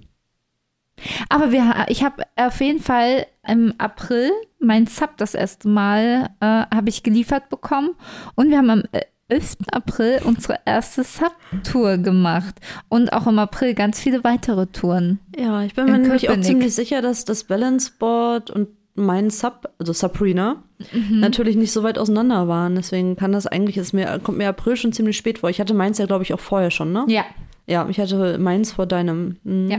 Aber 1.28 1.50
wir, 1.50 1.86
ich 1.88 2.04
habe 2.04 2.24
auf 2.36 2.60
jeden 2.60 2.80
Fall 2.80 3.26
im 3.46 3.74
April 3.78 4.30
mein 4.60 4.86
Sub 4.86 5.16
das 5.16 5.34
erste 5.34 5.68
Mal 5.68 6.30
äh, 6.40 6.46
habe 6.74 6.88
ich 6.88 7.02
geliefert 7.02 7.48
bekommen 7.48 7.96
und 8.34 8.50
wir 8.50 8.58
haben 8.58 8.70
am 8.70 8.82
äh, 8.92 9.02
11. 9.32 9.56
April 9.72 10.20
unsere 10.24 10.58
erste 10.66 11.04
Sub-Tour 11.04 11.98
gemacht 11.98 12.54
und 12.88 13.12
auch 13.12 13.26
im 13.26 13.38
April 13.38 13.74
ganz 13.74 13.98
viele 14.00 14.22
weitere 14.24 14.66
Touren. 14.66 15.18
Ja, 15.36 15.62
ich 15.62 15.74
bin 15.74 15.86
In 15.86 15.92
mir 15.92 15.98
nämlich 15.98 16.28
auch 16.30 16.40
ziemlich 16.40 16.74
sicher, 16.74 17.00
dass 17.02 17.24
das 17.24 17.44
Balance 17.44 17.92
Board 17.98 18.50
und 18.50 18.68
mein 18.94 19.30
Sub, 19.30 19.70
also 19.78 19.92
Sabrina, 19.94 20.62
natürlich 21.10 21.56
nicht 21.56 21.72
so 21.72 21.82
weit 21.82 21.96
auseinander 21.96 22.46
waren. 22.46 22.74
Deswegen 22.74 23.16
kann 23.16 23.32
das 23.32 23.46
eigentlich, 23.46 23.78
ist 23.78 23.94
mir, 23.94 24.20
kommt 24.22 24.36
mir 24.36 24.48
April 24.50 24.76
schon 24.76 24.92
ziemlich 24.92 25.16
spät 25.16 25.38
vor. 25.38 25.48
Ich 25.48 25.60
hatte 25.60 25.72
meins 25.72 25.96
ja, 25.96 26.04
glaube 26.04 26.24
ich, 26.24 26.34
auch 26.34 26.40
vorher 26.40 26.70
schon, 26.70 26.92
ne? 26.92 27.04
Ja, 27.08 27.24
Ja, 27.66 27.88
ich 27.88 27.98
hatte 27.98 28.36
meins 28.38 28.72
vor 28.72 28.84
deinem. 28.86 29.36
Hm. 29.44 29.70
ja. 29.70 29.78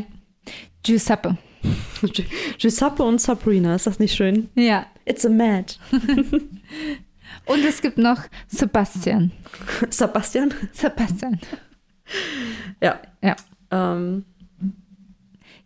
Giuseppe. 0.82 1.38
Gi- 2.02 2.26
Giuseppe 2.58 3.04
und 3.04 3.22
Sabrina, 3.22 3.76
ist 3.76 3.86
das 3.86 4.00
nicht 4.00 4.16
schön? 4.16 4.50
Ja. 4.56 4.88
It's 5.06 5.26
a 5.26 5.30
match. 5.30 5.78
Und 7.46 7.64
es 7.66 7.82
gibt 7.82 7.98
noch 7.98 8.22
Sebastian. 8.48 9.32
Sebastian? 9.90 10.54
Sebastian. 10.72 11.40
Ja. 12.82 13.00
Ja. 13.22 13.36
Ähm, 13.72 14.26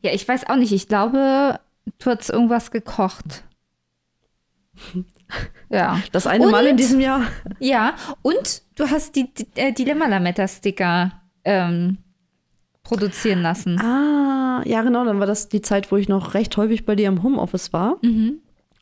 Ja, 0.01 0.11
ich 0.13 0.27
weiß 0.27 0.47
auch 0.49 0.55
nicht. 0.55 0.71
Ich 0.71 0.87
glaube, 0.87 1.59
du 1.99 2.09
hast 2.09 2.29
irgendwas 2.29 2.71
gekocht. 2.71 3.43
Ja. 5.69 6.01
das 6.13 6.25
eine 6.27 6.45
Und? 6.45 6.51
Mal 6.51 6.65
in 6.67 6.77
diesem 6.77 7.01
Jahr. 7.01 7.23
Ja, 7.59 7.95
und 8.21 8.61
du 8.75 8.89
hast 8.89 9.17
die, 9.17 9.33
die 9.33 9.45
äh, 9.55 9.73
Dilemma-Lametta-Sticker 9.73 11.11
ähm, 11.43 11.97
produzieren 12.83 13.41
lassen. 13.41 13.77
Ah, 13.81 14.61
ja, 14.65 14.81
genau. 14.83 15.03
Dann 15.03 15.19
war 15.19 15.27
das 15.27 15.49
die 15.49 15.59
Zeit, 15.61 15.91
wo 15.91 15.97
ich 15.97 16.07
noch 16.07 16.33
recht 16.35 16.55
häufig 16.55 16.85
bei 16.85 16.95
dir 16.95 17.09
im 17.09 17.21
Homeoffice 17.23 17.73
war. 17.73 17.97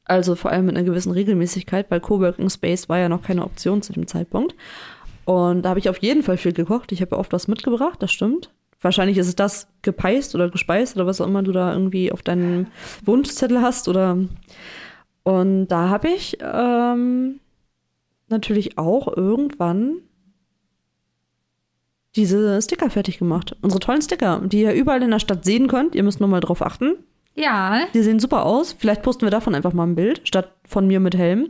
Also 0.05 0.35
vor 0.35 0.51
allem 0.51 0.67
mit 0.67 0.77
einer 0.77 0.85
gewissen 0.85 1.11
Regelmäßigkeit, 1.11 1.89
weil 1.89 1.99
Coworking 1.99 2.49
Space 2.49 2.87
war 2.89 2.99
ja 2.99 3.09
noch 3.09 3.23
keine 3.23 3.43
Option 3.43 3.81
zu 3.81 3.91
dem 3.91 4.07
Zeitpunkt. 4.07 4.55
Und 5.25 5.63
da 5.63 5.69
habe 5.69 5.79
ich 5.79 5.89
auf 5.89 5.97
jeden 5.97 6.21
Fall 6.21 6.37
viel 6.37 6.53
gekocht. 6.53 6.91
Ich 6.91 7.01
habe 7.01 7.15
ja 7.15 7.17
oft 7.17 7.33
was 7.33 7.47
mitgebracht, 7.47 8.01
das 8.01 8.11
stimmt. 8.11 8.51
Wahrscheinlich 8.79 9.17
ist 9.17 9.27
es 9.27 9.35
das 9.35 9.67
gepeist 9.81 10.35
oder 10.35 10.49
gespeist 10.49 10.95
oder 10.95 11.07
was 11.07 11.19
auch 11.19 11.27
immer 11.27 11.41
du 11.41 11.51
da 11.51 11.73
irgendwie 11.73 12.11
auf 12.11 12.21
deinem 12.21 12.67
Wunschzettel 13.03 13.61
hast 13.61 13.87
oder. 13.87 14.17
Und 15.23 15.67
da 15.69 15.89
habe 15.89 16.09
ich 16.09 16.37
ähm, 16.41 17.39
natürlich 18.27 18.77
auch 18.77 19.15
irgendwann 19.17 19.97
diese 22.15 22.61
Sticker 22.61 22.91
fertig 22.91 23.17
gemacht. 23.17 23.57
Unsere 23.61 23.79
tollen 23.79 24.03
Sticker, 24.03 24.41
die 24.45 24.61
ihr 24.61 24.73
überall 24.73 25.01
in 25.01 25.11
der 25.11 25.19
Stadt 25.19 25.43
sehen 25.43 25.67
könnt. 25.67 25.95
Ihr 25.95 26.03
müsst 26.03 26.19
nur 26.19 26.29
mal 26.29 26.39
drauf 26.39 26.61
achten. 26.61 26.95
Ja, 27.35 27.85
Die 27.93 28.01
sehen 28.01 28.19
super 28.19 28.45
aus. 28.45 28.73
Vielleicht 28.73 29.01
posten 29.03 29.23
wir 29.23 29.29
davon 29.31 29.55
einfach 29.55 29.73
mal 29.73 29.83
ein 29.85 29.95
Bild, 29.95 30.27
statt 30.27 30.53
von 30.65 30.87
mir 30.87 30.99
mit 30.99 31.15
Helm. 31.17 31.49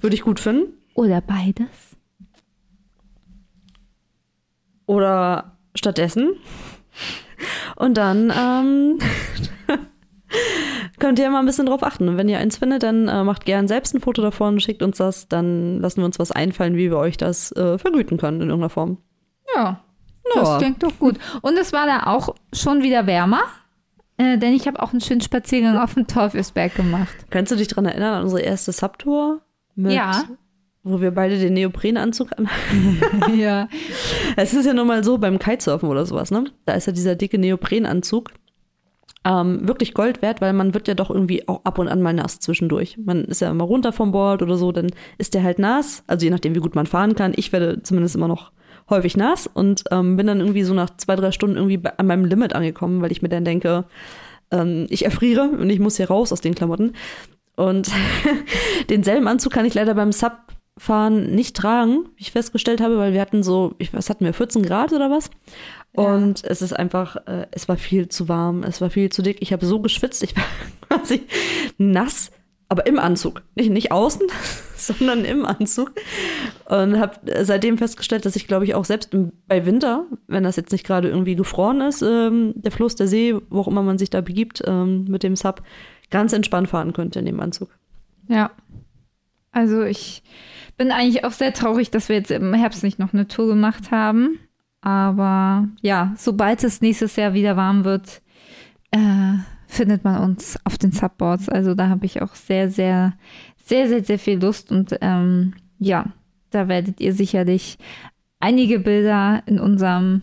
Würde 0.00 0.14
ich 0.16 0.22
gut 0.22 0.40
finden. 0.40 0.72
oder 0.94 1.20
beides. 1.20 1.68
Oder 4.86 5.56
stattdessen. 5.74 6.34
Und 7.76 7.96
dann 7.96 8.32
ähm, 8.36 8.98
könnt 10.98 11.18
ihr 11.18 11.30
mal 11.30 11.38
ein 11.40 11.46
bisschen 11.46 11.66
drauf 11.66 11.82
achten. 11.82 12.08
Und 12.08 12.16
wenn 12.16 12.28
ihr 12.28 12.38
eins 12.38 12.56
findet, 12.58 12.82
dann 12.82 13.08
äh, 13.08 13.24
macht 13.24 13.44
gern 13.44 13.68
selbst 13.68 13.94
ein 13.94 14.00
Foto 14.00 14.22
davon, 14.22 14.60
schickt 14.60 14.82
uns 14.82 14.98
das, 14.98 15.28
dann 15.28 15.80
lassen 15.80 15.98
wir 16.00 16.04
uns 16.04 16.18
was 16.18 16.32
einfallen, 16.32 16.76
wie 16.76 16.90
wir 16.90 16.98
euch 16.98 17.16
das 17.16 17.52
äh, 17.52 17.78
vergüten 17.78 18.18
können 18.18 18.40
in 18.42 18.48
irgendeiner 18.48 18.70
Form. 18.70 18.98
Ja, 19.54 19.80
das 20.34 20.48
Ja. 20.48 20.58
klingt 20.58 20.82
doch 20.82 20.98
gut. 20.98 21.16
Und 21.42 21.56
es 21.58 21.72
war 21.72 21.86
da 21.86 22.04
auch 22.12 22.34
schon 22.52 22.82
wieder 22.82 23.06
wärmer, 23.06 23.42
äh, 24.18 24.38
denn 24.38 24.52
ich 24.52 24.66
habe 24.66 24.82
auch 24.82 24.92
einen 24.92 25.00
schönen 25.00 25.20
Spaziergang 25.20 25.76
auf 25.76 25.94
dem 25.94 26.06
Teufelsberg 26.06 26.74
gemacht. 26.74 27.14
Kannst 27.30 27.52
du 27.52 27.56
dich 27.56 27.68
daran 27.68 27.86
erinnern 27.86 28.14
an 28.14 28.22
unsere 28.24 28.42
erste 28.42 28.72
Subtour? 28.72 29.40
Mit, 29.74 29.92
Ja. 29.92 30.24
Wo 30.84 31.00
wir 31.00 31.12
beide 31.12 31.38
den 31.38 31.54
Neoprenanzug 31.54 32.30
an. 32.36 32.48
ja. 33.36 33.68
Es 34.36 34.52
ist 34.52 34.66
ja 34.66 34.74
nun 34.74 34.86
mal 34.86 35.04
so 35.04 35.18
beim 35.18 35.38
Kitesurfen 35.38 35.88
oder 35.88 36.06
sowas, 36.06 36.30
ne? 36.30 36.44
Da 36.64 36.74
ist 36.74 36.86
ja 36.86 36.92
dieser 36.92 37.14
dicke 37.14 37.38
Neoprenanzug 37.38 38.32
ähm, 39.24 39.66
wirklich 39.66 39.94
Gold 39.94 40.22
wert, 40.22 40.40
weil 40.40 40.52
man 40.52 40.74
wird 40.74 40.88
ja 40.88 40.94
doch 40.94 41.10
irgendwie 41.10 41.46
auch 41.48 41.64
ab 41.64 41.78
und 41.78 41.88
an 41.88 42.02
mal 42.02 42.12
nass 42.12 42.40
zwischendurch. 42.40 42.98
Man 42.98 43.24
ist 43.24 43.40
ja 43.40 43.50
immer 43.50 43.64
runter 43.64 43.92
vom 43.92 44.12
Board 44.12 44.42
oder 44.42 44.56
so, 44.56 44.72
dann 44.72 44.88
ist 45.18 45.34
der 45.34 45.44
halt 45.44 45.58
nass. 45.58 46.02
Also 46.06 46.24
je 46.24 46.30
nachdem, 46.30 46.54
wie 46.54 46.60
gut 46.60 46.74
man 46.74 46.86
fahren 46.86 47.14
kann. 47.14 47.32
Ich 47.36 47.52
werde 47.52 47.82
zumindest 47.82 48.16
immer 48.16 48.28
noch 48.28 48.50
häufig 48.90 49.16
nass 49.16 49.46
und 49.46 49.84
ähm, 49.90 50.16
bin 50.16 50.26
dann 50.26 50.40
irgendwie 50.40 50.62
so 50.62 50.74
nach 50.74 50.96
zwei, 50.96 51.16
drei 51.16 51.32
Stunden 51.32 51.56
irgendwie 51.56 51.80
an 51.96 52.06
meinem 52.06 52.24
Limit 52.24 52.54
angekommen, 52.54 53.02
weil 53.02 53.12
ich 53.12 53.22
mir 53.22 53.28
dann 53.28 53.44
denke, 53.44 53.84
ähm, 54.50 54.86
ich 54.90 55.04
erfriere 55.04 55.50
und 55.50 55.68
ich 55.70 55.80
muss 55.80 55.96
hier 55.96 56.08
raus 56.08 56.32
aus 56.32 56.40
den 56.40 56.54
Klamotten. 56.54 56.92
Und 57.56 57.90
denselben 58.90 59.28
Anzug 59.28 59.52
kann 59.52 59.66
ich 59.66 59.74
leider 59.74 59.94
beim 59.94 60.12
Subfahren 60.12 61.34
nicht 61.34 61.56
tragen, 61.56 62.08
wie 62.16 62.22
ich 62.22 62.32
festgestellt 62.32 62.80
habe, 62.80 62.98
weil 62.98 63.12
wir 63.12 63.20
hatten 63.20 63.42
so, 63.42 63.74
ich, 63.78 63.92
was 63.92 64.10
hatten 64.10 64.24
wir, 64.24 64.32
14 64.32 64.62
Grad 64.62 64.92
oder 64.92 65.10
was? 65.10 65.30
Und 65.94 66.42
es 66.44 66.62
ist 66.62 66.72
einfach, 66.72 67.16
äh, 67.26 67.46
es 67.50 67.68
war 67.68 67.76
viel 67.76 68.08
zu 68.08 68.28
warm, 68.28 68.62
es 68.62 68.80
war 68.80 68.88
viel 68.88 69.10
zu 69.10 69.20
dick. 69.20 69.42
Ich 69.42 69.52
habe 69.52 69.66
so 69.66 69.80
geschwitzt, 69.80 70.22
ich 70.22 70.34
war 70.36 70.44
quasi 70.88 71.22
nass, 71.76 72.30
aber 72.72 72.86
im 72.86 72.98
Anzug. 72.98 73.42
Nicht, 73.54 73.68
nicht 73.68 73.92
außen, 73.92 74.22
sondern 74.76 75.26
im 75.26 75.44
Anzug. 75.44 75.92
Und 76.64 76.98
habe 76.98 77.44
seitdem 77.44 77.76
festgestellt, 77.76 78.24
dass 78.24 78.34
ich, 78.34 78.46
glaube 78.46 78.64
ich, 78.64 78.74
auch 78.74 78.86
selbst 78.86 79.14
bei 79.46 79.66
Winter, 79.66 80.06
wenn 80.26 80.42
das 80.42 80.56
jetzt 80.56 80.72
nicht 80.72 80.86
gerade 80.86 81.10
irgendwie 81.10 81.36
gefroren 81.36 81.82
ist, 81.82 82.00
ähm, 82.00 82.54
der 82.56 82.72
Fluss, 82.72 82.94
der 82.94 83.08
See, 83.08 83.36
wo 83.50 83.60
auch 83.60 83.68
immer 83.68 83.82
man 83.82 83.98
sich 83.98 84.08
da 84.08 84.22
begibt 84.22 84.62
ähm, 84.66 85.04
mit 85.04 85.22
dem 85.22 85.36
Sub, 85.36 85.62
ganz 86.08 86.32
entspannt 86.32 86.70
fahren 86.70 86.94
könnte 86.94 87.18
in 87.18 87.26
dem 87.26 87.40
Anzug. 87.40 87.68
Ja. 88.28 88.50
Also 89.50 89.82
ich 89.82 90.22
bin 90.78 90.92
eigentlich 90.92 91.26
auch 91.26 91.32
sehr 91.32 91.52
traurig, 91.52 91.90
dass 91.90 92.08
wir 92.08 92.16
jetzt 92.16 92.30
im 92.30 92.54
Herbst 92.54 92.82
nicht 92.82 92.98
noch 92.98 93.12
eine 93.12 93.28
Tour 93.28 93.48
gemacht 93.48 93.90
haben. 93.90 94.38
Aber 94.80 95.68
ja, 95.82 96.14
sobald 96.16 96.64
es 96.64 96.80
nächstes 96.80 97.16
Jahr 97.16 97.34
wieder 97.34 97.54
warm 97.58 97.84
wird, 97.84 98.22
äh, 98.92 99.34
findet 99.72 100.04
man 100.04 100.22
uns 100.22 100.58
auf 100.64 100.78
den 100.78 100.92
Subboards. 100.92 101.48
Also 101.48 101.74
da 101.74 101.88
habe 101.88 102.04
ich 102.04 102.20
auch 102.20 102.34
sehr, 102.34 102.68
sehr, 102.68 103.14
sehr, 103.64 103.88
sehr, 103.88 104.04
sehr 104.04 104.18
viel 104.18 104.40
Lust. 104.40 104.70
Und 104.70 104.96
ähm, 105.00 105.54
ja, 105.78 106.06
da 106.50 106.68
werdet 106.68 107.00
ihr 107.00 107.14
sicherlich 107.14 107.78
einige 108.38 108.80
Bilder 108.80 109.42
in 109.46 109.58
unserem 109.58 110.22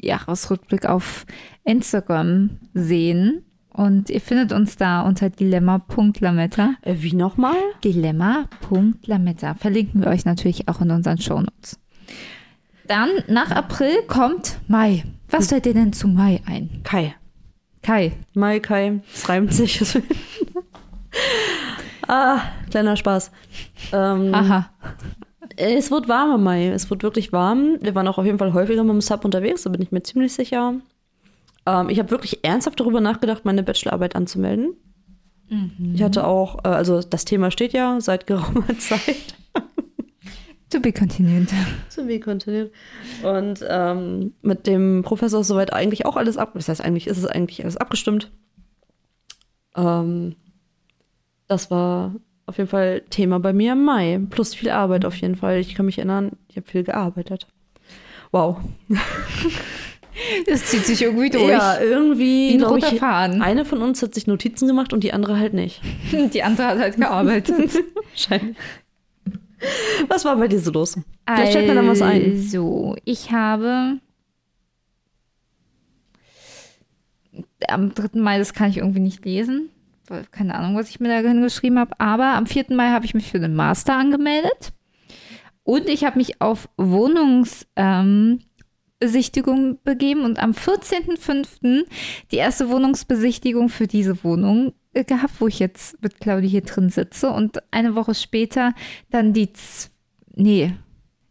Jahresrückblick 0.00 0.86
auf 0.86 1.26
Instagram 1.64 2.50
sehen. 2.74 3.42
Und 3.70 4.08
ihr 4.08 4.20
findet 4.20 4.52
uns 4.52 4.76
da 4.76 5.02
unter 5.02 5.30
dilemma.lametta. 5.30 6.76
Äh, 6.82 6.94
wie 6.98 7.12
nochmal? 7.12 7.56
Dilemma.lametta. 7.84 9.54
Verlinken 9.54 10.02
wir 10.02 10.08
euch 10.08 10.24
natürlich 10.24 10.68
auch 10.68 10.80
in 10.80 10.92
unseren 10.92 11.18
Shownotes. 11.18 11.78
Dann 12.86 13.10
nach 13.26 13.50
April 13.50 14.02
kommt 14.06 14.60
Mai. 14.68 15.04
Was 15.28 15.48
fällt 15.48 15.64
dir 15.64 15.74
denn 15.74 15.92
zu 15.92 16.06
Mai 16.06 16.40
ein? 16.46 16.70
Kai. 16.84 17.16
Kai. 17.82 18.12
Mai, 18.34 18.60
Kai, 18.60 19.00
es 19.14 19.28
reimt 19.28 19.52
sich. 19.52 19.80
ah, 22.08 22.40
kleiner 22.70 22.96
Spaß. 22.96 23.30
Ähm, 23.92 24.34
Aha. 24.34 24.70
Es 25.56 25.90
wird 25.90 26.08
warm 26.08 26.34
im 26.34 26.42
Mai. 26.42 26.68
Es 26.68 26.90
wird 26.90 27.02
wirklich 27.02 27.32
warm. 27.32 27.78
Wir 27.80 27.94
waren 27.94 28.08
auch 28.08 28.18
auf 28.18 28.26
jeden 28.26 28.38
Fall 28.38 28.52
häufiger 28.52 28.82
mit 28.84 28.92
dem 28.92 29.00
Sub 29.00 29.24
unterwegs, 29.24 29.62
da 29.62 29.70
bin 29.70 29.80
ich 29.82 29.92
mir 29.92 30.02
ziemlich 30.02 30.32
sicher. 30.32 30.74
Ähm, 31.64 31.88
ich 31.88 31.98
habe 31.98 32.10
wirklich 32.10 32.44
ernsthaft 32.44 32.80
darüber 32.80 33.00
nachgedacht, 33.00 33.44
meine 33.44 33.62
Bachelorarbeit 33.62 34.16
anzumelden. 34.16 34.74
Ich 35.94 36.02
hatte 36.02 36.26
auch, 36.26 36.64
äh, 36.64 36.68
also 36.68 37.00
das 37.02 37.24
Thema 37.24 37.52
steht 37.52 37.72
ja 37.72 38.00
seit 38.00 38.26
geraumer 38.26 38.66
Zeit. 38.78 39.36
To 40.70 40.80
be 40.80 40.92
continued. 40.92 41.48
To 41.94 42.04
be 42.04 42.18
continued. 42.18 42.72
Und 43.22 43.64
ähm, 43.68 44.34
mit 44.42 44.66
dem 44.66 45.02
Professor 45.04 45.40
ist 45.40 45.46
soweit 45.46 45.72
eigentlich 45.72 46.06
auch 46.06 46.16
alles 46.16 46.36
ab. 46.36 46.52
Das 46.54 46.68
heißt, 46.68 46.80
eigentlich 46.80 47.06
ist 47.06 47.18
es 47.18 47.26
eigentlich 47.26 47.62
alles 47.62 47.76
abgestimmt. 47.76 48.32
Ähm, 49.76 50.34
das 51.46 51.70
war 51.70 52.16
auf 52.46 52.58
jeden 52.58 52.68
Fall 52.68 53.02
Thema 53.10 53.38
bei 53.38 53.52
mir 53.52 53.72
im 53.72 53.84
Mai. 53.84 54.20
Plus 54.30 54.54
viel 54.54 54.70
Arbeit 54.70 55.04
auf 55.04 55.16
jeden 55.16 55.36
Fall. 55.36 55.58
Ich 55.58 55.74
kann 55.74 55.86
mich 55.86 55.98
erinnern, 55.98 56.32
ich 56.48 56.56
habe 56.56 56.66
viel 56.66 56.82
gearbeitet. 56.82 57.46
Wow. 58.32 58.58
Das 60.46 60.64
zieht 60.64 60.86
sich 60.86 61.02
irgendwie 61.02 61.28
durch. 61.28 61.48
Ja, 61.48 61.78
irgendwie. 61.78 62.58
Wie 62.58 62.78
ich. 62.78 63.02
Eine 63.02 63.64
von 63.64 63.82
uns 63.82 64.02
hat 64.02 64.14
sich 64.14 64.26
Notizen 64.26 64.66
gemacht 64.66 64.92
und 64.94 65.04
die 65.04 65.12
andere 65.12 65.38
halt 65.38 65.52
nicht. 65.52 65.82
Die 66.32 66.42
andere 66.42 66.66
hat 66.68 66.78
halt 66.78 66.96
gearbeitet. 66.96 67.70
Wahrscheinlich. 68.10 68.56
Was 70.08 70.24
war 70.24 70.36
bei 70.36 70.48
dir 70.48 70.60
so 70.60 70.70
los? 70.70 70.98
Vielleicht 71.26 71.52
fällt 71.52 71.68
mir 71.68 71.74
dann 71.74 71.88
was 71.88 72.02
ein. 72.02 72.32
Also, 72.32 72.96
ich 73.04 73.32
habe 73.32 74.00
am 77.68 77.94
3. 77.94 78.20
Mai, 78.20 78.38
das 78.38 78.52
kann 78.52 78.70
ich 78.70 78.78
irgendwie 78.78 79.00
nicht 79.00 79.24
lesen. 79.24 79.70
Keine 80.30 80.54
Ahnung, 80.54 80.76
was 80.76 80.88
ich 80.88 81.00
mir 81.00 81.08
da 81.08 81.26
hingeschrieben 81.26 81.78
habe. 81.78 81.98
Aber 81.98 82.34
am 82.34 82.46
4. 82.46 82.66
Mai 82.70 82.90
habe 82.90 83.04
ich 83.04 83.14
mich 83.14 83.30
für 83.30 83.40
den 83.40 83.54
Master 83.54 83.94
angemeldet. 83.94 84.72
Und 85.64 85.88
ich 85.88 86.04
habe 86.04 86.18
mich 86.18 86.40
auf 86.40 86.68
Wohnungsbesichtigung 86.76 88.38
ähm, 89.70 89.78
begeben 89.82 90.20
und 90.20 90.38
am 90.38 90.52
14.05. 90.52 91.86
die 92.30 92.36
erste 92.36 92.70
Wohnungsbesichtigung 92.70 93.68
für 93.68 93.88
diese 93.88 94.22
Wohnung 94.22 94.74
gehabt, 95.04 95.34
wo 95.40 95.46
ich 95.46 95.58
jetzt 95.58 96.02
mit 96.02 96.20
Claudia 96.20 96.48
hier 96.48 96.62
drin 96.62 96.90
sitze. 96.90 97.30
Und 97.30 97.58
eine 97.72 97.94
Woche 97.94 98.14
später 98.14 98.74
dann 99.10 99.32
die, 99.32 99.52
z- 99.52 99.90
nee, 100.34 100.72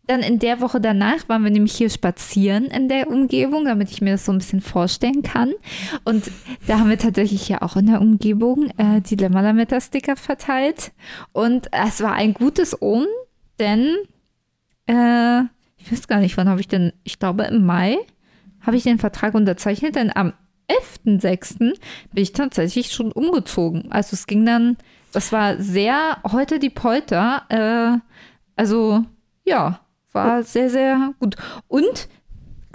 dann 0.08 0.22
in 0.22 0.38
der 0.38 0.62
Woche 0.62 0.80
danach 0.80 1.28
waren 1.30 1.44
wir 1.44 1.50
nämlich 1.50 1.74
hier 1.76 1.90
spazieren 1.90 2.66
in 2.66 2.90
der 2.90 3.10
Umgebung, 3.10 3.66
damit 3.66 3.90
ich 3.90 4.02
mir 4.02 4.12
das 4.12 4.26
so 4.26 4.32
ein 4.32 4.38
bisschen 4.38 4.62
vorstellen 4.62 5.24
kann. 5.24 5.52
Und 6.04 6.30
da 6.68 6.78
haben 6.80 6.90
wir 6.92 7.00
tatsächlich 7.00 7.50
ja 7.50 7.64
auch 7.64 7.76
in 7.76 7.88
der 7.88 8.02
Umgebung 8.02 8.70
äh, 8.78 9.02
die 9.02 9.16
Lametta-Sticker 9.16 10.16
verteilt. 10.16 10.92
Und 11.32 11.70
es 11.72 12.02
war 12.02 12.14
ein 12.14 12.36
gutes 12.36 12.80
Omen, 12.82 13.08
denn 13.60 13.96
äh, 14.86 15.42
ich 15.78 15.92
weiß 15.92 16.08
gar 16.08 16.20
nicht, 16.20 16.38
wann 16.38 16.50
habe 16.50 16.62
ich 16.62 16.68
denn, 16.68 16.94
ich 17.04 17.18
glaube 17.18 17.46
im 17.46 17.66
Mai 17.66 17.98
habe 18.62 18.78
ich 18.78 18.84
den 18.84 19.00
Vertrag 19.00 19.34
unterzeichnet, 19.34 19.96
denn 19.96 20.16
am 20.16 20.34
11.06. 20.68 21.58
bin 21.60 21.78
ich 22.14 22.34
tatsächlich 22.34 22.92
schon 22.92 23.12
umgezogen. 23.12 23.92
Also 23.92 24.14
es 24.14 24.28
ging 24.28 24.46
dann, 24.46 24.78
das 25.12 25.32
war 25.32 25.58
sehr 25.58 26.18
heute 26.30 26.60
die 26.60 26.70
Polter, 26.70 27.44
äh, 27.50 28.00
also 28.56 29.04
ja, 29.46 29.80
war 30.12 30.44
sehr, 30.44 30.70
sehr 30.70 31.14
gut. 31.20 31.36
Und 31.68 32.08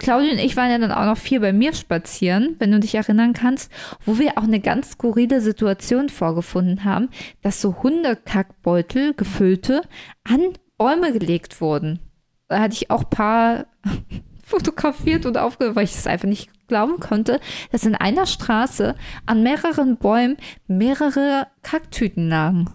Claudia 0.01 0.31
und 0.31 0.39
ich 0.39 0.57
waren 0.57 0.71
ja 0.71 0.79
dann 0.79 0.91
auch 0.91 1.05
noch 1.05 1.17
viel 1.17 1.39
bei 1.39 1.53
mir 1.53 1.73
spazieren, 1.73 2.55
wenn 2.57 2.71
du 2.71 2.79
dich 2.79 2.95
erinnern 2.95 3.33
kannst, 3.33 3.71
wo 4.03 4.17
wir 4.17 4.37
auch 4.37 4.43
eine 4.43 4.59
ganz 4.59 4.91
skurrile 4.91 5.41
Situation 5.41 6.09
vorgefunden 6.09 6.83
haben, 6.85 7.09
dass 7.43 7.61
so 7.61 7.83
Hundekackbeutel, 7.83 9.13
gefüllte, 9.13 9.83
an 10.23 10.53
Bäume 10.77 11.13
gelegt 11.13 11.61
wurden. 11.61 11.99
Da 12.47 12.59
hatte 12.59 12.73
ich 12.73 12.89
auch 12.89 13.03
ein 13.03 13.09
paar 13.11 13.65
fotografiert 14.51 15.25
und 15.25 15.37
aufgehört, 15.37 15.75
weil 15.75 15.85
ich 15.85 15.95
es 15.95 16.07
einfach 16.07 16.27
nicht 16.27 16.49
glauben 16.67 16.99
konnte, 16.99 17.39
dass 17.71 17.85
in 17.85 17.95
einer 17.95 18.25
Straße 18.25 18.95
an 19.25 19.43
mehreren 19.43 19.97
Bäumen 19.97 20.37
mehrere 20.67 21.47
Kacktüten 21.63 22.29
lagen. 22.29 22.69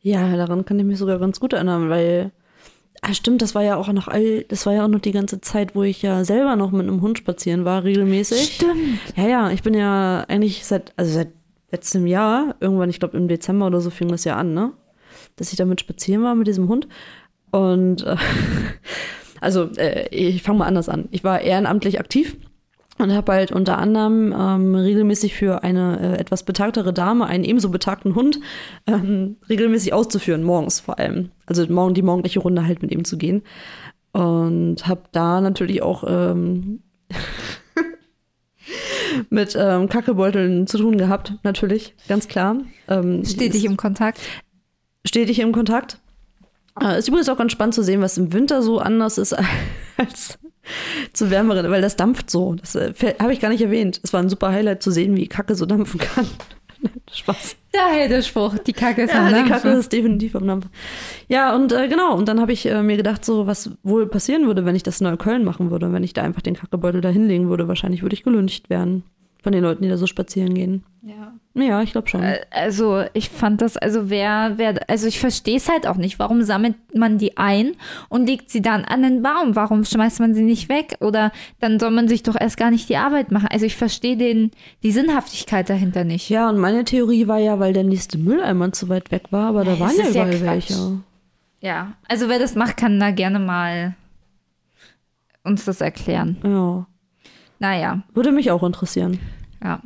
Ja, 0.00 0.36
daran 0.36 0.64
kann 0.64 0.78
ich 0.78 0.84
mich 0.84 0.98
sogar 0.98 1.18
ganz 1.18 1.40
gut 1.40 1.54
erinnern, 1.54 1.88
weil. 1.88 2.32
Ah, 3.00 3.12
stimmt, 3.12 3.42
das 3.42 3.54
war 3.54 3.62
ja 3.62 3.76
auch 3.76 3.92
noch 3.92 4.08
all, 4.08 4.44
das 4.44 4.64
war 4.64 4.72
ja 4.72 4.84
auch 4.84 4.88
noch 4.88 5.00
die 5.00 5.12
ganze 5.12 5.40
Zeit, 5.40 5.74
wo 5.74 5.82
ich 5.82 6.00
ja 6.00 6.24
selber 6.24 6.56
noch 6.56 6.70
mit 6.70 6.86
einem 6.88 7.02
Hund 7.02 7.18
spazieren 7.18 7.66
war, 7.66 7.84
regelmäßig. 7.84 8.54
Stimmt. 8.54 8.98
Ja, 9.14 9.28
ja, 9.28 9.50
ich 9.50 9.62
bin 9.62 9.74
ja 9.74 10.24
eigentlich 10.28 10.64
seit, 10.64 10.94
also 10.96 11.12
seit 11.12 11.28
letztem 11.70 12.06
Jahr, 12.06 12.54
irgendwann, 12.60 12.88
ich 12.88 13.00
glaube 13.00 13.16
im 13.18 13.28
Dezember 13.28 13.66
oder 13.66 13.80
so 13.80 13.90
fing 13.90 14.08
das 14.08 14.24
ja 14.24 14.36
an, 14.36 14.54
ne? 14.54 14.72
Dass 15.36 15.50
ich 15.50 15.58
damit 15.58 15.80
spazieren 15.80 16.22
war 16.22 16.34
mit 16.34 16.46
diesem 16.46 16.68
Hund. 16.68 16.88
Und 17.50 18.02
äh, 18.04 18.16
also 19.44 19.70
äh, 19.76 20.08
ich 20.08 20.42
fange 20.42 20.58
mal 20.58 20.66
anders 20.66 20.88
an. 20.88 21.08
Ich 21.10 21.22
war 21.22 21.40
ehrenamtlich 21.40 22.00
aktiv 22.00 22.36
und 22.98 23.12
habe 23.12 23.32
halt 23.32 23.52
unter 23.52 23.78
anderem 23.78 24.34
ähm, 24.36 24.74
regelmäßig 24.74 25.34
für 25.34 25.62
eine 25.62 26.00
äh, 26.00 26.20
etwas 26.20 26.44
betagtere 26.44 26.92
Dame 26.92 27.26
einen 27.26 27.44
ebenso 27.44 27.68
betagten 27.68 28.14
Hund 28.14 28.40
ähm, 28.86 29.36
regelmäßig 29.48 29.92
auszuführen, 29.92 30.42
morgens 30.42 30.80
vor 30.80 30.98
allem. 30.98 31.30
Also 31.46 31.66
morgen 31.72 31.94
die 31.94 32.02
morgendliche 32.02 32.40
Runde 32.40 32.66
halt 32.66 32.82
mit 32.82 32.92
ihm 32.92 33.04
zu 33.04 33.18
gehen. 33.18 33.42
Und 34.12 34.86
habe 34.86 35.02
da 35.10 35.40
natürlich 35.40 35.82
auch 35.82 36.04
ähm, 36.06 36.80
mit 39.30 39.56
ähm, 39.58 39.88
Kackebeuteln 39.88 40.68
zu 40.68 40.78
tun 40.78 40.96
gehabt, 40.96 41.34
natürlich, 41.42 41.94
ganz 42.08 42.28
klar. 42.28 42.58
Ähm, 42.88 43.24
Stetig 43.24 43.64
im 43.64 43.76
Kontakt. 43.76 44.20
stetig 45.04 45.40
im 45.40 45.50
Kontakt. 45.50 45.98
Äh, 46.80 46.98
ist 46.98 47.08
übrigens 47.08 47.28
auch 47.28 47.36
ganz 47.38 47.52
spannend 47.52 47.74
zu 47.74 47.82
sehen, 47.82 48.00
was 48.00 48.18
im 48.18 48.32
Winter 48.32 48.62
so 48.62 48.78
anders 48.78 49.18
ist 49.18 49.34
als 49.96 50.38
zu 51.12 51.30
wärmeren, 51.30 51.70
weil 51.70 51.82
das 51.82 51.96
dampft 51.96 52.30
so. 52.30 52.54
Das 52.54 52.74
äh, 52.74 52.92
habe 53.20 53.32
ich 53.32 53.40
gar 53.40 53.50
nicht 53.50 53.60
erwähnt. 53.62 54.00
Es 54.02 54.12
war 54.12 54.20
ein 54.20 54.28
super 54.30 54.50
Highlight 54.50 54.82
zu 54.82 54.90
sehen, 54.90 55.16
wie 55.16 55.28
Kacke 55.28 55.54
so 55.54 55.66
dampfen 55.66 56.00
kann. 56.00 56.26
Spaß. 57.12 57.56
Daher 57.72 58.08
der 58.08 58.22
Spruch, 58.22 58.58
die 58.58 58.72
Kacke 58.72 59.02
ist 59.02 59.12
Ja, 59.12 59.20
am 59.20 59.28
die 59.28 59.34
Dampfen. 59.34 59.52
Kacke 59.52 59.70
ist 59.70 59.92
definitiv 59.92 60.34
am 60.36 60.46
Dampfen. 60.46 60.70
Ja, 61.28 61.54
und 61.54 61.72
äh, 61.72 61.88
genau, 61.88 62.16
und 62.16 62.28
dann 62.28 62.40
habe 62.40 62.52
ich 62.52 62.66
äh, 62.66 62.82
mir 62.82 62.96
gedacht, 62.96 63.24
so 63.24 63.46
was 63.46 63.70
wohl 63.82 64.06
passieren 64.06 64.46
würde, 64.46 64.64
wenn 64.64 64.76
ich 64.76 64.82
das 64.82 65.00
in 65.00 65.06
Neukölln 65.06 65.44
machen 65.44 65.70
würde, 65.70 65.92
wenn 65.92 66.02
ich 66.02 66.12
da 66.12 66.22
einfach 66.22 66.42
den 66.42 66.54
Kackebeutel 66.54 67.00
da 67.00 67.08
hinlegen 67.08 67.48
würde. 67.48 67.68
Wahrscheinlich 67.68 68.02
würde 68.02 68.14
ich 68.14 68.22
gelüncht 68.22 68.68
werden 68.70 69.04
von 69.42 69.52
den 69.52 69.62
Leuten, 69.62 69.82
die 69.82 69.88
da 69.88 69.96
so 69.96 70.06
spazieren 70.06 70.54
gehen. 70.54 70.84
Ja. 71.02 71.34
Ja, 71.56 71.82
ich 71.82 71.92
glaube 71.92 72.08
schon. 72.08 72.20
Äh, 72.22 72.40
Also 72.50 73.04
ich 73.12 73.30
fand 73.30 73.60
das, 73.62 73.76
also 73.76 74.10
wer, 74.10 74.54
wer, 74.56 74.80
also 74.90 75.06
ich 75.06 75.20
verstehe 75.20 75.56
es 75.56 75.68
halt 75.68 75.86
auch 75.86 75.94
nicht. 75.94 76.18
Warum 76.18 76.42
sammelt 76.42 76.74
man 76.92 77.16
die 77.16 77.36
ein 77.36 77.76
und 78.08 78.26
legt 78.26 78.50
sie 78.50 78.60
dann 78.60 78.84
an 78.84 79.02
den 79.02 79.22
Baum? 79.22 79.54
Warum 79.54 79.84
schmeißt 79.84 80.18
man 80.18 80.34
sie 80.34 80.42
nicht 80.42 80.68
weg? 80.68 80.96
Oder 81.00 81.30
dann 81.60 81.78
soll 81.78 81.92
man 81.92 82.08
sich 82.08 82.24
doch 82.24 82.34
erst 82.38 82.56
gar 82.56 82.72
nicht 82.72 82.88
die 82.88 82.96
Arbeit 82.96 83.30
machen. 83.30 83.46
Also 83.52 83.66
ich 83.66 83.76
verstehe 83.76 84.16
den, 84.16 84.50
die 84.82 84.90
Sinnhaftigkeit 84.90 85.70
dahinter 85.70 86.02
nicht. 86.02 86.28
Ja, 86.28 86.48
und 86.48 86.58
meine 86.58 86.84
Theorie 86.84 87.28
war 87.28 87.38
ja, 87.38 87.60
weil 87.60 87.72
der 87.72 87.84
nächste 87.84 88.18
Mülleimer 88.18 88.72
zu 88.72 88.88
weit 88.88 89.12
weg 89.12 89.26
war, 89.30 89.50
aber 89.50 89.62
da 89.64 89.74
Ja, 89.74 89.80
waren 89.80 89.96
das 89.96 89.98
ja 89.98 90.04
ja 90.06 90.10
überall 90.10 90.30
Quatsch. 90.30 90.70
welche. 90.70 90.98
Ja, 91.60 91.92
also 92.08 92.28
wer 92.28 92.40
das 92.40 92.56
macht, 92.56 92.76
kann 92.76 92.98
da 92.98 93.12
gerne 93.12 93.38
mal 93.38 93.94
uns 95.44 95.64
das 95.66 95.80
erklären. 95.80 96.36
Ja, 96.42 96.86
Naja, 97.60 98.02
würde 98.12 98.32
mich 98.32 98.50
auch 98.50 98.64
interessieren. 98.64 99.20
ja. 99.62 99.80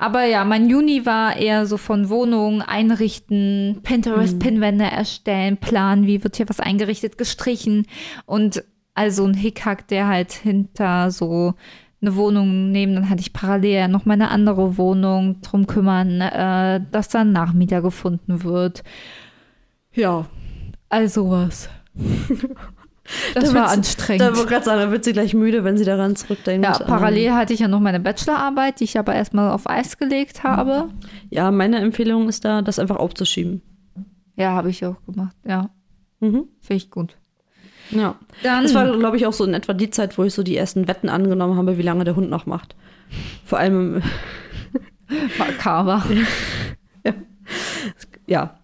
Aber 0.00 0.24
ja, 0.24 0.44
mein 0.44 0.70
Juni 0.70 1.04
war 1.04 1.36
eher 1.36 1.66
so 1.66 1.76
von 1.76 2.08
Wohnungen 2.08 2.62
einrichten, 2.62 3.80
Pinterest-Pinwände 3.82 4.84
erstellen, 4.84 5.56
planen, 5.56 6.06
wie 6.06 6.22
wird 6.22 6.36
hier 6.36 6.48
was 6.48 6.60
eingerichtet, 6.60 7.18
gestrichen 7.18 7.84
und 8.24 8.62
also 8.94 9.24
ein 9.24 9.34
Hickhack, 9.34 9.88
der 9.88 10.06
halt 10.06 10.32
hinter 10.32 11.10
so 11.10 11.54
eine 12.00 12.14
Wohnung 12.14 12.70
nehmen. 12.70 12.94
Dann 12.94 13.10
hatte 13.10 13.20
ich 13.20 13.32
parallel 13.32 13.88
noch 13.88 14.06
meine 14.06 14.30
andere 14.30 14.78
Wohnung, 14.78 15.40
drum 15.40 15.66
kümmern, 15.66 16.20
äh, 16.20 16.80
dass 16.92 17.08
da 17.08 17.22
ein 17.22 17.32
Nachmieter 17.32 17.82
gefunden 17.82 18.44
wird. 18.44 18.84
Ja, 19.92 20.26
also 20.88 21.30
was. 21.30 21.68
Das 23.34 23.44
Da 23.44 23.54
war 23.54 23.70
anstrengend. 23.70 24.20
Da 24.22 24.36
wollte 24.36 24.48
gerade 24.50 24.64
sagen, 24.64 24.80
da 24.80 24.90
wird 24.90 25.04
sie 25.04 25.12
gleich 25.12 25.32
müde, 25.34 25.64
wenn 25.64 25.78
sie 25.78 25.84
daran 25.84 26.14
zurückdenkt. 26.16 26.64
Ja, 26.66 26.78
Ähm, 26.80 26.86
parallel 26.86 27.32
hatte 27.32 27.52
ich 27.54 27.60
ja 27.60 27.68
noch 27.68 27.80
meine 27.80 28.00
Bachelorarbeit, 28.00 28.80
die 28.80 28.84
ich 28.84 28.98
aber 28.98 29.14
erstmal 29.14 29.50
auf 29.50 29.68
Eis 29.68 29.96
gelegt 29.98 30.42
habe. 30.44 30.88
Ja, 31.30 31.50
meine 31.50 31.78
Empfehlung 31.78 32.28
ist 32.28 32.44
da, 32.44 32.60
das 32.62 32.78
einfach 32.78 32.96
aufzuschieben. 32.96 33.62
Ja, 34.36 34.52
habe 34.52 34.70
ich 34.70 34.84
auch 34.84 34.96
gemacht. 35.06 35.34
Ja, 35.46 35.70
Mhm. 36.20 36.44
finde 36.60 36.76
ich 36.82 36.90
gut. 36.90 37.16
Ja. 37.90 38.16
Dann, 38.42 38.64
Das 38.64 38.74
war, 38.74 38.96
glaube 38.98 39.16
ich, 39.16 39.26
auch 39.26 39.32
so 39.32 39.44
in 39.44 39.54
etwa 39.54 39.72
die 39.72 39.88
Zeit, 39.90 40.18
wo 40.18 40.24
ich 40.24 40.34
so 40.34 40.42
die 40.42 40.56
ersten 40.56 40.86
Wetten 40.88 41.08
angenommen 41.08 41.56
habe, 41.56 41.78
wie 41.78 41.82
lange 41.82 42.04
der 42.04 42.14
Hund 42.16 42.28
noch 42.28 42.44
macht. 42.44 42.76
Vor 43.46 43.58
allem, 43.58 44.02
makaber. 45.38 46.02
ja, 48.26 48.58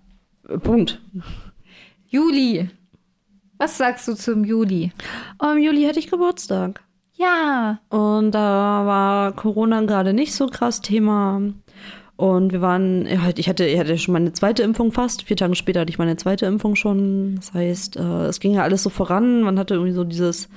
Punkt. 0.63 1.01
Juli. 2.09 2.69
Was 3.65 3.79
sagst 3.79 4.07
du 4.09 4.15
zum 4.15 4.45
Juli? 4.45 4.93
Aber 5.39 5.53
im 5.53 5.59
Juli 5.59 5.85
hatte 5.85 5.99
ich 5.99 6.11
Geburtstag. 6.11 6.83
Ja. 7.15 7.79
Und 7.89 8.33
da 8.33 8.85
war 8.85 9.33
Corona 9.33 9.81
gerade 9.81 10.13
nicht 10.13 10.35
so 10.35 10.49
krass 10.49 10.83
Thema. 10.83 11.41
Und 12.17 12.53
wir 12.53 12.61
waren, 12.61 13.07
ja, 13.07 13.31
ich 13.35 13.49
hatte, 13.49 13.65
ich 13.65 13.79
hatte 13.79 13.97
schon 13.97 14.13
meine 14.13 14.35
zweite 14.35 14.63
Impfung 14.63 14.93
fast. 14.93 15.23
Vier 15.23 15.39
Tage 15.39 15.55
später 15.55 15.81
hatte 15.81 15.89
ich 15.89 15.97
meine 15.97 16.19
zweite 16.19 16.45
Impfung 16.45 16.77
schon. 16.77 17.37
Das 17.37 17.55
heißt, 17.55 17.97
äh, 17.97 18.27
es 18.27 18.39
ging 18.39 18.53
ja 18.53 18.65
alles 18.65 18.83
so 18.83 18.91
voran. 18.91 19.41
Man 19.41 19.59
hatte 19.59 19.73
irgendwie 19.73 19.95
so 19.95 20.05
dieses 20.05 20.51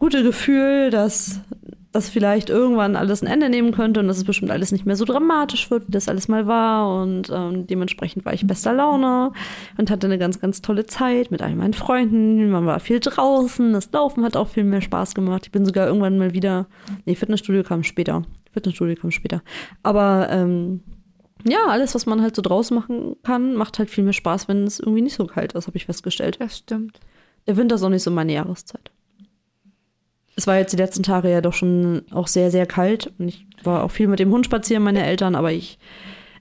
gute 0.00 0.24
Gefühl, 0.24 0.90
dass 0.90 1.40
dass 1.94 2.08
vielleicht 2.08 2.50
irgendwann 2.50 2.96
alles 2.96 3.22
ein 3.22 3.28
Ende 3.28 3.48
nehmen 3.48 3.70
könnte 3.70 4.00
und 4.00 4.08
dass 4.08 4.16
es 4.16 4.24
bestimmt 4.24 4.50
alles 4.50 4.72
nicht 4.72 4.84
mehr 4.84 4.96
so 4.96 5.04
dramatisch 5.04 5.70
wird, 5.70 5.86
wie 5.86 5.92
das 5.92 6.08
alles 6.08 6.26
mal 6.26 6.48
war. 6.48 7.00
Und 7.00 7.30
ähm, 7.32 7.68
dementsprechend 7.68 8.24
war 8.24 8.32
ich 8.32 8.44
bester 8.44 8.72
Laune 8.72 9.30
und 9.78 9.90
hatte 9.92 10.08
eine 10.08 10.18
ganz, 10.18 10.40
ganz 10.40 10.60
tolle 10.60 10.86
Zeit 10.86 11.30
mit 11.30 11.40
all 11.40 11.54
meinen 11.54 11.72
Freunden. 11.72 12.50
Man 12.50 12.66
war 12.66 12.80
viel 12.80 12.98
draußen, 12.98 13.72
das 13.72 13.92
Laufen 13.92 14.24
hat 14.24 14.36
auch 14.36 14.48
viel 14.48 14.64
mehr 14.64 14.80
Spaß 14.80 15.14
gemacht. 15.14 15.42
Ich 15.44 15.52
bin 15.52 15.64
sogar 15.64 15.86
irgendwann 15.86 16.18
mal 16.18 16.34
wieder, 16.34 16.66
nee, 17.04 17.14
Fitnessstudio 17.14 17.62
kam 17.62 17.84
später. 17.84 18.22
Fitnessstudio 18.52 18.96
kam 18.96 19.12
später. 19.12 19.42
Aber 19.84 20.26
ähm, 20.32 20.80
ja, 21.46 21.66
alles, 21.68 21.94
was 21.94 22.06
man 22.06 22.22
halt 22.22 22.34
so 22.34 22.42
draußen 22.42 22.74
machen 22.74 23.14
kann, 23.22 23.54
macht 23.54 23.78
halt 23.78 23.88
viel 23.88 24.02
mehr 24.02 24.12
Spaß, 24.12 24.48
wenn 24.48 24.64
es 24.64 24.80
irgendwie 24.80 25.02
nicht 25.02 25.14
so 25.14 25.26
kalt 25.26 25.52
ist, 25.52 25.68
habe 25.68 25.76
ich 25.76 25.86
festgestellt. 25.86 26.40
Das 26.40 26.58
stimmt. 26.58 26.98
Der 27.46 27.56
Winter 27.56 27.76
ist 27.76 27.84
auch 27.84 27.88
nicht 27.88 28.02
so 28.02 28.10
meine 28.10 28.32
Jahreszeit. 28.32 28.90
Es 30.36 30.46
war 30.46 30.56
jetzt 30.58 30.72
die 30.72 30.76
letzten 30.78 31.02
Tage 31.02 31.30
ja 31.30 31.40
doch 31.40 31.52
schon 31.52 32.02
auch 32.10 32.26
sehr, 32.26 32.50
sehr 32.50 32.66
kalt. 32.66 33.12
Und 33.18 33.28
ich 33.28 33.46
war 33.62 33.84
auch 33.84 33.90
viel 33.90 34.08
mit 34.08 34.18
dem 34.18 34.30
Hund 34.30 34.44
spazieren, 34.46 34.82
meine 34.82 35.04
Eltern, 35.04 35.34
aber 35.34 35.52
ich, 35.52 35.78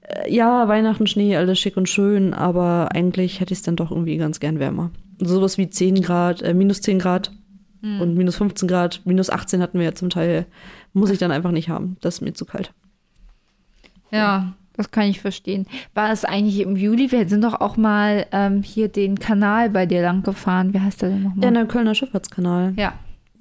äh, 0.07 0.33
ja, 0.33 0.67
Weihnachten, 0.67 1.05
Schnee, 1.07 1.35
alles 1.35 1.59
schick 1.59 1.77
und 1.77 1.87
schön, 1.89 2.33
aber 2.33 2.89
eigentlich 2.93 3.39
hätte 3.39 3.53
ich 3.53 3.59
es 3.59 3.63
dann 3.63 3.75
doch 3.75 3.91
irgendwie 3.91 4.17
ganz 4.17 4.39
gern 4.39 4.59
wärmer. 4.59 4.91
Sowas 5.19 5.57
wie 5.57 5.69
10 5.69 6.01
Grad, 6.01 6.41
äh, 6.41 6.53
minus 6.53 6.81
10 6.81 6.99
Grad 6.99 7.31
und 7.99 8.15
minus 8.15 8.37
15 8.37 8.67
Grad, 8.69 9.01
minus 9.03 9.29
18 9.29 9.61
hatten 9.61 9.77
wir 9.77 9.85
ja 9.85 9.93
zum 9.93 10.09
Teil, 10.09 10.45
muss 10.93 11.09
ich 11.09 11.17
dann 11.17 11.31
einfach 11.31 11.51
nicht 11.51 11.67
haben. 11.67 11.97
Das 11.99 12.15
ist 12.15 12.21
mir 12.21 12.33
zu 12.33 12.45
kalt. 12.45 12.71
Ja, 14.09 14.53
das 14.77 14.89
kann 14.91 15.07
ich 15.09 15.19
verstehen. 15.19 15.65
War 15.93 16.11
es 16.11 16.23
eigentlich 16.23 16.61
im 16.61 16.75
Juli? 16.77 17.11
Wir 17.11 17.27
sind 17.27 17.43
doch 17.43 17.59
auch 17.59 17.75
mal 17.77 18.25
ähm, 18.31 18.63
hier 18.63 18.87
den 18.87 19.19
Kanal 19.19 19.69
bei 19.69 19.85
dir 19.85 20.01
lang 20.01 20.23
gefahren. 20.23 20.73
Wie 20.73 20.79
heißt 20.79 21.01
der 21.01 21.09
denn 21.09 21.23
Ja, 21.23 21.29
nochmal? 21.29 21.53
der 21.53 21.65
Kölner 21.65 21.93
Schifffahrtskanal. 21.95 22.73
Ja, 22.77 22.93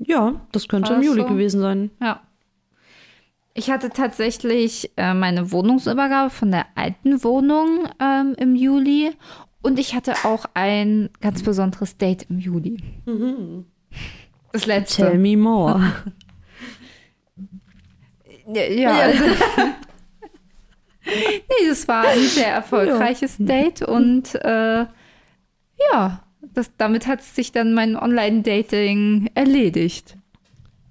Ja, 0.07 0.40
das 0.53 0.68
könnte 0.68 0.94
im 0.94 1.03
Juli 1.03 1.22
so? 1.22 1.28
gewesen 1.28 1.61
sein. 1.61 1.90
ja. 2.00 2.20
Ich 3.55 3.70
hatte 3.70 3.90
tatsächlich 3.90 4.90
äh, 4.96 5.12
meine 5.12 5.53
Wohnungsübergabe 5.53 6.30
von 6.30 6.50
der 6.50 6.64
alten 6.74 7.22
Wohnung 7.22 7.86
ähm, 8.00 8.34
im 8.38 8.55
Juli 8.55 9.11
und 9.61 9.78
ich 9.78 9.94
hatte 9.94 10.14
auch 10.24 10.46
ein 10.55 11.11
ganz 11.20 11.42
besonderes 11.42 11.98
Date 11.98 12.26
im 12.30 12.38
Juli. 12.38 12.82
Das 14.53 14.64
letzte. 14.64 15.03
Tell 15.03 15.18
me 15.18 15.36
more. 15.36 15.80
Ja, 18.55 18.62
ja. 18.64 18.90
Also, 18.90 19.24
nee, 21.07 21.68
das 21.68 21.86
war 21.86 22.09
ein 22.09 22.18
sehr 22.18 22.53
erfolgreiches 22.53 23.36
Date 23.38 23.82
und 23.82 24.34
äh, 24.34 24.84
ja, 25.92 26.24
das, 26.55 26.72
damit 26.76 27.07
hat 27.07 27.22
sich 27.22 27.53
dann 27.53 27.74
mein 27.74 27.97
Online-Dating 27.97 29.30
erledigt. 29.34 30.16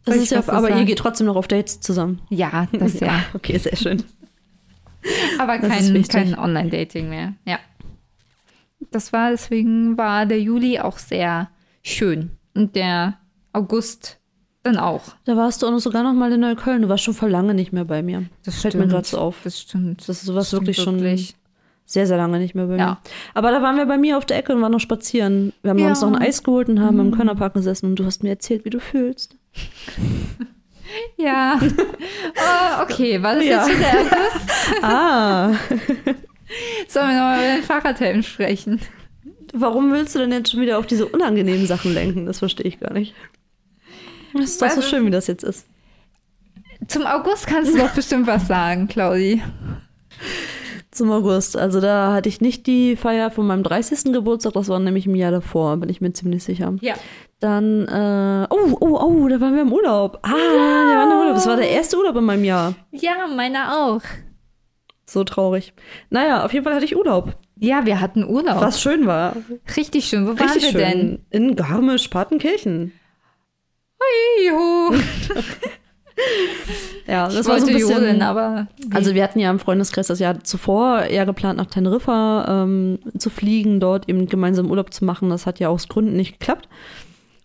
Das 0.06 0.16
ist 0.16 0.32
ja, 0.32 0.40
aber 0.48 0.70
ihr 0.70 0.76
sagen? 0.76 0.86
geht 0.86 0.98
trotzdem 0.98 1.28
noch 1.28 1.36
auf 1.36 1.48
Dates 1.48 1.80
zusammen. 1.80 2.22
Ja, 2.30 2.68
das 2.72 3.00
ja. 3.00 3.24
Okay, 3.34 3.58
sehr 3.58 3.76
schön. 3.76 4.04
Aber 5.40 5.58
Das 5.60 5.70
kein, 5.70 6.04
kein 6.08 6.38
Online-Dating 6.38 7.10
mehr. 7.10 7.34
Ja. 7.46 7.60
Das 8.90 9.14
war, 9.14 9.30
deswegen 9.32 9.98
war 9.98 10.26
der 10.26 10.42
Juli 10.42 10.80
auch 10.80 10.98
sehr 10.98 11.50
schön. 11.84 12.32
Und 12.56 12.76
der 12.76 13.18
August 13.54 14.20
dann 14.64 14.78
auch. 14.78 15.02
Da 15.26 15.36
warst 15.38 15.62
du 15.62 15.68
auch 15.68 15.72
noch 15.72 15.80
sogar 15.80 16.04
noch 16.04 16.14
mal 16.14 16.32
in 16.32 16.40
Neukölln. 16.40 16.84
Du 16.84 16.90
warst 16.90 17.04
schon 17.04 17.14
vor 17.14 17.30
lange 17.30 17.54
nicht 17.54 17.74
mehr 17.74 17.86
bei 17.86 18.02
mir. 18.04 18.26
Das 18.44 18.62
fällt 18.62 18.76
mir 18.76 18.88
gerade 18.88 19.08
so 19.08 19.18
auf. 19.18 19.38
Das 19.44 19.60
stimmt. 19.60 20.02
Das 20.02 20.18
ist 20.18 20.26
sowas 20.26 20.48
Stimmt 20.48 20.62
wirklich 20.62 20.78
schon 20.78 21.02
wirklich. 21.02 21.36
Sehr, 21.92 22.08
sehr 22.08 22.18
lange 22.18 22.40
nicht 22.40 22.56
mehr 22.56 22.66
bei 22.68 22.78
Ja. 22.78 22.86
mir. 22.86 22.98
Aber 23.34 23.52
da 23.52 23.62
waren 23.62 23.78
wir 23.78 23.86
bei 23.86 23.98
mir 23.98 24.18
auf 24.18 24.26
der 24.26 24.38
Ecke 24.38 24.54
und 24.56 24.62
waren 24.62 24.72
noch 24.72 24.80
spazieren. 24.80 25.54
Wir 25.62 25.72
haben 25.72 25.78
Ja. 25.80 25.86
Mhm. 25.86 25.90
uns 25.92 26.02
noch 26.02 26.14
ein 26.14 26.22
Eis 26.22 26.44
geholt 26.44 26.70
und 26.70 26.80
haben 26.82 27.00
im 27.00 27.12
Kölner 27.12 27.36
Park 27.36 27.54
gesessen 27.54 27.88
und 27.88 27.96
du 27.98 28.06
hast 28.06 28.24
mir 28.24 28.30
erzählt, 28.30 28.66
wie 28.66 28.70
du 28.70 28.80
fühlst. 28.80 29.36
Ja. 31.18 31.58
oh, 31.62 32.82
okay, 32.84 33.22
war 33.24 33.36
das 33.36 33.46
Ja. 33.46 33.66
jetzt 33.66 33.72
schon 33.72 33.80
der 33.80 33.92
August? 34.02 34.84
Ah, 34.84 35.48
Sollen 36.90 37.08
wir 37.08 37.14
nochmal 37.16 37.38
über 37.40 37.56
den 37.56 37.64
Fahrradhelm 37.64 38.24
sprechen? 38.24 38.82
warum 39.54 39.92
willst 39.94 40.16
du 40.16 40.20
denn 40.20 40.32
jetzt 40.34 40.52
schon 40.52 40.60
wieder 40.62 40.78
auf 40.80 40.86
diese 40.88 41.06
unangenehmen 41.06 41.66
Sachen 41.68 41.94
lenken? 41.94 42.26
Das 42.26 42.40
verstehe 42.40 42.66
ich 42.68 42.80
gar 42.80 42.92
nicht. 42.94 43.14
Das 44.34 44.44
ist 44.52 44.62
doch 44.62 44.70
so 44.70 44.82
schön, 44.82 45.06
wie 45.06 45.12
das 45.12 45.28
jetzt 45.28 45.44
ist. 45.44 45.66
Zum 46.88 47.06
August 47.06 47.48
kannst 47.48 47.74
du 47.74 47.78
doch 47.78 47.92
bestimmt 47.92 48.28
was 48.28 48.48
sagen, 48.48 48.88
Claudi. 48.90 49.42
Zum 50.92 51.10
August. 51.12 51.56
Also 51.56 51.80
da 51.80 52.12
hatte 52.14 52.28
ich 52.28 52.42
nicht 52.42 52.68
die 52.68 52.98
Feier 52.98 53.32
von 53.32 53.48
meinem 53.48 53.64
30. 53.64 54.12
Geburtstag, 54.12 54.54
das 54.54 54.68
war 54.68 54.78
nämlich 54.80 55.06
im 55.08 55.16
Jahr 55.16 55.32
davor, 55.32 55.78
bin 55.78 55.88
ich 55.90 56.02
mir 56.02 56.12
ziemlich 56.12 56.44
sicher. 56.44 56.76
Ja. 56.82 56.96
Dann, 57.40 57.88
äh, 57.88 58.48
oh, 58.50 58.78
oh, 58.82 59.00
oh, 59.02 59.28
da 59.30 59.40
waren 59.40 59.56
wir 59.56 59.62
im 59.62 59.72
Urlaub. 59.72 60.20
Ah, 60.22 60.30
wir 60.32 60.96
waren 60.98 61.12
im 61.12 61.18
Urlaub. 61.18 61.36
Das 61.36 61.48
war 61.48 61.56
der 61.56 61.70
erste 61.70 61.98
Urlaub 61.98 62.18
in 62.18 62.26
meinem 62.26 62.44
Jahr. 62.44 62.76
Ja, 62.92 63.28
meiner 63.34 63.78
auch. 63.78 64.02
So 65.06 65.24
traurig. 65.24 65.74
Naja, 66.10 66.44
auf 66.46 66.54
jeden 66.54 66.64
Fall 66.66 66.76
hatte 66.76 66.86
ich 66.86 66.96
Urlaub, 66.96 67.36
Ja, 67.58 67.86
wir 67.86 68.00
hatten 68.02 68.24
Urlaub. 68.26 68.62
was 68.62 68.82
schön 68.82 69.08
war. 69.08 69.36
Richtig 69.78 70.06
schön. 70.06 70.26
Wo 70.26 70.38
waren 70.38 70.50
Richtig 70.50 70.74
wir 70.74 70.88
schön. 70.88 71.26
In 71.30 71.56
Garmisch-Partenkirchen. 71.56 72.92
denn? 74.00 75.02
Ja, 77.08 77.26
das 77.26 77.42
Ich 77.42 77.48
war 77.48 77.60
so 77.60 77.68
ein 77.68 77.74
bisschen, 77.74 77.92
jodeln, 77.92 78.22
aber 78.22 78.68
Also 78.94 79.14
wir 79.14 79.24
hatten 79.24 79.40
ja 79.40 79.50
im 79.50 79.60
Freundeskreis 79.60 80.08
das 80.08 80.20
Jahr 80.20 80.44
zuvor 80.44 81.02
eher 81.02 81.26
geplant, 81.26 81.58
nach 81.58 81.66
Teneriffa 81.66 82.64
ähm, 82.64 83.00
zu 83.18 83.30
fliegen, 83.30 83.80
dort 83.80 84.08
eben 84.08 84.28
gemeinsam 84.28 84.70
Urlaub 84.70 84.94
zu 84.94 85.04
machen. 85.04 85.30
Das 85.30 85.46
hat 85.46 85.60
ja 85.60 85.70
aus 85.70 85.88
Gründen 85.88 86.16
nicht 86.16 86.40
geklappt. 86.40 86.70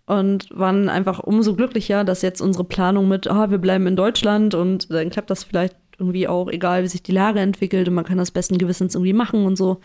Und 0.05 0.47
waren 0.51 0.87
einfach 0.87 1.19
umso 1.19 1.53
glücklicher, 1.53 2.05
dass 2.05 2.21
jetzt 2.21 2.39
unsere 2.39 2.63
Planung 2.63 3.09
mit, 3.09 3.27
ah, 3.27 3.51
wir 3.51 3.57
bleiben 3.57 3.87
in 3.87 3.97
Deutschland 3.97 4.53
und 4.53 4.89
dann 4.89 5.09
klappt 5.09 5.29
das 5.29 5.43
vielleicht 5.43 5.75
irgendwie 5.99 6.29
auch, 6.29 6.47
egal 6.47 6.83
wie 6.83 6.87
sich 6.87 7.03
die 7.03 7.11
Lage 7.11 7.41
entwickelt 7.41 7.89
und 7.89 7.95
man 7.95 8.05
kann 8.05 8.17
das 8.17 8.31
besten 8.31 8.57
Gewissens 8.57 8.95
irgendwie 8.95 9.11
machen 9.11 9.45
und 9.45 9.57
so. 9.57 9.81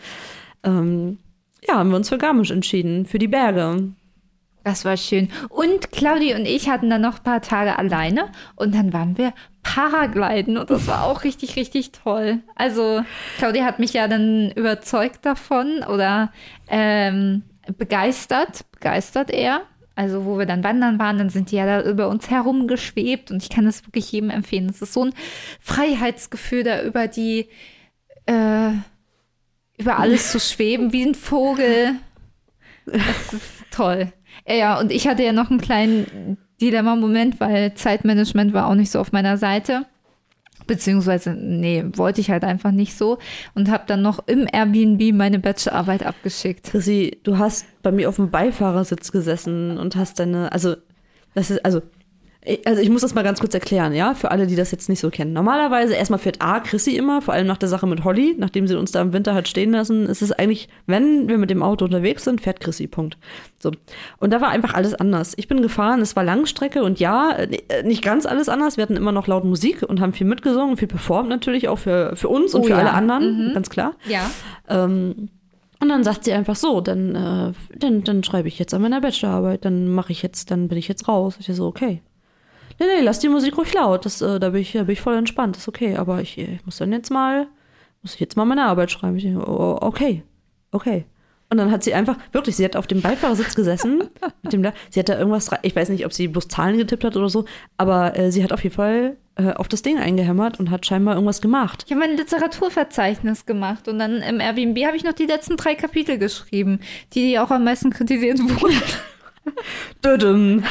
Ähm, 0.63 1.17
ja, 1.67 1.75
haben 1.75 1.89
wir 1.89 1.97
uns 1.97 2.07
für 2.07 2.17
Garmisch 2.17 2.51
entschieden, 2.51 3.05
für 3.05 3.19
die 3.19 3.27
Berge. 3.27 3.91
Das 4.63 4.85
war 4.85 4.97
schön. 4.97 5.29
Und 5.49 5.91
Claudi 5.91 6.33
und 6.33 6.45
ich 6.45 6.69
hatten 6.69 6.89
dann 6.89 7.01
noch 7.01 7.17
ein 7.17 7.23
paar 7.23 7.41
Tage 7.41 7.77
alleine 7.77 8.31
und 8.55 8.73
dann 8.73 8.93
waren 8.93 9.17
wir 9.17 9.33
Paragliden 9.61 10.57
und 10.57 10.69
das 10.69 10.87
war 10.87 11.03
auch 11.03 11.23
richtig, 11.23 11.55
richtig 11.55 11.91
toll. 11.91 12.39
Also 12.55 13.03
Claudi 13.37 13.59
hat 13.59 13.79
mich 13.79 13.93
ja 13.93 14.07
dann 14.07 14.51
überzeugt 14.51 15.25
davon 15.25 15.83
oder 15.83 16.31
ähm, 16.67 17.43
begeistert, 17.77 18.69
begeistert 18.71 19.31
eher. 19.31 19.61
Also 19.95 20.25
wo 20.25 20.39
wir 20.39 20.47
dann 20.47 20.63
wandern 20.63 20.97
waren, 20.97 21.19
dann 21.19 21.29
sind 21.29 21.51
die 21.51 21.55
ja 21.55 21.65
da 21.65 21.87
über 21.87 22.07
uns 22.07 22.29
herumgeschwebt 22.29 23.29
und 23.29 23.43
ich 23.43 23.49
kann 23.49 23.65
das 23.65 23.85
wirklich 23.85 24.11
jedem 24.11 24.31
empfehlen. 24.31 24.69
Es 24.69 24.81
ist 24.81 24.93
so 24.93 25.05
ein 25.05 25.13
Freiheitsgefühl, 25.59 26.63
da 26.63 26.81
über 26.81 27.07
die, 27.07 27.47
äh, 28.25 28.71
über 29.77 29.99
alles 29.99 30.31
zu 30.31 30.39
schweben, 30.39 30.93
wie 30.93 31.05
ein 31.05 31.15
Vogel. 31.15 31.95
Das 32.85 33.33
ist 33.33 33.63
toll. 33.71 34.11
Ja, 34.47 34.79
und 34.79 34.91
ich 34.91 35.07
hatte 35.07 35.23
ja 35.23 35.33
noch 35.33 35.49
einen 35.49 35.61
kleinen 35.61 36.37
Dilemma-Moment, 36.61 37.39
weil 37.39 37.73
Zeitmanagement 37.75 38.53
war 38.53 38.67
auch 38.67 38.75
nicht 38.75 38.91
so 38.91 38.99
auf 38.99 39.11
meiner 39.11 39.37
Seite. 39.37 39.85
Beziehungsweise, 40.67 41.33
nee, 41.33 41.83
wollte 41.95 42.21
ich 42.21 42.29
halt 42.29 42.43
einfach 42.43 42.71
nicht 42.71 42.97
so. 42.97 43.17
Und 43.53 43.69
habe 43.69 43.83
dann 43.87 44.01
noch 44.01 44.27
im 44.27 44.47
Airbnb 44.51 45.13
meine 45.13 45.39
Bachelorarbeit 45.39 46.05
abgeschickt. 46.05 46.67
Chrissy, 46.67 47.19
du 47.23 47.37
hast 47.37 47.65
bei 47.81 47.91
mir 47.91 48.07
auf 48.07 48.15
dem 48.15 48.31
Beifahrersitz 48.31 49.11
gesessen 49.11 49.77
und 49.77 49.95
hast 49.95 50.19
deine, 50.19 50.51
also, 50.51 50.75
das 51.33 51.49
ist, 51.51 51.65
also, 51.65 51.81
also 52.65 52.81
ich 52.81 52.89
muss 52.89 53.01
das 53.01 53.13
mal 53.13 53.23
ganz 53.23 53.39
kurz 53.39 53.53
erklären, 53.53 53.93
ja, 53.93 54.13
für 54.13 54.31
alle, 54.31 54.47
die 54.47 54.55
das 54.55 54.71
jetzt 54.71 54.89
nicht 54.89 54.99
so 54.99 55.09
kennen. 55.09 55.33
Normalerweise 55.33 55.93
erstmal 55.93 56.19
fährt 56.19 56.41
A 56.41 56.59
Chrissy 56.59 56.95
immer, 56.95 57.21
vor 57.21 57.33
allem 57.33 57.47
nach 57.47 57.57
der 57.57 57.69
Sache 57.69 57.87
mit 57.87 58.03
Holly, 58.03 58.35
nachdem 58.37 58.67
sie 58.67 58.77
uns 58.77 58.91
da 58.91 59.01
im 59.01 59.13
Winter 59.13 59.33
hat 59.33 59.47
stehen 59.47 59.71
lassen, 59.71 60.07
ist 60.07 60.21
es 60.21 60.31
eigentlich, 60.31 60.67
wenn 60.85 61.27
wir 61.27 61.37
mit 61.37 61.49
dem 61.49 61.63
Auto 61.63 61.85
unterwegs 61.85 62.23
sind, 62.23 62.41
fährt 62.41 62.59
Chrissy, 62.59 62.87
Punkt. 62.87 63.17
So. 63.59 63.71
Und 64.19 64.33
da 64.33 64.41
war 64.41 64.49
einfach 64.49 64.73
alles 64.73 64.93
anders. 64.93 65.33
Ich 65.37 65.47
bin 65.47 65.61
gefahren, 65.61 66.01
es 66.01 66.15
war 66.15 66.23
Langstrecke 66.23 66.83
und 66.83 66.99
ja, 66.99 67.31
äh, 67.31 67.83
nicht 67.83 68.03
ganz 68.03 68.25
alles 68.25 68.49
anders. 68.49 68.77
Wir 68.77 68.81
hatten 68.81 68.97
immer 68.97 69.11
noch 69.11 69.27
laut 69.27 69.45
Musik 69.45 69.83
und 69.83 70.01
haben 70.01 70.13
viel 70.13 70.27
mitgesungen, 70.27 70.75
viel 70.77 70.87
performt 70.87 71.29
natürlich, 71.29 71.69
auch 71.69 71.79
für, 71.79 72.15
für 72.15 72.29
uns 72.29 72.53
und 72.53 72.61
Oh 72.61 72.65
für 72.65 72.71
ja. 72.71 72.79
alle 72.79 72.91
anderen, 72.91 73.51
ganz 73.53 73.69
klar. 73.69 73.93
Ja. 74.07 74.29
Ähm, 74.67 75.29
und 75.79 75.89
dann 75.89 76.03
sagt 76.03 76.23
sie 76.23 76.31
einfach 76.31 76.55
so, 76.55 76.79
dann, 76.79 77.13
äh, 77.15 77.77
dann, 77.77 78.03
dann 78.03 78.23
schreibe 78.23 78.47
ich 78.47 78.57
jetzt 78.57 78.73
an 78.73 78.81
meiner 78.81 79.01
Bachelorarbeit, 79.01 79.65
dann 79.65 79.89
mache 79.89 80.13
ich 80.13 80.21
jetzt, 80.21 80.49
dann 80.49 80.69
bin 80.69 80.77
ich 80.77 80.87
jetzt 80.87 81.07
raus. 81.09 81.35
Ich 81.39 81.53
so, 81.53 81.67
okay. 81.67 82.01
Nee, 82.79 82.85
nee, 82.85 83.01
lass 83.01 83.19
die 83.19 83.29
Musik 83.29 83.57
ruhig 83.57 83.73
laut. 83.73 84.05
Das, 84.05 84.21
äh, 84.21 84.39
da, 84.39 84.49
bin 84.49 84.61
ich, 84.61 84.73
da 84.73 84.83
bin 84.83 84.93
ich 84.93 85.01
voll 85.01 85.15
entspannt. 85.15 85.55
Das 85.55 85.63
ist 85.63 85.67
okay. 85.67 85.95
Aber 85.95 86.21
ich, 86.21 86.37
ich 86.37 86.65
muss 86.65 86.77
dann 86.77 86.91
jetzt 86.91 87.11
mal, 87.11 87.47
muss 88.01 88.13
ich 88.13 88.19
jetzt 88.19 88.37
mal 88.37 88.45
meine 88.45 88.65
Arbeit 88.65 88.91
schreiben. 88.91 89.15
Ich 89.17 89.23
denke, 89.23 89.49
oh, 89.49 89.77
okay, 89.81 90.23
okay. 90.71 91.05
Und 91.49 91.57
dann 91.57 91.69
hat 91.69 91.83
sie 91.83 91.93
einfach, 91.93 92.17
wirklich, 92.31 92.55
sie 92.55 92.65
hat 92.65 92.75
auf 92.75 92.87
dem 92.87 93.01
Beifahrersitz 93.01 93.53
gesessen. 93.53 94.09
mit 94.41 94.53
dem, 94.53 94.67
sie 94.89 94.99
hat 94.99 95.09
da 95.09 95.19
irgendwas, 95.19 95.51
ich 95.61 95.75
weiß 95.75 95.89
nicht, 95.89 96.05
ob 96.05 96.11
sie 96.11 96.27
bloß 96.27 96.47
Zahlen 96.47 96.77
getippt 96.77 97.03
hat 97.03 97.15
oder 97.15 97.29
so, 97.29 97.45
aber 97.77 98.17
äh, 98.17 98.31
sie 98.31 98.43
hat 98.43 98.51
auf 98.51 98.63
jeden 98.63 98.73
Fall 98.73 99.17
äh, 99.35 99.51
auf 99.53 99.67
das 99.67 99.83
Ding 99.83 99.99
eingehämmert 99.99 100.59
und 100.59 100.71
hat 100.71 100.85
scheinbar 100.87 101.13
irgendwas 101.13 101.41
gemacht. 101.41 101.83
Ich 101.85 101.91
habe 101.91 101.99
mein 102.07 102.17
Literaturverzeichnis 102.17 103.45
gemacht 103.45 103.87
und 103.87 103.99
dann 103.99 104.23
im 104.23 104.39
Airbnb 104.39 104.83
habe 104.83 104.97
ich 104.97 105.03
noch 105.03 105.13
die 105.13 105.27
letzten 105.27 105.55
drei 105.55 105.75
Kapitel 105.75 106.17
geschrieben, 106.17 106.79
die 107.13 107.37
auch 107.37 107.51
am 107.51 107.65
meisten 107.65 107.91
kritisiert 107.91 108.39
wurden. 108.39 108.81
Düdüm. 110.03 110.63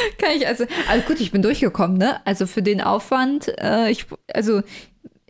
Kann 0.18 0.30
ich 0.36 0.46
also, 0.46 0.64
also 0.88 1.06
gut, 1.06 1.20
ich 1.20 1.30
bin 1.32 1.42
durchgekommen, 1.42 1.96
ne? 1.98 2.24
Also 2.26 2.46
für 2.46 2.62
den 2.62 2.80
Aufwand, 2.80 3.48
äh, 3.60 3.90
ich, 3.90 4.06
also 4.32 4.62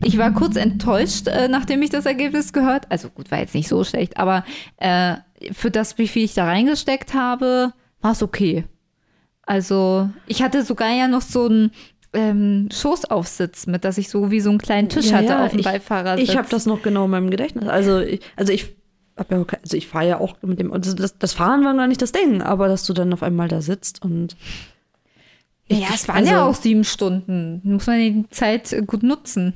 ich 0.03 0.17
war 0.17 0.31
kurz 0.33 0.55
enttäuscht, 0.57 1.27
äh, 1.27 1.47
nachdem 1.47 1.81
ich 1.81 1.89
das 1.89 2.05
Ergebnis 2.05 2.51
gehört. 2.53 2.85
Also 2.91 3.09
gut, 3.09 3.31
war 3.31 3.39
jetzt 3.39 3.55
nicht 3.55 3.69
so 3.69 3.83
schlecht, 3.83 4.17
aber 4.17 4.43
äh, 4.77 5.15
für 5.53 5.71
das, 5.71 5.97
wie 5.97 6.07
viel 6.07 6.23
ich 6.25 6.33
da 6.33 6.45
reingesteckt 6.45 7.13
habe, 7.13 7.73
war 8.01 8.11
es 8.11 8.21
okay. 8.23 8.65
Also 9.45 10.09
ich 10.27 10.41
hatte 10.41 10.63
sogar 10.63 10.91
ja 10.93 11.07
noch 11.07 11.21
so 11.21 11.45
einen 11.45 11.71
ähm, 12.13 12.69
Schoßaufsitz 12.71 13.67
mit, 13.67 13.83
dass 13.83 13.97
ich 13.97 14.09
so 14.09 14.29
wie 14.31 14.39
so 14.39 14.49
einen 14.49 14.59
kleinen 14.59 14.87
Tisch 14.89 15.07
Ja, 15.07 15.17
hatte 15.17 15.25
ja, 15.29 15.45
auf 15.45 15.51
dem 15.51 15.59
ich- 15.59 15.65
Beifahrersitz. 15.65 16.29
Ich 16.29 16.37
habe 16.37 16.47
das 16.49 16.65
noch 16.65 16.81
genau 16.81 17.05
in 17.05 17.11
meinem 17.11 17.29
Gedächtnis. 17.29 17.67
Also 17.67 17.99
ich, 17.99 18.21
also 18.35 18.53
ich 18.53 18.75
ja, 19.17 19.45
also 19.61 19.77
ich 19.77 19.87
fahre 19.87 20.07
ja 20.07 20.19
auch 20.19 20.35
mit 20.41 20.59
dem. 20.59 20.71
und 20.71 20.99
Das, 20.99 21.17
das 21.17 21.33
Fahren 21.33 21.63
war 21.63 21.73
gar 21.75 21.87
nicht 21.87 22.01
das 22.01 22.11
Ding, 22.11 22.41
aber 22.41 22.67
dass 22.67 22.85
du 22.85 22.93
dann 22.93 23.13
auf 23.13 23.23
einmal 23.23 23.47
da 23.47 23.61
sitzt 23.61 24.01
und 24.03 24.35
Ja, 25.69 25.87
es 25.93 26.07
waren 26.07 26.25
ja 26.25 26.43
also- 26.45 26.49
auch 26.57 26.61
sieben 26.61 26.83
Stunden. 26.83 27.61
Muss 27.63 27.87
man 27.87 27.97
die 27.99 28.25
Zeit 28.29 28.73
äh, 28.73 28.81
gut 28.81 29.03
nutzen. 29.03 29.53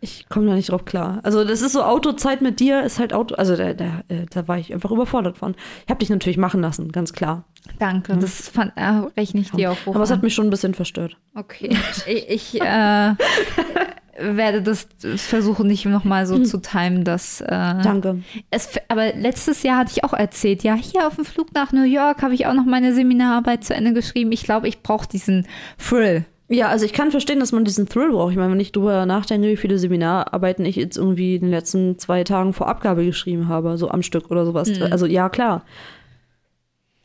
ich 0.00 0.28
komme 0.28 0.46
da 0.48 0.54
nicht 0.54 0.70
drauf 0.70 0.84
klar. 0.84 1.20
Also 1.22 1.44
das 1.44 1.62
ist 1.62 1.72
so 1.72 1.82
Autozeit 1.82 2.42
mit 2.42 2.60
dir 2.60 2.82
ist 2.82 2.98
halt 2.98 3.12
Auto. 3.14 3.34
Also 3.36 3.56
da, 3.56 3.72
da, 3.74 4.02
äh, 4.08 4.26
da 4.30 4.46
war 4.48 4.58
ich 4.58 4.72
einfach 4.72 4.90
überfordert 4.90 5.38
von. 5.38 5.54
Ich 5.84 5.90
habe 5.90 5.98
dich 6.00 6.10
natürlich 6.10 6.36
machen 6.38 6.60
lassen, 6.60 6.92
ganz 6.92 7.12
klar. 7.14 7.44
Danke, 7.78 8.14
das 8.18 8.50
fand, 8.50 8.72
äh, 8.76 8.84
rechne 9.16 9.40
ich 9.40 9.50
dir 9.52 9.72
auch 9.72 9.86
hoch 9.86 9.94
Aber 9.94 10.04
es 10.04 10.10
hat 10.10 10.22
mich 10.22 10.34
schon 10.34 10.46
ein 10.46 10.50
bisschen 10.50 10.74
verstört. 10.74 11.16
Okay, 11.34 11.76
ich, 12.06 12.28
ich 12.54 12.60
äh, 12.60 13.14
werde 14.18 14.62
das 14.62 14.88
versuchen, 15.16 15.66
nicht 15.66 15.84
nochmal 15.86 16.26
so 16.26 16.38
zu 16.42 16.58
timen, 16.58 17.04
dass. 17.04 17.40
Äh, 17.40 17.46
Danke. 17.48 18.22
es, 18.50 18.70
aber 18.88 19.14
letztes 19.14 19.62
Jahr 19.62 19.78
hatte 19.78 19.92
ich 19.94 20.04
auch 20.04 20.12
erzählt, 20.12 20.62
ja, 20.62 20.74
hier 20.74 21.06
auf 21.06 21.16
dem 21.16 21.24
Flug 21.24 21.52
nach 21.54 21.72
New 21.72 21.84
York 21.84 22.22
habe 22.22 22.34
ich 22.34 22.46
auch 22.46 22.54
noch 22.54 22.64
meine 22.64 22.94
Seminararbeit 22.94 23.64
zu 23.64 23.74
Ende 23.74 23.92
geschrieben. 23.92 24.32
Ich 24.32 24.44
glaube, 24.44 24.68
ich 24.68 24.82
brauche 24.82 25.08
diesen 25.08 25.46
Thrill. 25.78 26.24
Ja, 26.48 26.68
also 26.68 26.84
ich 26.84 26.92
kann 26.92 27.10
verstehen, 27.10 27.40
dass 27.40 27.52
man 27.52 27.64
diesen 27.64 27.88
Thrill 27.88 28.10
braucht. 28.10 28.32
Ich 28.32 28.36
meine, 28.36 28.52
wenn 28.52 28.60
ich 28.60 28.72
drüber 28.72 29.06
nachdenke, 29.06 29.48
wie 29.48 29.56
viele 29.56 29.78
Seminararbeiten 29.78 30.64
ich 30.66 30.76
jetzt 30.76 30.98
irgendwie 30.98 31.36
in 31.36 31.42
den 31.42 31.50
letzten 31.50 31.98
zwei 31.98 32.22
Tagen 32.22 32.52
vor 32.52 32.68
Abgabe 32.68 33.04
geschrieben 33.04 33.48
habe, 33.48 33.78
so 33.78 33.88
am 33.88 34.02
Stück 34.02 34.30
oder 34.30 34.44
sowas. 34.44 34.70
Also 34.90 35.06
ja, 35.06 35.28
klar. 35.30 35.64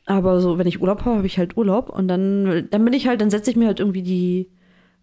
Aber 0.05 0.41
so, 0.41 0.57
wenn 0.57 0.67
ich 0.67 0.81
Urlaub 0.81 1.05
habe, 1.05 1.17
habe 1.17 1.27
ich 1.27 1.37
halt 1.37 1.55
Urlaub 1.55 1.89
und 1.89 2.07
dann, 2.07 2.67
dann 2.69 2.83
bin 2.83 2.93
ich 2.93 3.07
halt, 3.07 3.21
dann 3.21 3.29
setze 3.29 3.51
ich 3.51 3.55
mir 3.55 3.67
halt 3.67 3.79
irgendwie 3.79 4.01
die, 4.01 4.49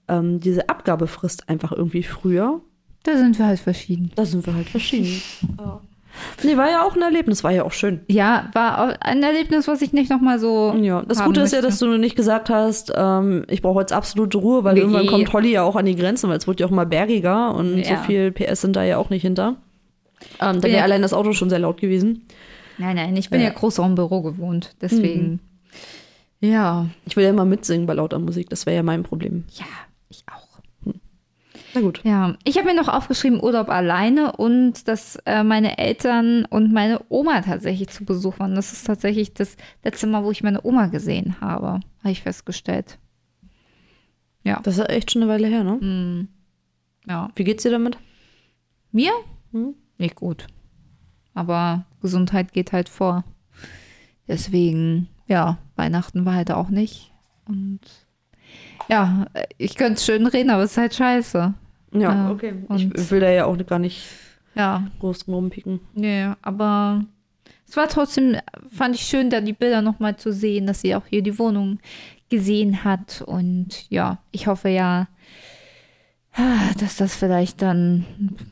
ähm, 0.09 0.41
diese 0.41 0.69
Abgabefrist 0.69 1.49
einfach 1.49 1.73
irgendwie 1.73 2.03
früher. 2.03 2.61
Da 3.03 3.17
sind 3.17 3.39
wir 3.39 3.47
halt 3.47 3.61
verschieden. 3.61 4.11
Da 4.17 4.25
sind 4.25 4.47
wir 4.47 4.55
halt 4.55 4.69
verschieden. 4.69 5.21
ja. 5.59 5.81
Nee, 6.43 6.57
war 6.57 6.71
ja 6.71 6.83
auch 6.83 6.97
ein 6.97 7.03
Erlebnis, 7.03 7.45
war 7.45 7.51
ja 7.53 7.63
auch 7.63 7.73
schön. 7.75 8.01
Ja, 8.09 8.49
war 8.55 8.97
ein 9.05 9.23
Erlebnis, 9.23 9.69
was 9.69 9.83
ich 9.83 9.93
nicht 9.93 10.11
nochmal 10.11 10.39
so. 10.39 10.75
Ja, 10.81 11.03
das 11.07 11.23
Gute 11.23 11.43
ist 11.43 11.53
ja, 11.53 11.61
dass 11.61 11.79
du 11.79 11.99
nicht 11.99 12.17
gesagt 12.17 12.49
hast, 12.49 12.91
ähm, 12.97 13.45
ich 13.49 13.61
brauche 13.61 13.81
jetzt 13.81 13.93
absolute 13.93 14.39
Ruhe, 14.39 14.65
weil 14.65 14.75
Nee. 14.75 14.81
irgendwann 14.81 15.07
kommt 15.09 15.31
Holly 15.35 15.53
ja 15.53 15.63
auch 15.63 15.77
an 15.77 15.85
die 15.85 15.95
Grenzen, 15.95 16.31
weil 16.31 16.39
es 16.39 16.47
wird 16.47 16.59
ja 16.59 16.67
auch 16.67 16.71
mal 16.71 16.87
bergiger 16.87 17.55
und 17.55 17.77
Ja. 17.81 17.99
so 17.99 18.05
viel 18.05 18.33
PS 18.33 18.63
sind 18.63 18.77
da 18.77 18.83
ja 18.83 18.97
auch 18.97 19.11
nicht 19.11 19.21
hinter. 19.23 19.57
Ähm, 20.41 20.63
da 20.63 20.69
Ja. 20.69 20.75
wäre 20.77 20.85
allein 20.85 21.03
das 21.03 21.13
Auto 21.13 21.35
schon 21.35 21.51
sehr 21.51 21.59
laut 21.59 21.79
gewesen. 21.83 22.23
Nein, 22.79 22.97
nein, 22.97 23.15
ich 23.17 23.29
bin 23.29 23.41
ja, 23.43 23.49
Ja. 23.49 23.53
Großraumbüro 23.53 24.23
gewohnt. 24.23 24.75
Deswegen. 24.81 25.41
Ja. 26.41 26.87
Ich 27.05 27.17
will 27.17 27.25
ja 27.25 27.31
immer 27.31 27.45
mitsingen 27.45 27.87
bei 27.87 27.93
lauter 27.95 28.19
Musik, 28.19 28.49
das 28.49 28.65
wäre 28.65 28.77
ja 28.77 28.83
mein 28.83 29.03
Problem. 29.03 29.45
Ja, 29.53 29.65
ich 30.09 30.25
auch. 30.33 30.61
Na 31.75 31.81
gut. 31.81 32.01
Ja, 32.05 32.37
ich 32.45 32.57
habe 32.57 32.69
mir 32.69 32.75
noch 32.75 32.89
aufgeschrieben 32.89 33.43
Urlaub 33.43 33.69
alleine 33.69 34.33
und 34.33 34.89
dass 34.89 35.17
äh, 35.27 35.43
meine 35.43 35.79
Eltern 35.79 36.45
und 36.47 36.73
meine 36.73 37.01
Oma 37.09 37.43
tatsächlich 37.43 37.89
zu 37.89 38.05
Besuch 38.05 38.39
waren. 38.39 38.55
Das 38.55 38.73
ist 38.73 38.87
tatsächlich 38.87 39.35
das 39.35 39.57
letzte 39.85 40.07
Mal, 40.07 40.25
wo 40.25 40.31
ich 40.31 40.43
meine 40.43 40.65
Oma 40.65 40.87
gesehen 40.87 41.41
habe, 41.41 41.67
habe 41.67 42.11
ich 42.11 42.23
festgestellt. 42.23 42.99
Das 44.63 44.79
ist 44.79 44.89
echt 44.89 45.11
schon 45.11 45.23
eine 45.23 45.31
Weile 45.31 45.49
her, 45.49 45.65
ne? 45.65 45.79
Hm. 45.81 46.29
Ja. 47.07 47.31
Wie 47.35 47.45
geht's 47.45 47.63
dir 47.63 47.71
damit? 47.71 47.99
Mir? 48.93 49.13
Hm? 49.53 49.75
Nicht 49.99 50.17
gut. 50.17 50.47
Aber 51.35 51.85
Gesundheit 52.01 52.53
geht 52.53 52.73
halt 52.73 52.89
vor. 52.89 53.25
Deswegen, 54.29 55.09
ja, 55.27 55.59
Weihnachten 55.77 56.25
war 56.25 56.35
halt 56.35 56.51
auch 56.51 56.69
nicht. 56.69 57.13
Und 57.47 57.81
ja, 58.89 59.27
ich 59.59 59.75
könnte 59.75 59.95
es 59.95 60.05
schön 60.05 60.27
reden, 60.27 60.51
aber 60.51 60.63
es 60.63 60.73
ist 60.73 60.79
halt 60.79 60.95
scheiße. 60.95 61.55
Ja, 61.93 62.01
Ja, 62.01 62.31
okay. 62.31 62.55
Ich 62.71 63.11
will 63.11 63.21
da 63.21 63.31
ja 63.31 63.47
auch 63.47 63.57
gar 63.67 63.79
nicht 63.79 64.07
Ja, 64.55 64.87
groß 65.01 65.29
rumpicken. 65.29 65.81
Nee, 65.95 66.29
aber 66.43 67.05
es 67.69 67.77
war 67.77 67.89
trotzdem, 67.89 68.37
fand 68.71 68.95
ich 68.95 69.03
schön, 69.03 69.31
da 69.31 69.41
die 69.41 69.53
Bilder 69.53 69.83
nochmal 69.83 70.17
zu 70.17 70.33
sehen, 70.33 70.67
dass 70.67 70.81
sie 70.81 70.95
auch 70.95 71.07
hier 71.07 71.23
die 71.23 71.39
Wohnung 71.39 71.79
gesehen 72.29 72.85
hat. 72.85 73.23
Und 73.27 73.91
ja, 73.91 74.19
ich 74.31 74.47
hoffe 74.47 74.69
ja, 74.69 75.09
dass 76.79 76.97
das 76.97 77.17
vielleicht 77.17 77.63
dann 77.63 78.05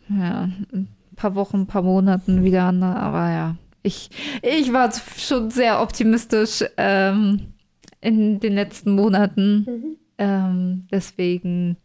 ja, 0.08 0.48
ein 0.72 0.88
paar 1.16 1.34
Wochen, 1.34 1.62
ein 1.62 1.66
paar 1.66 1.82
Monaten 1.82 2.44
wieder 2.44 2.64
an. 2.64 2.82
Aber 2.82 3.30
ja, 3.30 3.56
ich, 3.82 4.10
ich 4.42 4.72
war 4.72 4.90
schon 5.16 5.50
sehr 5.50 5.80
optimistisch 5.80 6.64
ähm, 6.76 7.52
in 8.00 8.40
den 8.40 8.54
letzten 8.54 8.94
Monaten. 8.94 9.98
Ähm, 10.18 10.86
deswegen, 10.90 11.76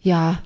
ja, 0.00 0.38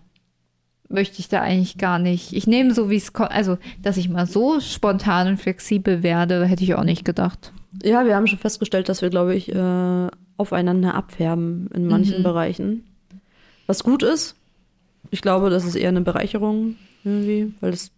möchte 0.88 1.18
ich 1.20 1.28
da 1.28 1.40
eigentlich 1.40 1.78
gar 1.78 1.98
nicht. 1.98 2.32
Ich 2.32 2.46
nehme 2.46 2.72
so, 2.74 2.90
wie 2.90 2.96
es 2.96 3.12
kommt. 3.12 3.30
Also, 3.32 3.58
dass 3.82 3.96
ich 3.96 4.08
mal 4.08 4.26
so 4.26 4.60
spontan 4.60 5.28
und 5.28 5.36
flexibel 5.38 6.02
werde, 6.02 6.44
hätte 6.46 6.62
ich 6.64 6.74
auch 6.74 6.84
nicht 6.84 7.04
gedacht. 7.04 7.52
Ja, 7.82 8.04
wir 8.06 8.14
haben 8.14 8.26
schon 8.26 8.38
festgestellt, 8.38 8.88
dass 8.88 9.02
wir, 9.02 9.10
glaube 9.10 9.34
ich, 9.34 9.52
äh, 9.52 10.06
aufeinander 10.36 10.94
abfärben 10.94 11.68
in 11.74 11.86
manchen 11.86 12.18
Mhm. 12.20 12.22
Bereichen. 12.22 12.84
Was 13.66 13.82
gut 13.82 14.02
ist. 14.02 14.36
Ich 15.10 15.22
glaube, 15.22 15.50
das 15.50 15.64
ist 15.64 15.74
eher 15.74 15.88
eine 15.88 16.00
Bereicherung 16.00 16.76
irgendwie, 17.02 17.52
weil 17.60 17.70
das 17.72 17.90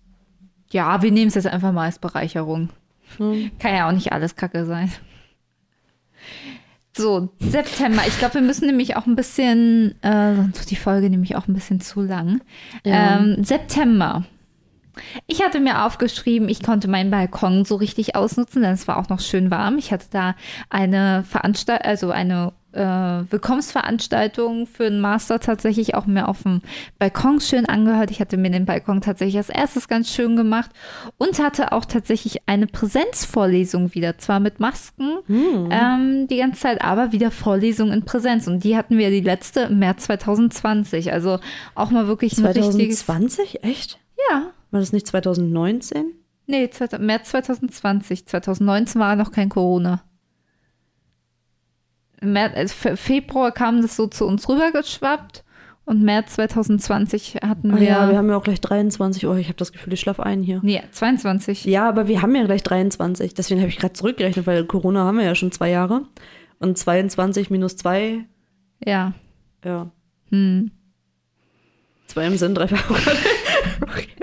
Ja, 0.70 1.02
wir 1.02 1.12
nehmen 1.12 1.28
es 1.28 1.34
jetzt 1.34 1.46
einfach 1.46 1.72
mal 1.72 1.84
als 1.84 1.98
Bereicherung. 1.98 2.70
ne, 3.18 3.50
Kann 3.58 3.74
ja 3.74 3.88
auch 3.88 3.92
nicht 3.92 4.12
alles 4.12 4.34
Kacke 4.36 4.64
sein. 4.64 4.90
So, 6.96 7.28
September. 7.40 8.02
Ich 8.06 8.18
glaube, 8.18 8.34
wir 8.34 8.40
müssen 8.40 8.66
nämlich 8.66 8.96
auch 8.96 9.04
ein 9.04 9.16
bisschen, 9.16 9.94
äh, 10.02 10.34
sonst 10.34 10.58
wird 10.60 10.70
die 10.70 10.76
Folge 10.76 11.10
nämlich 11.10 11.36
auch 11.36 11.46
ein 11.46 11.52
bisschen 11.52 11.80
zu 11.80 12.00
lang. 12.00 12.40
Ja. 12.84 13.18
Ähm, 13.18 13.44
September. 13.44 14.24
Ich 15.26 15.42
hatte 15.42 15.60
mir 15.60 15.84
aufgeschrieben, 15.84 16.48
ich 16.48 16.62
konnte 16.62 16.88
meinen 16.88 17.10
Balkon 17.10 17.66
so 17.66 17.74
richtig 17.76 18.16
ausnutzen, 18.16 18.62
denn 18.62 18.72
es 18.72 18.88
war 18.88 18.96
auch 18.96 19.10
noch 19.10 19.20
schön 19.20 19.50
warm. 19.50 19.76
Ich 19.76 19.92
hatte 19.92 20.06
da 20.10 20.34
eine 20.70 21.22
Veranstaltung, 21.24 21.86
also 21.86 22.10
eine 22.10 22.54
äh, 22.76 23.30
Willkommensveranstaltung 23.32 24.66
für 24.66 24.86
einen 24.86 25.00
Master 25.00 25.40
tatsächlich 25.40 25.94
auch 25.94 26.06
mir 26.06 26.28
auf 26.28 26.42
dem 26.42 26.60
Balkon 26.98 27.40
schön 27.40 27.66
angehört. 27.66 28.10
Ich 28.10 28.20
hatte 28.20 28.36
mir 28.36 28.50
den 28.50 28.66
Balkon 28.66 29.00
tatsächlich 29.00 29.36
als 29.38 29.48
erstes 29.48 29.88
ganz 29.88 30.10
schön 30.10 30.36
gemacht 30.36 30.70
und 31.18 31.38
hatte 31.42 31.72
auch 31.72 31.84
tatsächlich 31.84 32.42
eine 32.46 32.66
Präsenzvorlesung 32.66 33.94
wieder, 33.94 34.18
zwar 34.18 34.40
mit 34.40 34.60
Masken 34.60 35.18
ähm, 35.72 36.26
die 36.28 36.36
ganze 36.36 36.60
Zeit, 36.60 36.82
aber 36.82 37.12
wieder 37.12 37.30
Vorlesung 37.30 37.90
in 37.92 38.04
Präsenz. 38.04 38.46
Und 38.46 38.62
die 38.64 38.76
hatten 38.76 38.98
wir 38.98 39.10
die 39.10 39.20
letzte 39.20 39.60
im 39.62 39.78
März 39.78 40.04
2020. 40.04 41.12
Also 41.12 41.38
auch 41.74 41.90
mal 41.90 42.06
wirklich 42.06 42.36
ein 42.38 42.44
richtiges. 42.46 43.06
2020? 43.06 43.64
Echt? 43.64 43.98
Ja. 44.30 44.52
War 44.70 44.80
das 44.80 44.92
nicht 44.92 45.06
2019? 45.06 46.12
Nee, 46.46 46.68
2000 46.70 47.04
März 47.06 47.30
2020. 47.30 48.26
2019 48.26 49.00
war 49.00 49.16
noch 49.16 49.32
kein 49.32 49.48
Corona. 49.48 50.02
Im 51.18 51.32
März, 51.32 51.34
also 51.34 52.05
Fe- 52.05 52.05
Februar 52.22 53.52
kam 53.52 53.82
das 53.82 53.96
so 53.96 54.06
zu 54.06 54.26
uns 54.26 54.48
rübergeschwappt 54.48 55.44
und 55.84 56.02
März 56.02 56.34
2020 56.34 57.36
hatten 57.46 57.72
Ah 57.72 57.76
wir. 57.80 57.86
ja, 57.88 58.10
wir 58.10 58.16
haben 58.18 58.28
ja 58.28 58.36
auch 58.36 58.42
gleich 58.42 58.60
23. 58.60 59.26
Oh, 59.26 59.34
ich 59.34 59.46
habe 59.46 59.56
das 59.56 59.72
Gefühl, 59.72 59.92
ich 59.92 60.00
schlafe 60.00 60.24
ein 60.24 60.42
hier. 60.42 60.60
nee, 60.62 60.82
22. 60.90 61.64
Ja, 61.66 61.88
aber 61.88 62.08
wir 62.08 62.22
haben 62.22 62.34
ja 62.34 62.44
gleich 62.44 62.62
23. 62.62 63.34
Deswegen 63.34 63.60
habe 63.60 63.68
ich 63.68 63.76
gerade 63.78 63.92
zurückgerechnet, 63.92 64.46
weil 64.46 64.64
Corona 64.64 65.04
haben 65.04 65.18
wir 65.18 65.24
ja 65.24 65.34
schon 65.34 65.52
zwei 65.52 65.70
Jahre. 65.70 66.02
Und 66.58 66.76
22 66.78 67.50
minus 67.50 67.76
2, 67.76 68.24
Ja. 68.84 69.12
ja. 69.64 69.90
Hm. 70.30 70.70
Zwei 72.06 72.26
im 72.26 72.36
Sinn, 72.36 72.54
drei 72.54 72.66
verrückt. 72.68 73.06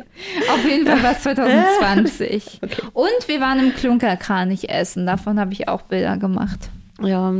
Auf 0.51 0.65
jeden 0.65 0.85
Fall 0.87 1.03
war 1.03 1.11
es 1.11 1.21
2020. 1.23 2.59
Und 2.93 3.27
wir 3.27 3.39
waren 3.39 3.59
im 3.59 3.73
Klunkerkranich 3.75 4.69
essen. 4.69 5.05
Davon 5.05 5.39
habe 5.39 5.53
ich 5.53 5.67
auch 5.67 5.83
Bilder 5.83 6.17
gemacht. 6.17 6.69
Ja, 7.03 7.33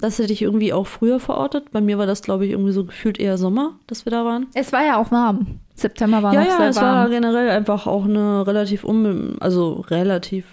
das 0.00 0.18
hätte 0.18 0.32
ich 0.32 0.42
irgendwie 0.42 0.72
auch 0.72 0.86
früher 0.86 1.20
verortet. 1.20 1.70
Bei 1.72 1.80
mir 1.80 1.98
war 1.98 2.06
das, 2.06 2.22
glaube 2.22 2.44
ich, 2.46 2.52
irgendwie 2.52 2.72
so 2.72 2.84
gefühlt 2.84 3.18
eher 3.18 3.38
Sommer, 3.38 3.78
dass 3.86 4.04
wir 4.04 4.10
da 4.10 4.24
waren. 4.24 4.46
Es 4.54 4.72
war 4.72 4.84
ja 4.84 4.98
auch 4.98 5.10
warm. 5.10 5.60
September 5.74 6.22
war 6.22 6.32
ja, 6.34 6.40
noch 6.40 6.46
ja, 6.48 6.56
sehr 6.58 6.68
es 6.70 6.76
war 6.76 6.94
warm. 7.02 7.10
generell 7.10 7.50
einfach 7.50 7.86
auch 7.86 8.04
eine 8.04 8.46
relativ 8.46 8.84
un 8.84 9.36
also 9.40 9.84
relativ 9.88 10.44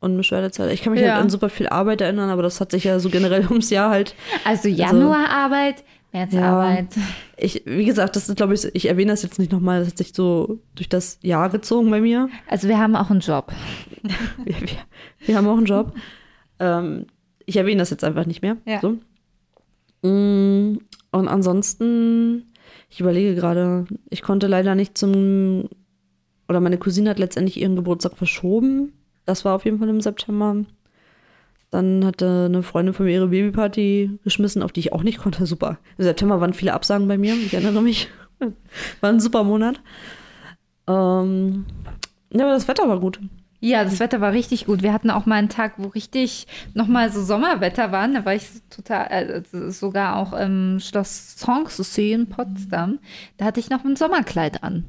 unbeschwerte 0.00 0.50
Zeit. 0.52 0.72
Ich 0.72 0.82
kann 0.82 0.92
mich 0.92 1.02
Ja. 1.02 1.14
halt 1.14 1.22
an 1.24 1.30
super 1.30 1.48
viel 1.48 1.68
Arbeit 1.68 2.00
erinnern, 2.00 2.30
aber 2.30 2.42
das 2.42 2.60
hat 2.60 2.70
sich 2.70 2.84
ja 2.84 2.98
so 3.00 3.08
generell 3.10 3.46
ums 3.50 3.70
Jahr 3.70 3.90
halt. 3.90 4.14
Also 4.44 4.68
Januararbeit, 4.68 5.82
Märzarbeit. 6.12 6.86
Ich, 7.36 7.62
wie 7.66 7.84
gesagt, 7.84 8.14
das 8.16 8.28
ist, 8.28 8.36
glaube 8.36 8.54
ich, 8.54 8.64
ich 8.74 8.88
erwähne 8.88 9.10
das 9.12 9.22
jetzt 9.22 9.38
nicht 9.38 9.50
nochmal, 9.52 9.80
das 9.80 9.88
hat 9.90 9.98
sich 9.98 10.12
so 10.14 10.58
durch 10.76 10.88
das 10.88 11.18
Jahr 11.22 11.50
gezogen 11.50 11.90
bei 11.90 12.00
mir. 12.00 12.28
Also 12.48 12.68
wir 12.68 12.78
haben 12.78 12.94
auch 12.96 13.10
einen 13.10 13.20
Job. 13.20 13.52
Wir, 14.44 14.54
wir, 14.60 14.68
wir 15.26 15.36
haben 15.36 15.48
auch 15.48 15.56
einen 15.56 15.66
Job. 15.66 15.92
Ähm, 16.60 17.06
ich 17.48 17.56
erwähne 17.56 17.78
das 17.80 17.90
jetzt 17.90 18.04
einfach 18.04 18.26
nicht 18.26 18.42
mehr. 18.42 18.58
Ja. 18.66 18.80
So. 18.80 18.98
Mm, 20.06 20.78
Und 21.10 21.28
ansonsten, 21.28 22.52
ich 22.90 23.00
überlege 23.00 23.34
gerade, 23.34 23.86
ich 24.10 24.22
konnte 24.22 24.46
leider 24.46 24.74
nicht 24.74 24.98
zum, 24.98 25.68
oder 26.48 26.60
meine 26.60 26.76
Cousine 26.78 27.10
hat 27.10 27.18
letztendlich 27.18 27.58
ihren 27.58 27.74
Geburtstag 27.74 28.16
verschoben. 28.18 28.92
Das 29.24 29.44
war 29.44 29.54
auf 29.54 29.64
jeden 29.64 29.78
Fall 29.78 29.88
im 29.88 30.00
September. 30.02 30.56
Dann 31.70 32.04
hatte 32.04 32.46
eine 32.46 32.62
Freundin 32.62 32.94
von 32.94 33.06
mir 33.06 33.12
ihre 33.12 33.28
Babyparty 33.28 34.18
geschmissen, 34.24 34.62
auf 34.62 34.72
die 34.72 34.80
ich 34.80 34.92
auch 34.92 35.02
nicht 35.02 35.18
konnte. 35.18 35.46
Super. 35.52 35.78
Im 35.96 36.04
September 36.04 36.40
waren 36.40 36.52
viele 36.52 36.74
Absagen 36.74 37.08
bei 37.08 37.16
mir, 37.16 37.34
ich 37.34 37.54
erinnere 37.54 37.82
mich. 37.82 38.08
War 39.00 39.10
ein 39.10 39.18
super 39.20 39.42
Monat. 39.42 39.80
Ähm, 40.86 41.64
ja, 42.32 42.44
aber 42.44 42.52
das 42.52 42.68
Wetter 42.68 42.88
war 42.88 43.00
gut. 43.00 43.18
Ja, 43.60 43.82
das 43.82 43.98
Wetter 43.98 44.20
war 44.20 44.32
richtig 44.32 44.66
gut. 44.66 44.82
Wir 44.82 44.92
hatten 44.92 45.10
auch 45.10 45.26
mal 45.26 45.34
einen 45.34 45.48
Tag, 45.48 45.74
wo 45.78 45.88
richtig 45.88 46.46
nochmal 46.74 47.10
so 47.10 47.22
Sommerwetter 47.22 47.90
war. 47.90 48.06
Da 48.06 48.24
war 48.24 48.34
ich 48.34 48.46
total, 48.70 49.44
äh, 49.52 49.70
sogar 49.70 50.16
auch 50.16 50.32
im 50.32 50.78
Schloss 50.80 51.38
Sanssouci 51.38 52.12
in 52.12 52.28
Potsdam. 52.28 53.00
Da 53.36 53.46
hatte 53.46 53.58
ich 53.58 53.68
noch 53.68 53.84
ein 53.84 53.96
Sommerkleid 53.96 54.62
an. 54.62 54.84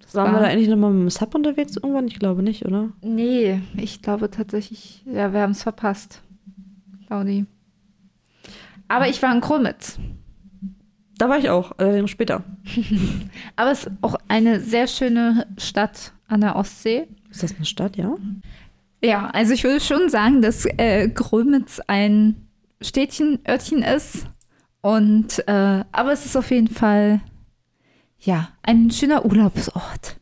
Das 0.00 0.14
Waren 0.14 0.32
wir 0.32 0.40
da 0.40 0.46
eigentlich 0.46 0.68
nochmal 0.68 0.92
mit 0.92 1.02
dem 1.02 1.10
Sub 1.10 1.34
unterwegs 1.34 1.76
irgendwann? 1.76 2.06
Ich 2.06 2.18
glaube 2.18 2.42
nicht, 2.42 2.64
oder? 2.64 2.90
Nee, 3.02 3.60
ich 3.76 4.00
glaube 4.00 4.30
tatsächlich, 4.30 5.02
ja, 5.06 5.32
wir 5.32 5.40
haben 5.40 5.52
es 5.52 5.62
verpasst. 5.62 6.22
Claudi. 7.06 7.46
Aber 8.88 9.08
ich 9.08 9.20
war 9.22 9.34
in 9.34 9.40
Krummitz. 9.40 9.98
Da 11.18 11.28
war 11.28 11.38
ich 11.38 11.50
auch, 11.50 11.72
allerdings 11.78 12.10
später. 12.10 12.42
Aber 13.56 13.70
es 13.70 13.84
ist 13.84 13.92
auch 14.00 14.16
eine 14.28 14.60
sehr 14.60 14.86
schöne 14.86 15.46
Stadt 15.58 16.12
an 16.28 16.40
der 16.40 16.56
Ostsee. 16.56 17.06
Ist 17.34 17.42
das 17.42 17.56
eine 17.56 17.64
Stadt, 17.64 17.96
ja? 17.96 18.14
Ja, 19.02 19.26
also 19.30 19.52
ich 19.52 19.64
würde 19.64 19.80
schon 19.80 20.08
sagen, 20.08 20.40
dass 20.40 20.64
äh, 20.64 21.08
Grömitz 21.08 21.80
ein 21.88 22.36
Städtchen, 22.80 23.40
Örtchen 23.46 23.82
ist. 23.82 24.26
Und, 24.80 25.46
äh, 25.48 25.84
aber 25.92 26.12
es 26.12 26.24
ist 26.26 26.36
auf 26.36 26.50
jeden 26.50 26.68
Fall, 26.68 27.20
ja, 28.20 28.48
ein 28.62 28.90
schöner 28.90 29.24
Urlaubsort. 29.24 30.18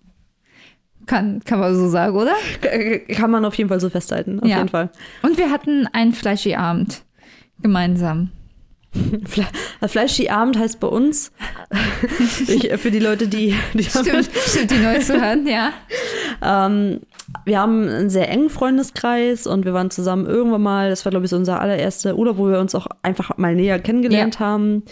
Kann, 1.07 1.41
kann 1.45 1.59
man 1.59 1.75
so 1.75 1.89
sagen, 1.89 2.17
oder? 2.17 2.35
Kann 3.15 3.31
man 3.31 3.45
auf 3.45 3.55
jeden 3.57 3.69
Fall 3.69 3.81
so 3.81 3.91
festhalten, 3.91 4.39
auf 4.41 4.49
Ja. 4.49 4.59
jeden 4.59 4.69
Fall. 4.69 4.91
Und 5.23 5.37
wir 5.37 5.51
hatten 5.51 5.87
einen 5.93 6.13
Fleischi-Abend 6.13 7.03
gemeinsam. 7.61 8.31
Fle 9.27 9.47
Fleischski-Abend 9.87 10.59
heißt 10.59 10.81
bei 10.81 10.89
uns, 10.89 11.33
ich, 12.47 12.71
für 12.79 12.91
die 12.91 12.99
Leute, 12.99 13.27
die, 13.27 13.55
die 13.73 13.85
Stimmt, 13.85 14.29
stimmt, 14.47 14.71
die 14.71 14.79
neu 14.79 14.99
zu 14.99 15.21
hören, 15.21 15.47
ja. 15.47 15.73
Ähm, 16.43 17.01
wir 17.45 17.61
haben 17.61 17.89
einen 17.89 18.11
sehr 18.11 18.29
engen 18.29 18.51
Freundeskreis 18.51 19.47
und 19.47 19.65
wir 19.65 19.75
waren 19.75 19.91
zusammen 19.91 20.27
irgendwann 20.27 20.63
mal, 20.63 20.91
das 20.91 21.05
war 21.05 21.11
glaube 21.11 21.25
ich 21.25 21.31
so 21.31 21.37
unser 21.37 21.61
allererster 21.61 22.17
Urlaub, 22.17 22.39
wo 22.39 22.49
wir 22.49 22.61
uns 22.61 22.75
auch 22.75 22.87
einfach 23.03 23.37
mal 23.39 23.55
näher 23.55 23.79
kennengelernt 23.79 24.39
haben. 24.41 24.85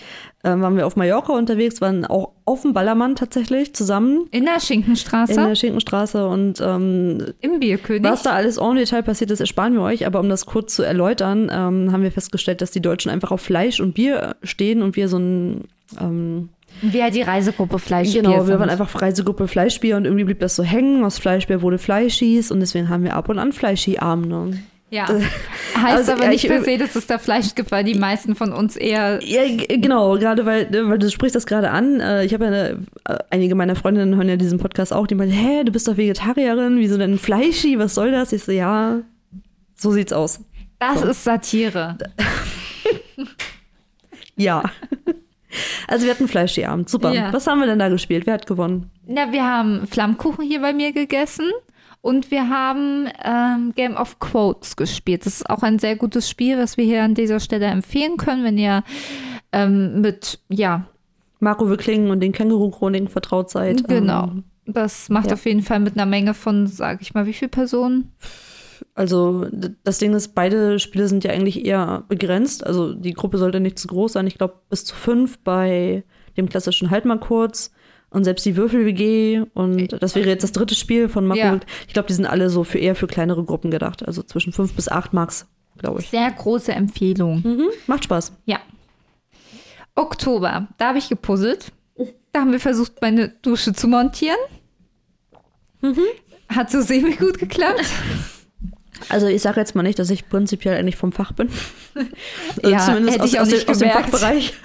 Ähm, 0.42 0.62
waren 0.62 0.74
wir 0.76 0.86
auf 0.86 0.96
Mallorca 0.96 1.34
unterwegs, 1.34 1.82
waren 1.82 2.06
auch 2.06 2.32
auf 2.46 2.62
dem 2.62 2.72
Ballermann 2.72 3.14
tatsächlich 3.14 3.74
zusammen 3.74 4.26
In 4.30 4.46
der 4.46 4.58
Schinkenstraße, 4.58 5.34
in 5.34 5.48
der 5.48 5.54
Schinkenstraße 5.54 6.26
und 6.26 6.60
ähm, 6.62 7.34
im 7.40 7.60
Bierkönig. 7.60 8.10
was 8.10 8.22
da 8.22 8.32
alles 8.32 8.56
en 8.56 8.76
Detail 8.76 9.02
passiert 9.02 9.30
ist, 9.30 9.40
ersparen 9.40 9.74
wir 9.74 9.82
euch, 9.82 10.06
aber 10.06 10.18
um 10.18 10.30
das 10.30 10.46
kurz 10.46 10.74
zu 10.74 10.82
erläutern, 10.82 11.50
ähm, 11.52 11.92
haben 11.92 12.02
wir 12.02 12.10
festgestellt, 12.10 12.62
dass 12.62 12.70
die 12.70 12.80
Deutschen 12.80 13.10
einfach 13.10 13.30
auf 13.30 13.42
Fleisch 13.42 13.80
und 13.80 13.94
Bier 13.94 14.34
stehen 14.42 14.82
und 14.82 14.96
wir 14.96 15.08
so 15.08 15.18
ein 15.18 15.64
ähm, 16.00 16.48
Wie 16.82 17.02
halt 17.02 17.14
die 17.14 17.22
Reisegruppe 17.22 17.78
Fleisch. 17.78 18.12
Genau, 18.12 18.46
wir 18.46 18.58
waren 18.58 18.70
einfach 18.70 19.00
Reisegruppe 19.00 19.48
Fleischbier 19.48 19.96
und 19.96 20.04
irgendwie 20.06 20.24
blieb 20.24 20.40
das 20.40 20.56
so 20.56 20.62
hängen. 20.62 21.04
Aus 21.04 21.18
Fleischbier 21.18 21.60
wurde 21.62 21.78
Fleischis 21.78 22.50
und 22.50 22.60
deswegen 22.60 22.88
haben 22.88 23.04
wir 23.04 23.14
ab 23.16 23.28
und 23.28 23.38
an 23.38 23.52
Fleischi-Abende. 23.52 24.58
Ja. 24.92 25.06
Heißt 25.76 25.96
also, 25.98 26.12
aber 26.12 26.26
nicht 26.28 26.42
ich- 26.42 26.50
per 26.50 26.64
se, 26.64 26.76
dass 26.76 26.96
es 26.96 27.06
da 27.06 27.18
Fleisch 27.18 27.54
gibt, 27.54 27.70
weil 27.70 27.84
die 27.84 27.94
meisten 27.94 28.34
von 28.34 28.52
uns 28.52 28.74
eher. 28.76 29.20
Ja, 29.22 29.42
genau, 29.68 30.18
gerade 30.18 30.44
weil, 30.46 30.68
ne, 30.68 30.88
weil 30.88 30.98
du 30.98 31.08
sprichst 31.10 31.36
das 31.36 31.46
gerade 31.46 31.70
an. 31.70 32.00
Äh, 32.00 32.24
Ich 32.24 32.34
habe 32.34 32.46
ja 32.46 32.50
eine, 32.50 32.68
äh, 33.08 33.18
einige 33.30 33.54
meiner 33.54 33.76
Freundinnen 33.76 34.16
hören 34.16 34.28
ja 34.28 34.36
diesen 34.36 34.58
Podcast 34.58 34.92
auch, 34.92 35.06
die 35.06 35.14
meinen, 35.14 35.30
hä, 35.30 35.62
du 35.62 35.70
bist 35.70 35.86
doch 35.86 35.96
Vegetarierin, 35.96 36.78
wieso 36.78 36.98
denn 36.98 37.18
Fleischi, 37.18 37.78
was 37.78 37.94
soll 37.94 38.10
das? 38.10 38.32
Ich 38.32 38.42
so, 38.42 38.50
ja, 38.50 38.98
so 39.76 39.92
sieht's 39.92 40.12
aus. 40.12 40.40
Das 40.80 41.00
So. 41.02 41.06
ist 41.08 41.22
Satire. 41.24 41.96
Ja. 44.36 44.62
Also 45.88 46.04
wir 46.06 46.12
hatten 46.12 46.28
Fleischi-Abend, 46.28 46.88
super. 46.88 47.12
Ja. 47.12 47.32
Was 47.32 47.46
haben 47.46 47.60
wir 47.60 47.66
denn 47.66 47.78
da 47.78 47.88
gespielt? 47.88 48.26
Wer 48.26 48.34
hat 48.34 48.46
gewonnen? 48.46 48.90
Na, 49.06 49.32
wir 49.32 49.44
haben 49.44 49.86
Flammkuchen 49.86 50.44
hier 50.44 50.60
bei 50.60 50.72
mir 50.72 50.92
gegessen 50.92 51.50
und 52.00 52.30
wir 52.30 52.48
haben 52.48 53.08
ähm, 53.24 53.72
Game 53.74 53.96
of 53.96 54.18
Quotes 54.20 54.76
gespielt. 54.76 55.26
Das 55.26 55.34
ist 55.36 55.50
auch 55.50 55.62
ein 55.62 55.78
sehr 55.78 55.96
gutes 55.96 56.30
Spiel, 56.30 56.58
was 56.58 56.76
wir 56.76 56.84
hier 56.84 57.02
an 57.02 57.14
dieser 57.14 57.40
Stelle 57.40 57.66
empfehlen 57.66 58.16
können, 58.16 58.44
wenn 58.44 58.58
ihr 58.58 58.84
ähm, 59.52 60.00
mit, 60.00 60.38
ja, 60.48 60.86
Marco 61.40 61.68
Wickling 61.70 62.10
und 62.10 62.20
den 62.20 62.32
Känguru-Chroniken 62.32 63.08
vertraut 63.08 63.50
seid. 63.50 63.86
genau. 63.88 64.24
Ähm, 64.24 64.44
Das 64.66 65.08
macht 65.08 65.28
ja. 65.28 65.32
auf 65.32 65.44
jeden 65.46 65.62
Fall 65.62 65.80
mit 65.80 65.94
einer 65.94 66.06
Menge 66.06 66.34
von, 66.34 66.66
sag 66.66 67.00
ich 67.02 67.14
mal, 67.14 67.26
wie 67.26 67.32
viele 67.32 67.48
Personen? 67.48 68.12
Also 69.00 69.46
das 69.82 69.96
Ding 69.96 70.12
ist, 70.12 70.34
beide 70.34 70.78
Spiele 70.78 71.08
sind 71.08 71.24
ja 71.24 71.30
eigentlich 71.30 71.64
eher 71.64 72.04
begrenzt. 72.08 72.66
Also 72.66 72.92
die 72.92 73.14
Gruppe 73.14 73.38
sollte 73.38 73.58
nicht 73.58 73.78
zu 73.78 73.88
groß 73.88 74.12
sein. 74.12 74.26
Ich 74.26 74.36
glaube 74.36 74.60
bis 74.68 74.84
zu 74.84 74.94
fünf 74.94 75.38
bei 75.38 76.04
dem 76.36 76.50
klassischen 76.50 76.90
Halt 76.90 77.06
mal 77.06 77.18
kurz. 77.18 77.72
Und 78.10 78.24
selbst 78.24 78.44
die 78.44 78.56
Würfel-WG 78.56 79.46
und 79.54 80.02
das 80.02 80.14
wäre 80.16 80.28
jetzt 80.28 80.42
das 80.42 80.52
dritte 80.52 80.74
Spiel 80.74 81.08
von 81.08 81.26
Marco. 81.26 81.40
Ja. 81.40 81.60
Ich 81.88 81.94
glaube, 81.94 82.08
die 82.08 82.12
sind 82.12 82.26
alle 82.26 82.50
so 82.50 82.62
für 82.62 82.76
eher 82.76 82.94
für 82.94 83.06
kleinere 83.06 83.42
Gruppen 83.42 83.70
gedacht. 83.70 84.06
Also 84.06 84.22
zwischen 84.22 84.52
fünf 84.52 84.74
bis 84.74 84.90
acht 84.90 85.14
Max, 85.14 85.46
glaube 85.78 86.02
ich. 86.02 86.10
Sehr 86.10 86.30
große 86.30 86.72
Empfehlung. 86.72 87.40
Mhm, 87.42 87.68
macht 87.86 88.04
Spaß. 88.04 88.32
Ja. 88.44 88.58
Oktober, 89.94 90.68
da 90.76 90.88
habe 90.88 90.98
ich 90.98 91.08
gepuzzelt. 91.08 91.72
Da 92.32 92.40
haben 92.40 92.52
wir 92.52 92.60
versucht, 92.60 93.00
meine 93.00 93.30
Dusche 93.40 93.72
zu 93.72 93.88
montieren. 93.88 94.36
Hat 96.50 96.70
so 96.70 96.82
semi 96.82 97.12
gut 97.12 97.38
geklappt. 97.38 97.86
Also 99.08 99.26
ich 99.26 99.42
sage 99.42 99.58
jetzt 99.60 99.74
mal 99.74 99.82
nicht, 99.82 99.98
dass 99.98 100.10
ich 100.10 100.28
prinzipiell 100.28 100.76
eigentlich 100.78 100.96
vom 100.96 101.12
Fach 101.12 101.32
bin. 101.32 101.48
Also 102.62 102.70
Ja, 102.70 102.78
zumindest 102.78 103.14
hätte 103.14 103.24
aus, 103.24 103.30
ich 103.32 103.38
auch 103.38 103.42
aus, 103.42 103.50
nicht 103.50 103.66
dem, 103.68 103.70
aus 103.72 103.78
dem. 103.78 103.90
Fachbereich. 103.90 104.54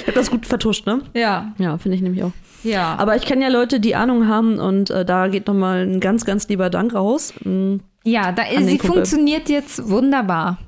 ich 0.00 0.02
habe 0.06 0.12
das 0.14 0.30
gut 0.30 0.46
vertuscht, 0.46 0.86
ne? 0.86 1.02
Ja, 1.14 1.52
Ja, 1.58 1.78
finde 1.78 1.96
ich 1.96 2.02
nämlich 2.02 2.22
auch. 2.24 2.32
ja. 2.62 2.94
Aber 2.98 3.16
ich 3.16 3.22
kenne 3.24 3.44
ja 3.44 3.50
Leute, 3.50 3.80
die 3.80 3.94
Ahnung 3.94 4.26
haben 4.28 4.58
und 4.58 4.90
äh, 4.90 5.04
da 5.04 5.28
geht 5.28 5.46
nochmal 5.46 5.82
ein 5.86 6.00
ganz, 6.00 6.24
ganz 6.24 6.48
lieber 6.48 6.70
Dank 6.70 6.94
raus. 6.94 7.34
Mm, 7.44 7.76
ja, 8.04 8.32
da 8.32 8.42
ist, 8.44 8.66
sie 8.66 8.78
Kumpel. 8.78 8.96
funktioniert 8.96 9.48
jetzt 9.48 9.88
wunderbar. 9.88 10.58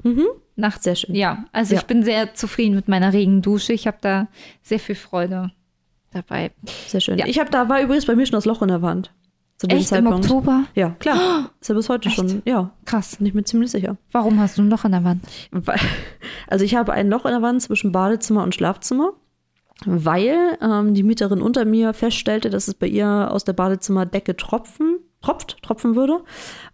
Nach, 0.57 0.81
Sehr 0.81 0.95
schön. 0.95 1.15
Ja, 1.15 1.45
also 1.53 1.75
Ja. 1.75 1.81
ich 1.81 1.87
bin 1.87 2.05
sehr 2.05 2.35
zufrieden 2.35 2.77
mit 2.77 2.87
meiner 2.87 3.13
Regendusche. 3.13 3.73
Ich 3.73 3.87
habe 3.89 3.97
da 4.01 4.29
sehr 4.63 4.79
viel 4.79 4.95
Freude 4.95 5.51
dabei. 6.13 6.53
Sehr 6.87 7.01
schön. 7.01 7.19
Ja. 7.19 7.27
Ich 7.27 7.41
habe 7.41 7.51
da 7.51 7.69
war 7.69 7.81
übrigens 7.83 8.07
bei 8.07 8.15
mir 8.15 8.25
schon 8.25 8.37
das 8.37 8.45
Loch 8.45 8.63
in 8.63 8.69
der 8.69 8.81
Wand. 8.83 9.11
Zu 9.57 9.69
diesem 9.69 9.81
Echt 9.81 9.93
im 9.93 10.05
Zeitpunkt. 10.05 10.25
Oktober? 10.27 10.65
Ja, 10.75 10.91
klar. 10.99 11.51
Ist 11.61 11.69
ja 11.69 11.75
bis 11.75 11.89
heute 11.89 12.09
Echt? 12.09 12.17
schon. 12.17 12.43
Ja, 12.45 12.71
Krass. 12.85 13.17
bin 13.17 13.27
ich 13.27 13.35
mir 13.35 13.45
ziemlich 13.45 13.71
sicher. 13.71 13.97
Warum 14.11 14.41
hast 14.41 14.59
du 14.59 14.63
ein 14.63 14.71
Loch 14.71 14.85
an 14.85 14.93
der 14.93 15.05
Wand? 15.05 15.25
Also 16.47 16.65
ich 16.65 16.75
habe 16.75 16.93
ein 16.93 17.09
Loch 17.09 17.25
in 17.25 17.31
der 17.33 17.43
Wand 17.43 17.63
zwischen 17.63 17.91
Badezimmer 17.93 18.43
und 18.43 18.55
Schlafzimmer, 18.55 19.13
weil 19.87 20.59
ähm, 20.61 20.95
die 20.95 21.03
Mieterin 21.03 21.41
unter 21.41 21.65
mir 21.65 21.95
feststellte, 21.95 22.51
dass 22.51 22.69
es 22.69 22.75
bei 22.75 22.87
ihr 22.87 23.31
aus 23.31 23.45
der 23.45 23.55
Badezimmerdecke 23.55 24.37
tropfen, 24.37 24.99
tropft, 25.23 25.63
tropfen 25.63 25.97
würde. 25.97 26.21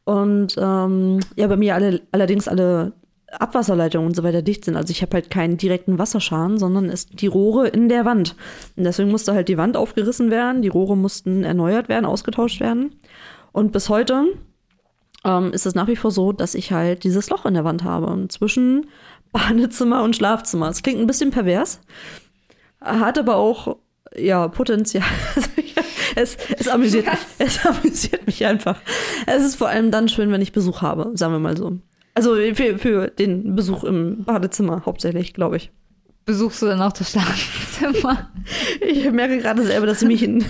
Und 0.04 0.56
ähm, 0.58 1.20
ja, 1.36 1.46
bei 1.46 1.56
mir 1.56 1.74
alle, 1.76 2.02
allerdings 2.10 2.48
alle 2.48 2.92
Abwasserleitungen 3.38 4.08
und 4.08 4.16
so 4.16 4.22
weiter 4.22 4.42
dicht 4.42 4.64
sind. 4.64 4.76
Also 4.76 4.90
ich 4.90 5.02
habe 5.02 5.14
halt 5.14 5.30
keinen 5.30 5.56
direkten 5.56 5.98
Wasserschaden, 5.98 6.58
sondern 6.58 6.88
es 6.88 7.06
die 7.06 7.28
Rohre 7.28 7.68
in 7.68 7.88
der 7.88 8.04
Wand. 8.04 8.34
Und 8.76 8.84
deswegen 8.84 9.10
musste 9.10 9.34
halt 9.34 9.48
die 9.48 9.58
Wand 9.58 9.76
aufgerissen 9.76 10.30
werden, 10.30 10.62
die 10.62 10.68
Rohre 10.68 10.96
mussten 10.96 11.44
erneuert 11.44 11.88
werden, 11.88 12.06
ausgetauscht 12.06 12.60
werden. 12.60 12.96
Und 13.52 13.72
bis 13.72 13.88
heute 13.88 14.24
ähm, 15.24 15.52
ist 15.52 15.66
es 15.66 15.74
nach 15.74 15.86
wie 15.86 15.96
vor 15.96 16.10
so, 16.10 16.32
dass 16.32 16.54
ich 16.54 16.72
halt 16.72 17.04
dieses 17.04 17.30
Loch 17.30 17.46
in 17.46 17.54
der 17.54 17.64
Wand 17.64 17.84
habe. 17.84 18.06
Und 18.06 18.32
zwischen 18.32 18.86
Badezimmer 19.32 20.02
und 20.02 20.16
Schlafzimmer. 20.16 20.68
Es 20.68 20.82
klingt 20.82 21.00
ein 21.00 21.06
bisschen 21.06 21.30
pervers, 21.30 21.80
hat 22.80 23.16
aber 23.16 23.36
auch 23.36 23.76
ja 24.16 24.48
Potenzial. 24.48 25.04
es, 26.16 26.36
es, 26.58 26.66
amüsiert, 26.66 27.06
es 27.38 27.64
amüsiert 27.64 28.26
mich 28.26 28.44
einfach. 28.44 28.80
Es 29.26 29.44
ist 29.44 29.54
vor 29.54 29.68
allem 29.68 29.92
dann 29.92 30.08
schön, 30.08 30.32
wenn 30.32 30.42
ich 30.42 30.50
Besuch 30.50 30.82
habe, 30.82 31.12
sagen 31.14 31.32
wir 31.32 31.38
mal 31.38 31.56
so. 31.56 31.78
Also 32.20 32.34
für, 32.52 32.76
für 32.76 33.08
den 33.08 33.56
Besuch 33.56 33.82
im 33.82 34.24
Badezimmer 34.24 34.82
hauptsächlich, 34.84 35.32
glaube 35.32 35.56
ich. 35.56 35.70
Besuchst 36.26 36.60
du 36.60 36.66
dann 36.66 36.82
auch 36.82 36.92
das 36.92 37.12
Schlafzimmer? 37.12 38.28
Ich 38.86 39.10
merke 39.10 39.38
gerade 39.38 39.62
selber, 39.62 39.86
dass 39.86 40.02
ich 40.02 40.08
mich 40.08 40.22
in, 40.22 40.40
in 40.40 40.44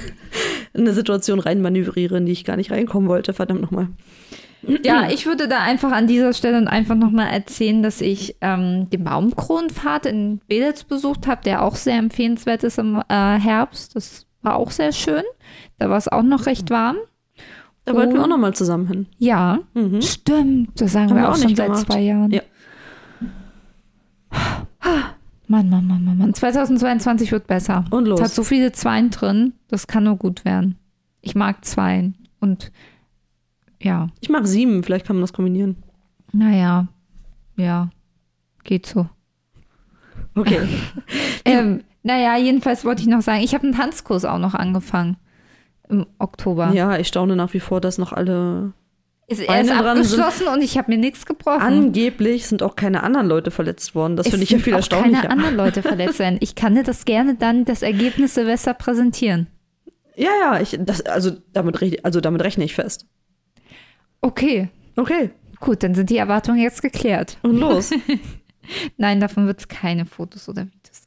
eine 0.81 0.93
Situation 0.93 1.39
reinmanövriere, 1.39 2.16
in 2.16 2.27
die 2.27 2.33
ich 2.33 2.45
gar 2.45 2.57
nicht 2.57 2.73
reinkommen 2.73 3.09
wollte. 3.09 3.35
Verdammt 3.35 3.61
nochmal. 3.61 3.87
Ja, 4.85 5.09
ich 5.11 5.27
würde 5.27 5.47
da 5.47 5.61
einfach 5.61 5.93
an 5.93 6.09
dieser 6.09 6.33
Stelle 6.33 6.68
einfach 6.68 6.97
nochmal 6.97 7.33
erzählen, 7.33 7.85
dass 7.85 8.01
ich 8.01 8.35
ähm, 8.41 8.91
den 8.91 9.05
Baumkronenpfad 9.05 10.07
in 10.07 10.41
Belitz 10.49 10.83
besucht 10.83 11.29
habe, 11.29 11.45
der 11.45 11.62
auch 11.62 11.77
sehr 11.77 11.99
empfehlenswert 11.99 12.64
ist 12.64 12.81
im 12.81 13.01
äh, 13.09 13.39
Herbst. 13.39 13.95
Das 13.95 14.27
war 14.43 14.57
auch 14.57 14.73
sehr 14.73 14.91
schön. 14.91 15.23
Da 15.79 15.89
war 15.89 15.99
es 15.99 16.09
auch 16.09 16.25
noch 16.25 16.47
recht 16.47 16.68
warm. 16.71 16.97
Da 17.93 17.97
wollten 17.99 18.12
wir 18.14 18.20
auch 18.20 18.24
Und- 18.24 18.30
noch 18.30 18.38
mal 18.38 18.55
zusammen 18.55 18.86
hin. 18.86 19.07
Ja, 19.18 19.59
Mhm. 19.74 20.01
stimmt. 20.03 20.80
Das 20.80 20.93
sagen 20.93 21.11
Haben 21.11 21.16
wir 21.16 21.28
auch, 21.30 21.36
schon 21.36 21.47
nicht 21.47 21.57
seit 21.57 21.66
gemacht. 21.66 21.86
zwei 21.86 22.01
Jahren. 22.01 22.30
Ja. 22.30 22.43
Mann, 25.49 25.68
Mann, 25.68 25.86
Mann, 25.88 26.05
Mann, 26.05 26.18
Mann. 26.18 26.34
2022 26.34 27.32
wird 27.32 27.47
besser. 27.49 27.84
Und 27.91 28.07
los. 28.07 28.20
Es 28.20 28.26
hat 28.26 28.32
so 28.32 28.45
viele 28.45 28.70
Zweien 28.72 29.11
drin, 29.11 29.55
das 29.68 29.86
kann 29.88 30.05
nur 30.05 30.16
gut 30.16 30.45
werden. 30.45 30.76
Ich 31.22 31.34
mag 31.34 31.64
Zweien. 31.64 32.16
Und 32.38 32.70
ja, 33.82 34.09
Ich 34.20 34.28
mag 34.28 34.47
sieben, 34.47 34.82
vielleicht 34.84 35.07
kann 35.07 35.16
man 35.16 35.22
das 35.22 35.32
kombinieren. 35.32 35.76
naja, 36.32 36.86
ja, 37.57 37.91
geht 38.64 38.86
so. 38.86 39.09
Okay. 40.34 40.61
Ähm, 41.47 41.80
naja, 42.03 42.36
jedenfalls 42.36 42.84
wollte 42.84 43.01
ich 43.03 43.09
noch 43.09 43.22
sagen, 43.22 43.41
ich 43.43 43.55
habe 43.55 43.64
einen 43.64 43.74
Tanzkurs 43.74 44.24
auch 44.26 44.38
noch 44.38 44.55
angefangen 44.55 45.16
im 45.91 46.07
Oktober. 46.18 46.72
ja, 46.72 46.97
ich 46.99 47.09
staune 47.09 47.36
nach 47.36 47.53
wie 47.53 47.61
vor, 47.61 47.80
dass 47.80 47.99
noch 47.99 48.12
alle. 48.12 48.72
Ist, 49.26 49.43
er 49.43 49.61
ist 49.61 49.70
dran 49.70 49.86
abgeschlossen 49.86 50.49
und 50.49 50.61
ich 50.61 50.76
habe 50.76 50.91
mir 50.91 50.99
nichts 50.99 51.24
gebrochen. 51.24 51.61
Angeblich 51.61 52.47
sind 52.49 52.62
auch 52.64 52.74
keine 52.74 53.03
anderen 53.05 53.28
Leute 53.28 53.51
verletzt 53.53 53.95
worden. 53.95 54.16
Das 54.16 54.28
finde 54.28 54.43
ich 54.43 54.51
ja 54.51 54.59
viel 54.59 54.74
erstaunlicher. 54.74 55.20
keine 55.22 55.30
anderen 55.30 55.57
Leute 55.57 55.82
verletzt 55.82 56.18
werden. 56.18 56.38
Ich 56.41 56.57
kann 56.57 56.74
dir 56.74 56.82
das 56.82 57.05
gerne 57.05 57.36
dann 57.36 57.64
das 57.64 57.82
Ergebnis 57.82 58.34
Silvester 58.34 58.74
präsentieren. 58.74 59.47
Ja, 60.16 60.30
ja, 60.41 60.61
ich, 60.61 60.76
das, 60.80 61.03
also, 61.03 61.30
damit, 61.53 62.05
also 62.05 62.20
damit 62.20 62.43
rechne 62.43 62.64
ich 62.64 62.74
fest. 62.74 63.07
Okay, 64.20 64.68
Okay, 64.97 65.30
gut, 65.61 65.82
dann 65.82 65.95
sind 65.95 66.11
die 66.11 66.16
Erwartungen 66.18 66.59
jetzt 66.59 66.82
geklärt. 66.82 67.38
und 67.43 67.57
los. 67.57 67.91
Nein, 68.97 69.20
davon 69.20 69.47
wird 69.47 69.61
es 69.61 69.68
keine 69.68 70.05
Fotos 70.05 70.49
oder 70.49 70.62
Videos. 70.66 70.99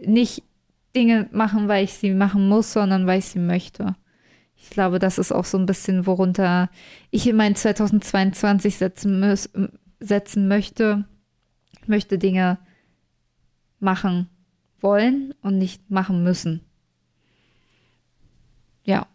nicht 0.00 0.44
Dinge 0.94 1.28
machen, 1.32 1.68
weil 1.68 1.84
ich 1.84 1.94
sie 1.94 2.12
machen 2.12 2.48
muss, 2.48 2.72
sondern 2.72 3.06
weil 3.06 3.18
ich 3.18 3.26
sie 3.26 3.38
möchte. 3.38 3.96
Ich 4.56 4.70
glaube, 4.70 4.98
das 4.98 5.18
ist 5.18 5.32
auch 5.32 5.44
so 5.44 5.58
ein 5.58 5.66
bisschen, 5.66 6.06
worunter 6.06 6.68
ich 7.10 7.26
in 7.26 7.36
mein 7.36 7.56
2022 7.56 8.76
setzen, 8.76 9.38
setzen 10.00 10.48
möchte. 10.48 11.04
Ich 11.82 11.88
möchte 11.88 12.18
Dinge 12.18 12.58
machen 13.78 14.28
wollen 14.80 15.34
und 15.42 15.58
nicht 15.58 15.90
machen 15.90 16.22
müssen. 16.22 16.60
Ja. 18.84 19.06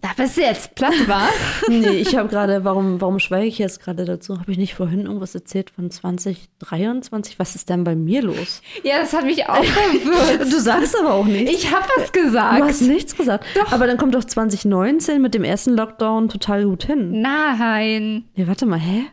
Da 0.00 0.08
bist 0.16 0.36
du 0.36 0.40
jetzt 0.40 0.74
platt, 0.74 1.06
war? 1.06 1.28
Nee, 1.68 1.90
ich 1.90 2.16
habe 2.16 2.28
gerade, 2.28 2.64
warum, 2.64 3.00
warum 3.00 3.20
schweige 3.20 3.46
ich 3.46 3.58
jetzt 3.58 3.80
gerade 3.80 4.04
dazu? 4.04 4.40
Habe 4.40 4.50
ich 4.50 4.58
nicht 4.58 4.74
vorhin 4.74 5.02
irgendwas 5.02 5.32
erzählt 5.36 5.70
von 5.70 5.92
2023? 5.92 7.38
Was 7.38 7.54
ist 7.54 7.68
denn 7.68 7.84
bei 7.84 7.94
mir 7.94 8.20
los? 8.22 8.62
ja, 8.82 8.98
das 8.98 9.12
hat 9.12 9.24
mich 9.24 9.48
auch 9.48 9.62
verwirrt. 9.64 10.40
Du 10.52 10.58
sagst 10.58 10.96
aber 10.98 11.14
auch 11.14 11.24
nichts. 11.24 11.52
Ich 11.52 11.72
habe 11.72 11.86
was 11.96 12.10
Du 12.10 12.20
gesagt. 12.20 12.62
hast 12.62 12.80
nichts 12.82 13.16
gesagt. 13.16 13.46
Aber 13.70 13.86
dann 13.86 13.96
kommt 13.96 14.16
doch 14.16 14.24
2019 14.24 15.22
mit 15.22 15.34
dem 15.34 15.44
ersten 15.44 15.74
Lockdown 15.76 16.28
total 16.28 16.64
gut 16.64 16.82
hin. 16.84 17.22
Nein. 17.22 18.24
Nee, 18.34 18.48
warte 18.48 18.66
mal, 18.66 18.80
hä? 18.80 19.04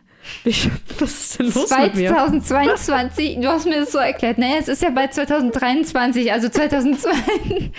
Was 0.98 1.10
ist 1.10 1.38
denn 1.38 1.46
los 1.46 1.70
mit 1.70 1.94
mir? 1.94 2.08
2022, 2.10 3.40
du 3.40 3.48
hast 3.48 3.66
mir 3.66 3.80
das 3.80 3.92
so 3.92 3.98
erklärt. 3.98 4.38
Naja, 4.38 4.56
es 4.58 4.68
ist 4.68 4.82
ja 4.82 4.90
bald 4.90 5.12
2023, 5.14 6.32
also 6.32 6.48
2022 6.48 7.12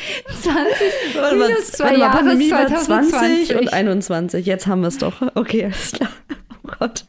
Warte 1.15 1.35
mal, 1.35 1.47
minus 1.47 1.71
zwei 1.71 1.83
warte 1.85 1.97
mal, 1.97 2.05
Jahre 2.05 2.17
Pandemie 2.17 2.51
war 2.51 2.67
2020. 2.67 3.47
20 3.47 3.55
und 3.57 3.73
21. 3.73 4.45
Jetzt 4.45 4.67
haben 4.67 4.81
wir 4.81 4.87
es 4.87 4.97
doch. 4.97 5.21
Okay, 5.35 5.65
alles 5.65 5.91
klar. 5.91 6.09
Oh 6.63 6.69
Gott. 6.77 7.05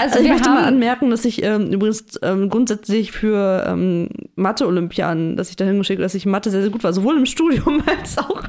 Also, 0.00 0.16
Also 0.16 0.24
ich 0.24 0.30
möchte 0.30 0.50
mal 0.50 0.64
anmerken, 0.64 1.10
dass 1.10 1.24
ich 1.24 1.42
ähm, 1.42 1.72
übrigens 1.72 2.18
ähm, 2.22 2.50
grundsätzlich 2.50 3.12
für 3.12 3.64
ähm, 3.66 4.08
Mathe-Olympiaden, 4.36 5.36
dass 5.36 5.50
ich 5.50 5.56
da 5.56 5.64
hingeschickt 5.64 6.02
dass 6.02 6.14
ich 6.14 6.26
Mathe 6.26 6.50
sehr, 6.50 6.62
sehr 6.62 6.70
gut 6.70 6.84
war. 6.84 6.92
Sowohl 6.92 7.16
im 7.16 7.26
Studium 7.26 7.82
als 7.98 8.18
auch 8.18 8.42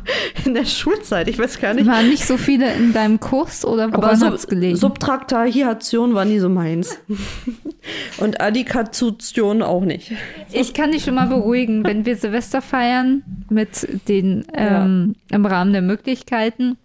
in 0.45 0.53
der 0.53 0.65
Schulzeit. 0.65 1.27
Ich 1.27 1.39
weiß 1.39 1.59
gar 1.59 1.73
nicht. 1.73 1.87
waren 1.87 2.09
nicht 2.09 2.25
so 2.25 2.37
viele 2.37 2.73
in 2.73 2.93
deinem 2.93 3.19
Kurs 3.19 3.65
oder 3.65 3.85
Aber 3.85 3.97
woran 3.97 4.17
Sub 4.17 4.33
hat's 4.33 4.47
gelegen? 4.47 4.75
Subtraktation 4.75 6.13
war 6.13 6.25
nie 6.25 6.39
so 6.39 6.49
meins. 6.49 6.99
Und 8.17 8.41
Addikation 8.41 9.61
auch 9.61 9.83
nicht. 9.83 10.11
Ich 10.51 10.73
kann 10.73 10.91
dich 10.91 11.03
schon 11.03 11.15
mal 11.15 11.27
beruhigen, 11.27 11.83
wenn 11.83 12.05
wir 12.05 12.15
Silvester 12.15 12.61
feiern 12.61 13.23
mit 13.49 13.87
den 14.07 14.45
ähm, 14.53 15.15
im 15.29 15.45
Rahmen 15.45 15.71
der 15.71 15.81
Möglichkeiten. 15.81 16.77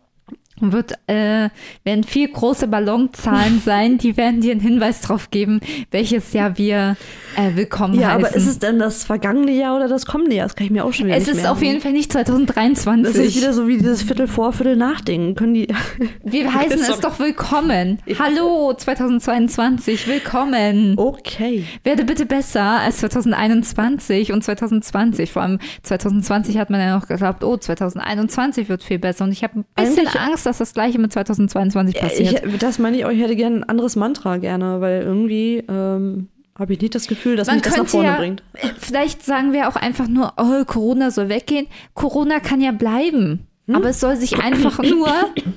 Wird, 0.60 0.92
äh, 1.06 1.48
werden 1.84 2.04
vier 2.04 2.28
große 2.28 2.68
Ballonzahlen 2.68 3.60
sein, 3.64 3.98
die 3.98 4.16
werden 4.16 4.40
dir 4.40 4.52
einen 4.52 4.60
Hinweis 4.60 5.00
darauf 5.00 5.30
geben, 5.30 5.60
welches 5.90 6.32
Jahr 6.32 6.58
wir 6.58 6.96
äh, 7.36 7.56
willkommen 7.56 7.94
Ja, 7.98 8.08
heißen. 8.14 8.24
aber 8.26 8.36
ist 8.36 8.46
es 8.46 8.58
denn 8.58 8.78
das 8.78 9.04
vergangene 9.04 9.52
Jahr 9.52 9.76
oder 9.76 9.88
das 9.88 10.06
kommende 10.06 10.36
Jahr? 10.36 10.46
Das 10.46 10.56
kann 10.56 10.66
ich 10.66 10.70
mir 10.72 10.84
auch 10.84 10.92
schon 10.92 11.06
wieder 11.06 11.16
Es 11.16 11.28
ist 11.28 11.36
merken. 11.36 11.50
auf 11.50 11.62
jeden 11.62 11.80
Fall 11.80 11.92
nicht 11.92 12.14
Das 12.14 12.20
ist 12.22 12.26
2023. 12.28 13.36
wieder 13.36 13.52
so 13.52 13.66
wie 13.68 13.78
dieses 13.78 14.02
Viertel 14.02 14.26
vor, 14.28 14.52
Viertel 14.52 14.76
nachdenken. 14.76 15.34
Können 15.34 15.54
die. 15.54 15.68
Wir 16.24 16.52
heißen 16.54 16.80
es 16.80 17.00
doch 17.00 17.18
willkommen. 17.18 17.98
Hallo 18.18 18.74
2022, 18.74 20.06
willkommen. 20.06 20.94
Okay. 20.96 21.64
Werde 21.84 22.04
bitte 22.04 22.26
besser 22.26 22.62
als 22.80 22.98
2021 22.98 24.32
und 24.32 24.42
2020. 24.44 25.32
Vor 25.32 25.42
allem 25.42 25.58
2020 25.82 26.58
hat 26.58 26.70
man 26.70 26.80
ja 26.80 26.96
noch 26.98 27.06
geglaubt, 27.08 27.44
oh, 27.44 27.56
2021 27.56 28.68
wird 28.68 28.82
viel 28.82 28.98
besser. 28.98 29.24
Und 29.24 29.32
ich 29.32 29.42
habe 29.42 29.60
ein 29.60 29.64
bisschen 29.76 30.06
Eigentlich- 30.06 30.20
Angst, 30.20 30.46
dass 30.50 30.58
das 30.58 30.74
gleiche 30.74 30.98
mit 30.98 31.12
2022 31.12 31.96
passiert. 31.96 32.44
Ich, 32.44 32.58
das 32.58 32.78
meine 32.78 32.96
ich 32.96 33.04
auch, 33.04 33.10
ich 33.10 33.20
hätte 33.20 33.36
gerne 33.36 33.56
ein 33.56 33.64
anderes 33.64 33.96
Mantra 33.96 34.36
gerne, 34.36 34.80
weil 34.80 35.02
irgendwie 35.02 35.64
ähm, 35.68 36.28
habe 36.58 36.74
ich 36.74 36.80
nicht 36.80 36.94
das 36.94 37.06
Gefühl, 37.06 37.36
dass 37.36 37.46
Man 37.46 37.56
mich 37.56 37.64
das 37.64 37.76
nach 37.76 37.86
vorne 37.86 38.08
ja, 38.08 38.16
bringt. 38.16 38.42
äh, 38.54 38.68
vielleicht 38.78 39.24
sagen 39.24 39.52
wir 39.52 39.68
auch 39.68 39.76
einfach 39.76 40.08
nur, 40.08 40.34
oh, 40.36 40.64
Corona 40.64 41.10
soll 41.10 41.28
weggehen. 41.28 41.66
Corona 41.94 42.40
kann 42.40 42.60
ja 42.60 42.72
bleiben. 42.72 43.46
Hm? 43.66 43.76
Aber 43.76 43.88
es 43.90 44.00
soll 44.00 44.16
sich 44.16 44.38
einfach 44.38 44.78
nur 44.82 45.08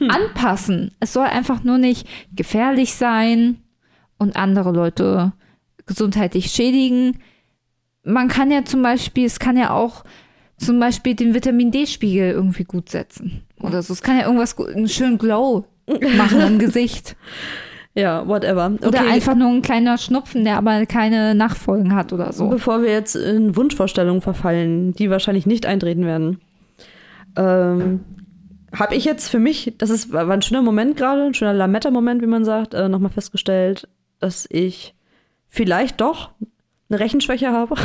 anpassen. 0.07 0.91
Es 0.99 1.13
soll 1.13 1.25
einfach 1.25 1.63
nur 1.63 1.77
nicht 1.77 2.07
gefährlich 2.35 2.93
sein 2.93 3.57
und 4.17 4.35
andere 4.35 4.71
Leute 4.71 5.33
gesundheitlich 5.85 6.51
schädigen. 6.51 7.19
Man 8.03 8.27
kann 8.27 8.51
ja 8.51 8.63
zum 8.63 8.83
Beispiel, 8.83 9.25
es 9.25 9.39
kann 9.39 9.57
ja 9.57 9.71
auch 9.71 10.03
zum 10.63 10.79
Beispiel 10.79 11.15
den 11.15 11.33
Vitamin 11.33 11.71
D-Spiegel 11.71 12.31
irgendwie 12.31 12.63
gut 12.63 12.89
setzen. 12.89 13.43
Oder 13.59 13.81
so. 13.81 13.93
Es 13.93 14.01
kann 14.01 14.17
ja 14.17 14.25
irgendwas, 14.25 14.57
einen 14.57 14.89
schönen 14.89 15.17
Glow 15.17 15.65
machen 16.17 16.41
im 16.41 16.59
Gesicht. 16.59 17.15
Ja, 17.95 18.27
whatever. 18.27 18.71
Oder 18.81 18.87
Okay, 19.01 19.09
einfach 19.11 19.35
nur 19.35 19.49
ein 19.49 19.61
kleiner 19.61 19.97
Schnupfen, 19.97 20.43
der 20.43 20.57
aber 20.57 20.85
keine 20.87 21.35
Nachfolgen 21.35 21.93
hat 21.93 22.11
oder 22.11 22.33
so. 22.33 22.47
Bevor 22.49 22.81
wir 22.81 22.91
jetzt 22.91 23.15
in 23.15 23.55
Wunschvorstellungen 23.55 24.21
verfallen, 24.21 24.93
die 24.93 25.09
wahrscheinlich 25.11 25.45
nicht 25.45 25.65
eintreten 25.67 26.05
werden, 26.05 26.41
ähm, 27.37 27.99
habe 28.75 28.95
ich 28.95 29.05
jetzt 29.05 29.29
für 29.29 29.37
mich, 29.39 29.75
das 29.77 29.91
ist, 29.91 30.11
war 30.11 30.27
ein 30.29 30.41
schöner 30.41 30.63
Moment 30.63 30.97
gerade, 30.97 31.23
ein 31.23 31.35
schöner 31.35 31.53
Lametta-Moment, 31.53 32.21
wie 32.23 32.27
man 32.27 32.43
sagt, 32.43 32.73
äh, 32.73 32.89
nochmal 32.89 33.11
festgestellt, 33.11 33.87
dass 34.19 34.47
ich 34.49 34.95
vielleicht 35.47 36.01
doch 36.01 36.31
eine 36.89 36.99
Rechenschwäche 36.99 37.51
habe. 37.51 37.75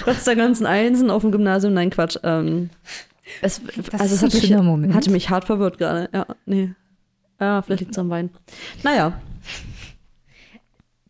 Trotz 0.00 0.24
der 0.24 0.36
ganzen 0.36 0.66
Einsen 0.66 1.10
auf 1.10 1.22
dem 1.22 1.32
Gymnasium, 1.32 1.72
nein, 1.74 1.90
Quatsch. 1.90 2.16
Ähm, 2.22 2.70
es, 3.42 3.60
Das 3.90 4.00
also 4.00 4.14
ist 4.14 4.22
ein 4.22 4.26
hat 4.28 4.34
mich, 4.34 4.46
schöner 4.46 4.62
Moment. 4.62 4.94
hatte 4.94 5.10
mich 5.10 5.30
hart 5.30 5.44
verwirrt 5.44 5.78
gerade. 5.78 6.08
Ja, 6.12 6.26
nee. 6.46 6.72
Ja, 7.40 7.62
vielleicht 7.62 7.80
liegt 7.80 7.92
es 7.92 7.98
am 7.98 8.10
Wein. 8.10 8.30
Naja. 8.82 9.20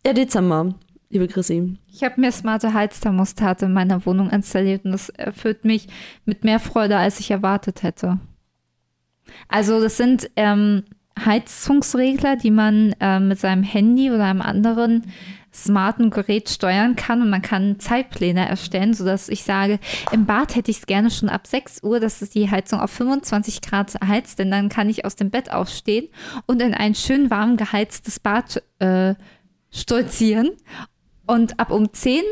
Der 0.04 0.14
Dezember, 0.14 0.74
liebe 1.10 1.28
Chrissy. 1.28 1.76
Ich 1.92 2.02
habe 2.04 2.20
mir 2.20 2.32
smarte 2.32 2.72
Heizthermostate 2.72 3.66
in 3.66 3.72
meiner 3.72 4.06
Wohnung 4.06 4.30
installiert 4.30 4.84
und 4.84 4.92
das 4.92 5.08
erfüllt 5.10 5.64
mich 5.64 5.88
mit 6.24 6.44
mehr 6.44 6.60
Freude, 6.60 6.96
als 6.96 7.20
ich 7.20 7.30
erwartet 7.30 7.82
hätte. 7.82 8.18
Also 9.48 9.80
das 9.80 9.96
sind 9.96 10.30
ähm, 10.36 10.84
Heizungsregler, 11.24 12.36
die 12.36 12.50
man 12.50 12.94
ähm, 13.00 13.28
mit 13.28 13.38
seinem 13.38 13.62
Handy 13.62 14.10
oder 14.10 14.24
einem 14.24 14.40
anderen 14.42 15.04
smarten 15.52 16.10
Gerät 16.10 16.48
steuern 16.48 16.96
kann 16.96 17.22
und 17.22 17.30
man 17.30 17.42
kann 17.42 17.80
Zeitpläne 17.80 18.48
erstellen, 18.48 18.94
sodass 18.94 19.28
ich 19.28 19.42
sage, 19.42 19.80
im 20.12 20.26
Bad 20.26 20.54
hätte 20.54 20.70
ich 20.70 20.78
es 20.78 20.86
gerne 20.86 21.10
schon 21.10 21.28
ab 21.28 21.46
6 21.46 21.82
Uhr, 21.82 21.98
dass 21.98 22.22
es 22.22 22.30
die 22.30 22.50
Heizung 22.50 22.80
auf 22.80 22.90
25 22.90 23.60
Grad 23.60 23.94
heizt, 24.06 24.38
denn 24.38 24.50
dann 24.50 24.68
kann 24.68 24.88
ich 24.88 25.04
aus 25.04 25.16
dem 25.16 25.30
Bett 25.30 25.50
aufstehen 25.52 26.08
und 26.46 26.62
in 26.62 26.74
ein 26.74 26.94
schön 26.94 27.30
warm 27.30 27.56
geheiztes 27.56 28.20
Bad 28.20 28.62
äh, 28.78 29.14
stolzieren. 29.70 30.50
Und 31.26 31.60
ab 31.60 31.70
um 31.70 31.92
10 31.92 32.22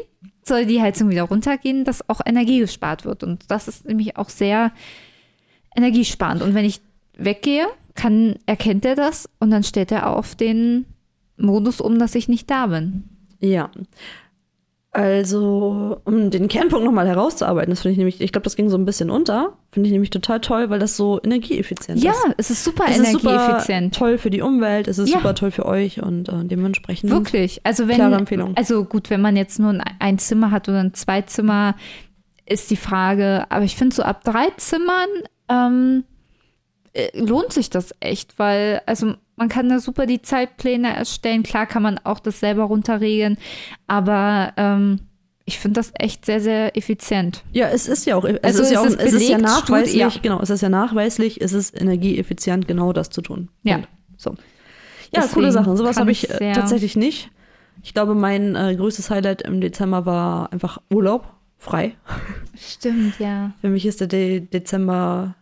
soll 0.44 0.66
die 0.66 0.80
Heizung 0.80 1.10
wieder 1.10 1.22
runtergehen, 1.22 1.84
dass 1.84 2.08
auch 2.08 2.20
Energie 2.24 2.58
gespart 2.58 3.04
wird. 3.04 3.22
Und 3.22 3.50
das 3.50 3.68
ist 3.68 3.86
nämlich 3.86 4.16
auch 4.16 4.28
sehr 4.28 4.72
energiesparend. 5.76 6.42
Und 6.42 6.54
wenn 6.54 6.64
ich 6.64 6.80
weggehe, 7.16 7.66
kann, 7.94 8.36
erkennt 8.46 8.84
er 8.84 8.94
das 8.94 9.28
und 9.40 9.50
dann 9.50 9.64
stellt 9.64 9.92
er 9.92 10.08
auf 10.08 10.34
den 10.34 10.86
Modus 11.38 11.80
um, 11.80 11.98
dass 11.98 12.14
ich 12.14 12.28
nicht 12.28 12.50
da 12.50 12.66
bin. 12.66 13.04
Ja. 13.40 13.70
Also, 14.90 16.00
um 16.04 16.30
den 16.30 16.48
Kernpunkt 16.48 16.84
nochmal 16.84 17.06
herauszuarbeiten, 17.06 17.70
das 17.70 17.82
finde 17.82 17.92
ich 17.92 17.98
nämlich, 17.98 18.20
ich 18.22 18.32
glaube, 18.32 18.44
das 18.44 18.56
ging 18.56 18.70
so 18.70 18.76
ein 18.78 18.86
bisschen 18.86 19.10
unter. 19.10 19.52
Finde 19.70 19.86
ich 19.86 19.92
nämlich 19.92 20.08
total 20.10 20.40
toll, 20.40 20.70
weil 20.70 20.78
das 20.78 20.96
so 20.96 21.20
energieeffizient 21.22 22.02
Ja, 22.02 22.12
ist. 22.12 22.34
es 22.38 22.50
ist 22.50 22.64
super 22.64 22.84
Es 22.88 22.98
ist 22.98 23.12
super 23.12 23.30
energieeffizient. 23.34 23.94
toll 23.94 24.16
für 24.16 24.30
die 24.30 24.40
Umwelt, 24.40 24.88
es 24.88 24.98
ist 24.98 25.10
Ja. 25.10 25.18
super 25.18 25.34
toll 25.34 25.50
für 25.50 25.66
euch 25.66 26.02
und 26.02 26.30
äh, 26.30 26.42
dementsprechend. 26.44 27.10
Wirklich. 27.10 27.60
Also 27.64 27.86
wenn, 27.86 27.96
Klare 27.96 28.16
Empfehlung. 28.16 28.56
also 28.56 28.82
gut, 28.84 29.10
wenn 29.10 29.20
man 29.20 29.36
jetzt 29.36 29.58
nur 29.60 29.70
ein, 29.70 29.82
ein 29.98 30.18
Zimmer 30.18 30.50
hat 30.50 30.68
oder 30.70 30.80
ein 30.80 30.94
Zweizimmer, 30.94 31.76
ist 32.46 32.70
die 32.70 32.76
Frage, 32.76 33.44
aber 33.50 33.64
ich 33.66 33.76
finde 33.76 33.94
so 33.94 34.02
ab 34.02 34.24
drei 34.24 34.48
Zimmern 34.56 35.08
ähm, 35.50 36.04
äh, 36.94 37.10
lohnt 37.20 37.52
sich 37.52 37.68
das 37.68 37.94
echt, 38.00 38.38
weil 38.38 38.80
also 38.86 39.14
man 39.38 39.48
kann 39.48 39.68
da 39.68 39.78
super 39.78 40.06
die 40.06 40.20
Zeitpläne 40.20 40.94
erstellen. 40.94 41.42
Klar 41.42 41.66
kann 41.66 41.82
man 41.82 41.98
auch 41.98 42.20
das 42.20 42.40
selber 42.40 42.64
runterregeln, 42.64 43.38
aber 43.86 44.52
ähm, 44.56 45.00
ich 45.44 45.58
finde 45.58 45.80
das 45.80 45.92
echt 45.94 46.26
sehr, 46.26 46.40
sehr 46.40 46.76
effizient. 46.76 47.42
Ja, 47.52 47.68
es 47.68 47.88
ist 47.88 48.04
ja 48.04 48.16
auch, 48.16 48.24
es 48.24 48.42
Also 48.44 48.62
ist 48.62 48.70
ja, 48.70 48.80
auch, 48.80 48.86
es 48.86 48.96
es 48.96 49.14
ist 49.14 49.28
ja 49.28 49.36
belegt, 49.36 49.40
nachweislich, 49.42 49.96
ja. 49.96 50.10
genau, 50.20 50.40
es 50.42 50.50
ist 50.50 50.60
ja 50.60 50.68
nachweislich, 50.68 51.40
es 51.40 51.54
ist 51.54 51.80
energieeffizient, 51.80 52.68
genau 52.68 52.92
das 52.92 53.08
zu 53.08 53.22
tun. 53.22 53.48
Ja. 53.62 53.76
Punkt. 53.76 53.88
So. 54.18 54.30
Ja, 54.30 55.22
Deswegen 55.22 55.34
coole 55.34 55.52
Sachen. 55.52 55.76
Sowas 55.76 55.96
habe 55.96 56.10
ich 56.10 56.28
äh, 56.28 56.52
tatsächlich 56.52 56.96
nicht. 56.96 57.30
Ich 57.82 57.94
glaube, 57.94 58.14
mein 58.14 58.56
äh, 58.56 58.74
größtes 58.76 59.08
Highlight 59.08 59.42
im 59.42 59.60
Dezember 59.60 60.04
war 60.04 60.52
einfach 60.52 60.82
Urlaub, 60.90 61.32
frei. 61.56 61.94
Stimmt, 62.54 63.18
ja. 63.18 63.52
Für 63.60 63.68
mich 63.68 63.86
ist 63.86 64.00
der 64.00 64.08
De 64.08 64.40
Dezember 64.40 65.34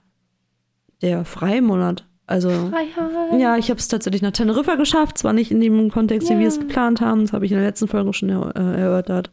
der 1.03 1.25
Freimonat. 1.25 2.07
Also 2.29 2.51
Freiheit. 2.51 3.39
ja, 3.41 3.57
ich 3.57 3.71
habe 3.71 3.79
es 3.79 3.87
tatsächlich 3.87 4.21
nach 4.21 4.33
Teneriffa 4.33 4.75
geschafft, 4.75 5.17
zwar 5.19 5.33
nicht 5.33 5.53
in 5.53 5.61
dem 5.61 5.91
Kontext, 5.93 6.29
wie 6.29 6.33
Ja. 6.35 6.41
wir 6.41 6.49
es 6.49 6.59
geplant 6.59 7.01
haben, 7.01 7.21
das 7.23 7.33
habe 7.33 7.47
ich 7.47 7.53
in 7.53 7.59
der 7.59 7.67
letzten 7.67 7.87
Folge 7.87 8.13
schon 8.13 8.31
er 8.31 8.53
äh, 8.57 8.81
erörtert. 8.81 9.31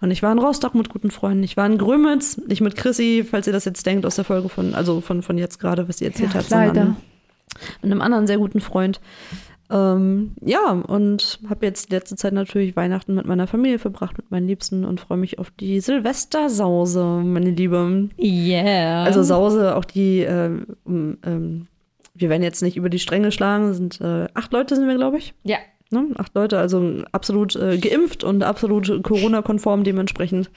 Und 0.00 0.12
ich 0.12 0.22
war 0.22 0.30
in 0.30 0.38
Rostock 0.38 0.74
mit 0.76 0.88
guten 0.88 1.10
Freunden, 1.10 1.42
ich 1.42 1.56
war 1.56 1.66
in 1.66 1.76
Grömitz, 1.76 2.38
nicht 2.46 2.60
mit 2.60 2.76
Chrissy, 2.76 3.26
falls 3.28 3.48
ihr 3.48 3.52
das 3.52 3.64
jetzt 3.64 3.84
denkt 3.84 4.06
aus 4.06 4.14
der 4.14 4.24
Folge 4.24 4.48
von, 4.48 4.74
also 4.74 5.00
von, 5.00 5.22
von 5.22 5.38
jetzt 5.38 5.58
gerade, 5.58 5.88
was 5.88 5.98
sie 5.98 6.04
erzählt 6.04 6.34
Ja, 6.34 6.38
hat, 6.38 6.44
sondern 6.44 6.68
leider. 6.68 6.96
mit 7.82 7.90
einem 7.90 8.00
anderen 8.00 8.26
sehr 8.28 8.38
guten 8.38 8.60
Freund. 8.60 9.00
Ähm, 9.68 10.36
ja, 10.44 10.70
und 10.70 11.40
habe 11.50 11.66
jetzt 11.66 11.90
die 11.90 11.94
letzte 11.96 12.14
Zeit 12.14 12.32
natürlich 12.32 12.76
Weihnachten 12.76 13.16
mit 13.16 13.26
meiner 13.26 13.48
Familie 13.48 13.80
verbracht, 13.80 14.16
mit 14.16 14.30
meinen 14.30 14.46
Liebsten 14.46 14.84
und 14.84 15.00
freue 15.00 15.18
mich 15.18 15.40
auf 15.40 15.50
die 15.50 15.80
Silvestersause, 15.80 17.04
meine 17.24 17.50
Liebe. 17.50 18.08
Yeah. 18.20 19.02
Also 19.02 19.24
Sause, 19.24 19.74
auch 19.74 19.84
die, 19.84 20.20
äh, 20.20 20.50
um, 20.84 21.18
ähm, 21.26 21.66
wir 22.18 22.28
werden 22.30 22.42
jetzt 22.42 22.62
nicht 22.62 22.76
über 22.76 22.88
die 22.88 22.98
Stränge 22.98 23.30
schlagen, 23.32 23.74
sind 23.74 24.00
äh, 24.00 24.26
acht 24.34 24.52
Leute 24.52 24.76
sind 24.76 24.86
wir, 24.88 24.94
glaube 24.96 25.18
ich. 25.18 25.34
ja. 25.44 25.58
Ne? 25.92 26.04
Acht 26.18 26.34
Leute, 26.34 26.58
also 26.58 27.04
absolut 27.12 27.54
äh, 27.54 27.78
geimpft 27.78 28.24
und 28.24 28.42
absolut 28.42 29.04
Corona-konform 29.04 29.84
dementsprechend. 29.84 30.50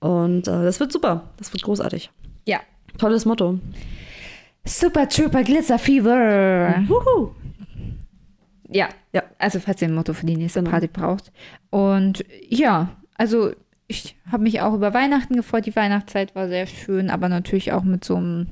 Und 0.00 0.48
äh, 0.48 0.62
das 0.64 0.80
wird 0.80 0.90
super, 0.90 1.24
das 1.36 1.52
wird 1.52 1.62
großartig. 1.64 2.10
Ja. 2.46 2.60
Tolles 2.96 3.26
Motto. 3.26 3.58
Super 4.64 5.06
Trooper 5.06 5.42
Glitzer 5.42 5.78
Fever. 5.78 6.82
Wuhu. 6.88 7.32
Ja, 8.70 8.88
Ja. 9.12 9.22
also 9.38 9.60
falls 9.60 9.82
ihr 9.82 9.88
ein 9.88 9.94
Motto 9.94 10.14
für 10.14 10.24
die 10.24 10.36
nächste 10.36 10.60
Genau. 10.60 10.70
Party 10.70 10.86
braucht. 10.88 11.30
Und 11.70 12.24
ja, 12.48 12.88
also 13.16 13.52
ich 13.86 14.16
habe 14.32 14.42
mich 14.44 14.60
auch 14.62 14.72
über 14.74 14.94
Weihnachten 14.94 15.36
gefreut. 15.36 15.66
Die 15.66 15.76
Weihnachtszeit 15.76 16.34
war 16.34 16.48
sehr 16.48 16.66
schön, 16.66 17.10
aber 17.10 17.28
natürlich 17.28 17.72
auch 17.72 17.82
mit 17.84 18.02
so 18.04 18.16
einem 18.16 18.46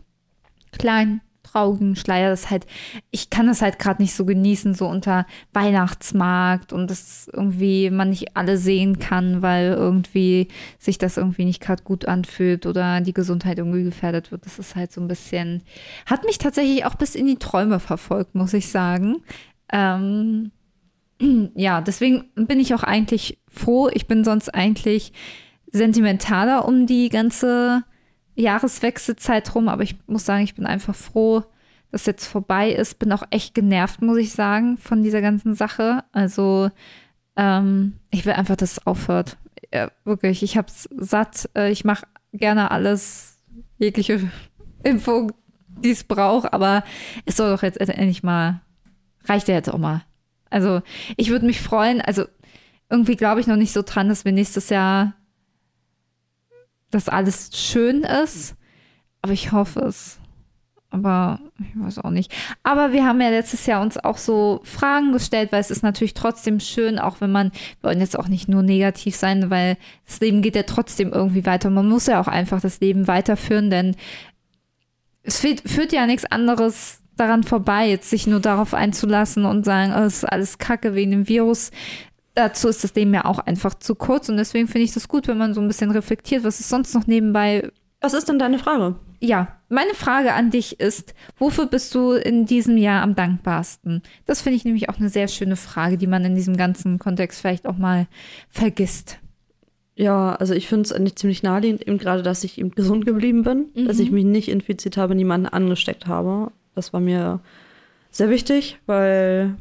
kleinen, 0.72 1.20
traurigen 1.56 1.96
Schleier. 1.96 2.30
Das 2.30 2.50
halt, 2.50 2.66
ich 3.10 3.30
kann 3.30 3.46
das 3.46 3.62
halt 3.62 3.78
gerade 3.78 4.02
nicht 4.02 4.14
so 4.14 4.24
genießen, 4.24 4.74
so 4.74 4.86
unter 4.86 5.26
Weihnachtsmarkt 5.52 6.72
und 6.72 6.90
das 6.90 7.30
irgendwie 7.32 7.90
man 7.90 8.10
nicht 8.10 8.36
alle 8.36 8.58
sehen 8.58 8.98
kann, 8.98 9.42
weil 9.42 9.72
irgendwie 9.72 10.48
sich 10.78 10.98
das 10.98 11.16
irgendwie 11.16 11.44
nicht 11.44 11.62
gerade 11.62 11.82
gut 11.82 12.06
anfühlt 12.06 12.66
oder 12.66 13.00
die 13.00 13.14
Gesundheit 13.14 13.58
irgendwie 13.58 13.84
gefährdet 13.84 14.30
wird. 14.30 14.44
Das 14.44 14.58
ist 14.58 14.76
halt 14.76 14.92
so 14.92 15.00
ein 15.00 15.08
bisschen, 15.08 15.62
hat 16.04 16.24
mich 16.24 16.38
tatsächlich 16.38 16.84
auch 16.84 16.94
bis 16.94 17.14
in 17.14 17.26
die 17.26 17.38
Träume 17.38 17.80
verfolgt, 17.80 18.34
muss 18.34 18.52
ich 18.52 18.68
sagen. 18.68 19.22
Ähm, 19.72 20.52
ja, 21.54 21.80
deswegen 21.80 22.24
bin 22.34 22.60
ich 22.60 22.74
auch 22.74 22.82
eigentlich 22.82 23.38
froh. 23.48 23.88
Ich 23.92 24.06
bin 24.06 24.24
sonst 24.24 24.54
eigentlich 24.54 25.12
sentimentaler 25.72 26.66
um 26.66 26.86
die 26.86 27.08
ganze 27.08 27.82
Jahreswechselzeit 28.36 29.54
rum, 29.54 29.68
aber 29.68 29.82
ich 29.82 29.96
muss 30.06 30.24
sagen, 30.24 30.44
ich 30.44 30.54
bin 30.54 30.66
einfach 30.66 30.94
froh, 30.94 31.44
dass 31.90 32.06
jetzt 32.06 32.26
vorbei 32.26 32.70
ist. 32.70 32.98
Bin 32.98 33.12
auch 33.12 33.24
echt 33.30 33.54
genervt, 33.54 34.02
muss 34.02 34.18
ich 34.18 34.32
sagen, 34.32 34.76
von 34.78 35.02
dieser 35.02 35.20
ganzen 35.20 35.54
Sache. 35.54 36.04
Also, 36.12 36.70
ähm, 37.36 37.94
ich 38.10 38.24
will 38.26 38.32
einfach, 38.34 38.56
dass 38.56 38.72
es 38.72 38.86
aufhört. 38.86 39.36
Ja, 39.72 39.90
wirklich, 40.04 40.42
ich 40.42 40.56
hab's 40.56 40.88
satt. 40.96 41.48
Äh, 41.56 41.70
Ich 41.72 41.84
mache 41.84 42.06
gerne 42.32 42.70
alles, 42.70 43.38
jegliche 43.78 44.30
Impfung, 44.84 45.32
die 45.68 45.90
es 45.90 46.04
braucht, 46.04 46.52
aber 46.52 46.84
es 47.24 47.36
soll 47.36 47.50
doch 47.50 47.62
jetzt 47.62 47.80
endlich 47.80 48.22
mal, 48.22 48.60
reicht 49.24 49.48
ja 49.48 49.54
jetzt 49.54 49.70
auch 49.70 49.78
mal. 49.78 50.02
Also, 50.50 50.82
ich 51.16 51.30
würde 51.30 51.46
mich 51.46 51.60
freuen, 51.60 52.00
also 52.00 52.24
irgendwie 52.88 53.16
glaube 53.16 53.40
ich 53.40 53.46
noch 53.48 53.56
nicht 53.56 53.72
so 53.72 53.82
dran, 53.82 54.08
dass 54.08 54.24
wir 54.24 54.32
nächstes 54.32 54.68
Jahr, 54.70 55.14
dass 56.90 57.08
alles 57.08 57.50
schön 57.54 58.02
ist, 58.02 58.54
aber 59.22 59.32
ich 59.32 59.52
hoffe 59.52 59.80
es. 59.80 60.18
Aber 60.90 61.40
ich 61.58 61.78
weiß 61.78 61.98
auch 61.98 62.10
nicht. 62.10 62.32
Aber 62.62 62.92
wir 62.92 63.04
haben 63.04 63.20
ja 63.20 63.28
letztes 63.28 63.66
Jahr 63.66 63.82
uns 63.82 63.98
auch 63.98 64.16
so 64.16 64.60
Fragen 64.62 65.12
gestellt, 65.12 65.52
weil 65.52 65.60
es 65.60 65.70
ist 65.70 65.82
natürlich 65.82 66.14
trotzdem 66.14 66.60
schön, 66.60 66.98
auch 66.98 67.20
wenn 67.20 67.32
man, 67.32 67.50
wir 67.80 67.90
wollen 67.90 68.00
jetzt 68.00 68.18
auch 68.18 68.28
nicht 68.28 68.48
nur 68.48 68.62
negativ 68.62 69.16
sein, 69.16 69.50
weil 69.50 69.76
das 70.06 70.20
Leben 70.20 70.42
geht 70.42 70.54
ja 70.54 70.62
trotzdem 70.62 71.12
irgendwie 71.12 71.44
weiter. 71.44 71.70
Man 71.70 71.88
muss 71.88 72.06
ja 72.06 72.20
auch 72.20 72.28
einfach 72.28 72.60
das 72.60 72.80
Leben 72.80 73.08
weiterführen, 73.08 73.68
denn 73.68 73.96
es 75.22 75.40
führt, 75.40 75.68
führt 75.68 75.92
ja 75.92 76.06
nichts 76.06 76.24
anderes 76.24 77.02
daran 77.16 77.42
vorbei, 77.42 77.88
jetzt 77.88 78.10
sich 78.10 78.26
nur 78.26 78.40
darauf 78.40 78.72
einzulassen 78.72 79.44
und 79.44 79.64
sagen, 79.64 79.92
oh, 79.94 80.04
es 80.04 80.18
ist 80.18 80.24
alles 80.24 80.58
Kacke 80.58 80.94
wegen 80.94 81.10
dem 81.10 81.28
Virus. 81.28 81.72
Dazu 82.36 82.68
ist 82.68 82.84
das 82.84 82.94
Leben 82.94 83.12
ja 83.12 83.24
auch 83.24 83.40
einfach 83.40 83.74
zu 83.74 83.96
kurz 83.96 84.28
und 84.28 84.36
deswegen 84.36 84.68
finde 84.68 84.84
ich 84.84 84.92
das 84.92 85.08
gut, 85.08 85.26
wenn 85.26 85.38
man 85.38 85.54
so 85.54 85.60
ein 85.60 85.66
bisschen 85.66 85.90
reflektiert, 85.90 86.44
was 86.44 86.60
ist 86.60 86.68
sonst 86.68 86.94
noch 86.94 87.08
nebenbei 87.08 87.72
Was 88.00 88.14
ist 88.14 88.28
denn 88.28 88.38
deine 88.38 88.60
Frage? 88.60 88.96
ja, 89.20 89.56
meine 89.68 89.94
Frage 89.94 90.34
an 90.34 90.50
dich 90.50 90.80
ist, 90.80 91.14
wofür 91.38 91.66
bist 91.66 91.94
du 91.94 92.12
in 92.12 92.46
diesem 92.46 92.76
Jahr 92.76 93.02
am 93.02 93.14
dankbarsten? 93.14 94.02
Das 94.26 94.40
finde 94.40 94.56
ich 94.56 94.64
nämlich 94.64 94.88
auch 94.88 94.98
eine 94.98 95.08
sehr 95.08 95.28
schöne 95.28 95.56
Frage, 95.56 95.96
die 95.96 96.06
man 96.06 96.24
in 96.24 96.34
diesem 96.34 96.56
ganzen 96.56 96.98
Kontext 96.98 97.40
vielleicht 97.40 97.66
auch 97.66 97.78
mal 97.78 98.06
vergisst. 98.48 99.18
Ja, 99.94 100.34
also 100.34 100.52
ich 100.52 100.68
finde 100.68 100.82
es 100.82 100.92
eigentlich 100.92 101.16
ziemlich 101.16 101.42
naheliegend, 101.42 101.86
eben 101.86 101.98
gerade, 101.98 102.22
dass 102.22 102.44
ich 102.44 102.58
eben 102.58 102.70
gesund 102.72 103.06
geblieben 103.06 103.42
bin, 103.44 103.70
dass 103.86 103.98
ich 103.98 104.10
mich 104.10 104.26
nicht 104.26 104.48
infiziert 104.48 104.98
habe, 104.98 105.14
niemanden 105.14 105.46
angesteckt 105.46 106.06
habe. 106.06 106.52
Das 106.74 106.92
war 106.92 107.00
mir 107.00 107.40
sehr 108.10 108.28
wichtig, 108.28 108.78
weil 108.84 109.56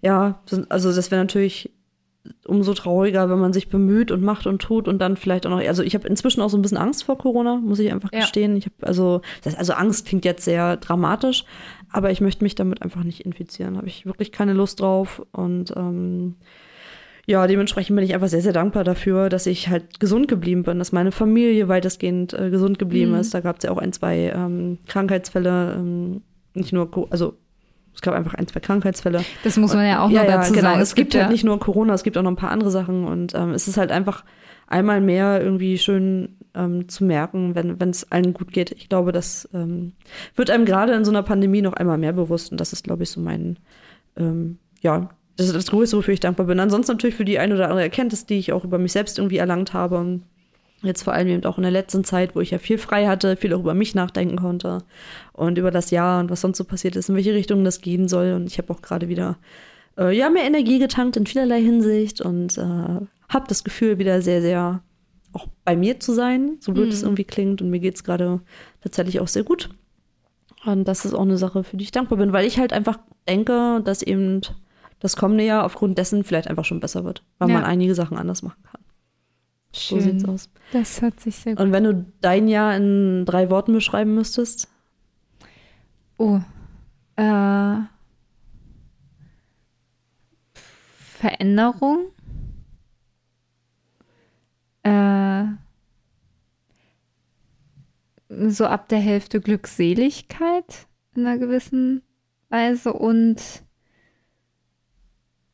ja, 0.00 0.40
also 0.70 0.94
das 0.94 1.10
wäre 1.10 1.20
natürlich 1.20 1.70
umso 2.46 2.74
trauriger, 2.74 3.30
wenn 3.30 3.38
man 3.38 3.52
sich 3.52 3.68
bemüht 3.68 4.10
und 4.10 4.22
macht 4.22 4.46
und 4.46 4.60
tut 4.60 4.88
und 4.88 4.98
dann 4.98 5.16
vielleicht 5.16 5.46
auch 5.46 5.50
noch. 5.50 5.60
Also 5.60 5.82
ich 5.82 5.94
habe 5.94 6.08
inzwischen 6.08 6.40
auch 6.40 6.50
so 6.50 6.56
ein 6.56 6.62
bisschen 6.62 6.78
Angst 6.78 7.04
vor 7.04 7.18
Corona, 7.18 7.56
muss 7.56 7.78
ich 7.78 7.92
einfach 7.92 8.12
ja. 8.12 8.20
gestehen. 8.20 8.56
Ich 8.56 8.66
habe 8.66 8.74
also, 8.80 9.20
das, 9.42 9.54
also 9.54 9.72
Angst 9.74 10.06
klingt 10.06 10.24
jetzt 10.24 10.44
sehr 10.44 10.76
dramatisch, 10.76 11.44
aber 11.90 12.10
ich 12.10 12.20
möchte 12.20 12.44
mich 12.44 12.54
damit 12.54 12.82
einfach 12.82 13.04
nicht 13.04 13.24
infizieren. 13.24 13.76
Habe 13.76 13.88
ich 13.88 14.06
wirklich 14.06 14.32
keine 14.32 14.52
Lust 14.52 14.80
drauf 14.80 15.22
und 15.32 15.72
ähm, 15.76 16.36
ja, 17.26 17.46
dementsprechend 17.46 17.94
bin 17.94 18.06
ich 18.06 18.14
einfach 18.14 18.28
sehr, 18.28 18.40
sehr 18.40 18.54
dankbar 18.54 18.84
dafür, 18.84 19.28
dass 19.28 19.44
ich 19.44 19.68
halt 19.68 20.00
gesund 20.00 20.28
geblieben 20.28 20.62
bin, 20.62 20.78
dass 20.78 20.92
meine 20.92 21.12
Familie 21.12 21.68
weitestgehend 21.68 22.32
äh, 22.32 22.48
gesund 22.48 22.78
geblieben 22.78 23.12
mhm. 23.12 23.18
ist. 23.18 23.34
Da 23.34 23.40
gab 23.40 23.58
es 23.58 23.64
ja 23.64 23.70
auch 23.70 23.76
ein, 23.76 23.92
zwei 23.92 24.32
ähm, 24.34 24.78
Krankheitsfälle, 24.86 25.74
ähm, 25.74 26.22
nicht 26.54 26.72
nur, 26.72 26.88
also 27.10 27.34
es 27.98 28.02
gab 28.02 28.14
einfach 28.14 28.34
ein, 28.34 28.46
zwei 28.46 28.60
Krankheitsfälle. 28.60 29.24
Das 29.42 29.56
muss 29.56 29.74
man 29.74 29.84
ja 29.84 30.00
auch 30.00 30.06
und, 30.06 30.14
noch 30.14 30.22
ja, 30.22 30.30
dazu 30.36 30.52
genau. 30.52 30.68
sagen. 30.68 30.80
Es, 30.80 30.90
es 30.90 30.94
gibt, 30.94 31.10
gibt 31.10 31.20
halt 31.20 31.32
nicht 31.32 31.42
nur 31.42 31.58
Corona, 31.58 31.94
es 31.94 32.04
gibt 32.04 32.16
auch 32.16 32.22
noch 32.22 32.30
ein 32.30 32.36
paar 32.36 32.52
andere 32.52 32.70
Sachen 32.70 33.04
und 33.04 33.34
ähm, 33.34 33.50
es 33.50 33.66
ist 33.66 33.76
halt 33.76 33.90
einfach 33.90 34.22
einmal 34.68 35.00
mehr 35.00 35.42
irgendwie 35.42 35.78
schön 35.78 36.36
ähm, 36.54 36.88
zu 36.88 37.02
merken, 37.02 37.56
wenn 37.56 37.90
es 37.90 38.12
allen 38.12 38.34
gut 38.34 38.52
geht. 38.52 38.70
Ich 38.70 38.88
glaube, 38.88 39.10
das 39.10 39.48
ähm, 39.52 39.94
wird 40.36 40.48
einem 40.48 40.64
gerade 40.64 40.92
in 40.92 41.04
so 41.04 41.10
einer 41.10 41.24
Pandemie 41.24 41.60
noch 41.60 41.72
einmal 41.72 41.98
mehr 41.98 42.12
bewusst 42.12 42.52
und 42.52 42.60
das 42.60 42.72
ist, 42.72 42.84
glaube 42.84 43.02
ich, 43.02 43.10
so 43.10 43.20
mein, 43.20 43.58
ähm, 44.16 44.58
ja, 44.80 45.10
das 45.36 45.46
ist 45.48 45.56
das 45.56 45.66
Größte, 45.66 45.96
wofür 45.96 46.14
ich 46.14 46.20
dankbar 46.20 46.46
bin. 46.46 46.60
Ansonsten 46.60 46.92
natürlich 46.92 47.16
für 47.16 47.24
die 47.24 47.40
eine 47.40 47.54
oder 47.54 47.64
andere 47.64 47.82
Erkenntnis, 47.82 48.26
die 48.26 48.38
ich 48.38 48.52
auch 48.52 48.62
über 48.62 48.78
mich 48.78 48.92
selbst 48.92 49.18
irgendwie 49.18 49.38
erlangt 49.38 49.72
habe. 49.72 50.20
Jetzt 50.82 51.02
vor 51.02 51.12
allem 51.12 51.28
eben 51.28 51.44
auch 51.44 51.58
in 51.58 51.62
der 51.62 51.72
letzten 51.72 52.04
Zeit, 52.04 52.36
wo 52.36 52.40
ich 52.40 52.52
ja 52.52 52.58
viel 52.58 52.78
frei 52.78 53.08
hatte, 53.08 53.36
viel 53.36 53.52
auch 53.52 53.60
über 53.60 53.74
mich 53.74 53.96
nachdenken 53.96 54.36
konnte 54.36 54.78
und 55.32 55.58
über 55.58 55.72
das 55.72 55.90
Jahr 55.90 56.20
und 56.20 56.30
was 56.30 56.40
sonst 56.40 56.58
so 56.58 56.64
passiert 56.64 56.94
ist, 56.94 57.08
in 57.08 57.16
welche 57.16 57.34
Richtung 57.34 57.64
das 57.64 57.80
gehen 57.80 58.06
soll. 58.06 58.32
Und 58.32 58.46
ich 58.46 58.58
habe 58.58 58.72
auch 58.72 58.80
gerade 58.80 59.08
wieder 59.08 59.38
äh, 59.98 60.16
ja 60.16 60.30
mehr 60.30 60.44
Energie 60.44 60.78
getankt 60.78 61.16
in 61.16 61.26
vielerlei 61.26 61.60
Hinsicht 61.60 62.20
und 62.20 62.56
äh, 62.58 62.60
habe 62.60 63.48
das 63.48 63.64
Gefühl, 63.64 63.98
wieder 63.98 64.22
sehr, 64.22 64.40
sehr 64.40 64.82
auch 65.32 65.48
bei 65.64 65.76
mir 65.76 66.00
zu 66.00 66.12
sein, 66.12 66.56
so 66.60 66.72
blöd 66.72 66.92
es 66.92 67.02
mhm. 67.02 67.08
irgendwie 67.08 67.24
klingt. 67.24 67.60
Und 67.60 67.70
mir 67.70 67.80
geht 67.80 67.96
es 67.96 68.04
gerade 68.04 68.40
tatsächlich 68.80 69.20
auch 69.20 69.28
sehr 69.28 69.42
gut. 69.42 69.70
Und 70.64 70.86
das 70.86 71.04
ist 71.04 71.14
auch 71.14 71.22
eine 71.22 71.38
Sache, 71.38 71.64
für 71.64 71.76
die 71.76 71.84
ich 71.84 71.92
dankbar 71.92 72.18
bin, 72.18 72.32
weil 72.32 72.46
ich 72.46 72.58
halt 72.58 72.72
einfach 72.72 72.98
denke, 73.28 73.80
dass 73.84 74.02
eben 74.02 74.42
das 75.00 75.16
kommende 75.16 75.44
Jahr 75.44 75.64
aufgrund 75.64 75.98
dessen 75.98 76.24
vielleicht 76.24 76.48
einfach 76.48 76.64
schon 76.64 76.80
besser 76.80 77.04
wird, 77.04 77.22
weil 77.38 77.48
ja. 77.48 77.54
man 77.54 77.64
einige 77.64 77.94
Sachen 77.94 78.16
anders 78.16 78.42
machen 78.42 78.62
kann. 78.64 78.67
Schön. 79.72 80.00
So 80.00 80.10
sieht's 80.10 80.24
aus. 80.24 80.50
Das 80.72 81.02
hört 81.02 81.20
sich 81.20 81.36
sehr 81.36 81.54
gut 81.54 81.64
Und 81.64 81.72
wenn 81.72 81.84
du 81.84 82.06
dein 82.20 82.48
Jahr 82.48 82.76
in 82.76 83.24
drei 83.24 83.50
Worten 83.50 83.72
beschreiben 83.72 84.14
müsstest? 84.14 84.68
Oh. 86.18 86.40
Äh, 87.16 87.76
Veränderung. 91.18 92.06
Äh, 94.82 95.44
so 98.28 98.66
ab 98.66 98.88
der 98.88 99.00
Hälfte 99.00 99.40
Glückseligkeit 99.40 100.86
in 101.14 101.26
einer 101.26 101.38
gewissen 101.38 102.02
Weise 102.48 102.92
und 102.92 103.42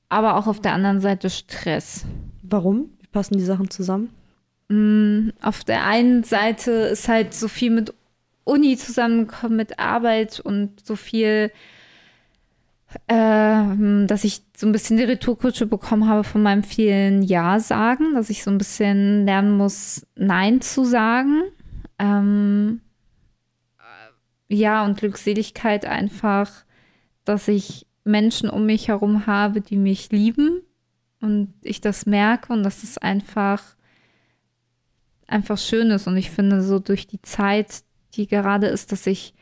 aber 0.09 0.37
auch 0.37 0.47
auf 0.47 0.61
der 0.61 0.75
anderen 0.75 1.01
Seite 1.01 1.31
Stress. 1.31 2.05
Warum? 2.43 2.91
Passen 3.15 3.39
die 3.39 3.45
Sachen 3.45 3.71
zusammen? 3.71 4.11
Mm, 4.69 5.31
auf 5.41 5.63
der 5.63 5.87
einen 5.87 6.25
Seite 6.25 6.73
ist 6.73 7.07
halt 7.07 7.33
so 7.33 7.47
viel 7.47 7.71
mit 7.71 7.95
Uni 8.43 8.77
zusammengekommen, 8.77 9.57
mit 9.57 9.79
Arbeit 9.79 10.41
und 10.41 10.85
so 10.85 10.97
viel, 10.97 11.53
äh, 13.07 14.07
dass 14.07 14.25
ich 14.25 14.43
so 14.57 14.67
ein 14.67 14.73
bisschen 14.73 14.97
die 14.97 15.05
Retourkutsche 15.05 15.67
bekommen 15.67 16.09
habe 16.09 16.25
von 16.25 16.43
meinem 16.43 16.65
vielen 16.65 17.23
Ja 17.23 17.61
sagen, 17.61 18.15
dass 18.15 18.31
ich 18.31 18.43
so 18.43 18.51
ein 18.51 18.59
bisschen 18.59 19.25
lernen 19.25 19.57
muss, 19.57 20.05
Nein 20.17 20.61
zu 20.61 20.85
sagen. 20.85 21.45
Ähm, 22.01 22.81
ja, 24.49 24.85
und 24.85 24.99
Glückseligkeit 24.99 25.85
einfach, 25.85 26.51
dass 27.25 27.47
ich 27.47 27.87
Menschen 28.03 28.51
um 28.51 28.67
mich 28.67 28.89
herum 28.89 29.27
habe, 29.29 29.61
die 29.61 29.77
mich 29.77 30.11
lieben 30.11 30.64
und 31.25 31.55
ich 31.63 31.81
das 31.81 32.07
merke 32.07 32.53
und 32.53 32.63
dass 32.63 32.83
es 32.83 32.99
einfach 32.99 33.77
einfach 35.27 35.59
schön 35.59 35.91
ist 35.91 36.07
und 36.07 36.17
ich 36.17 36.31
finde 36.31 36.63
so 36.63 36.79
durch 36.79 37.07
die 37.07 37.23
Zeit, 37.23 37.83
die 38.15 38.27
gerade 38.27 38.67
ist, 38.67 38.93
dass 38.93 39.07
ich 39.07 39.35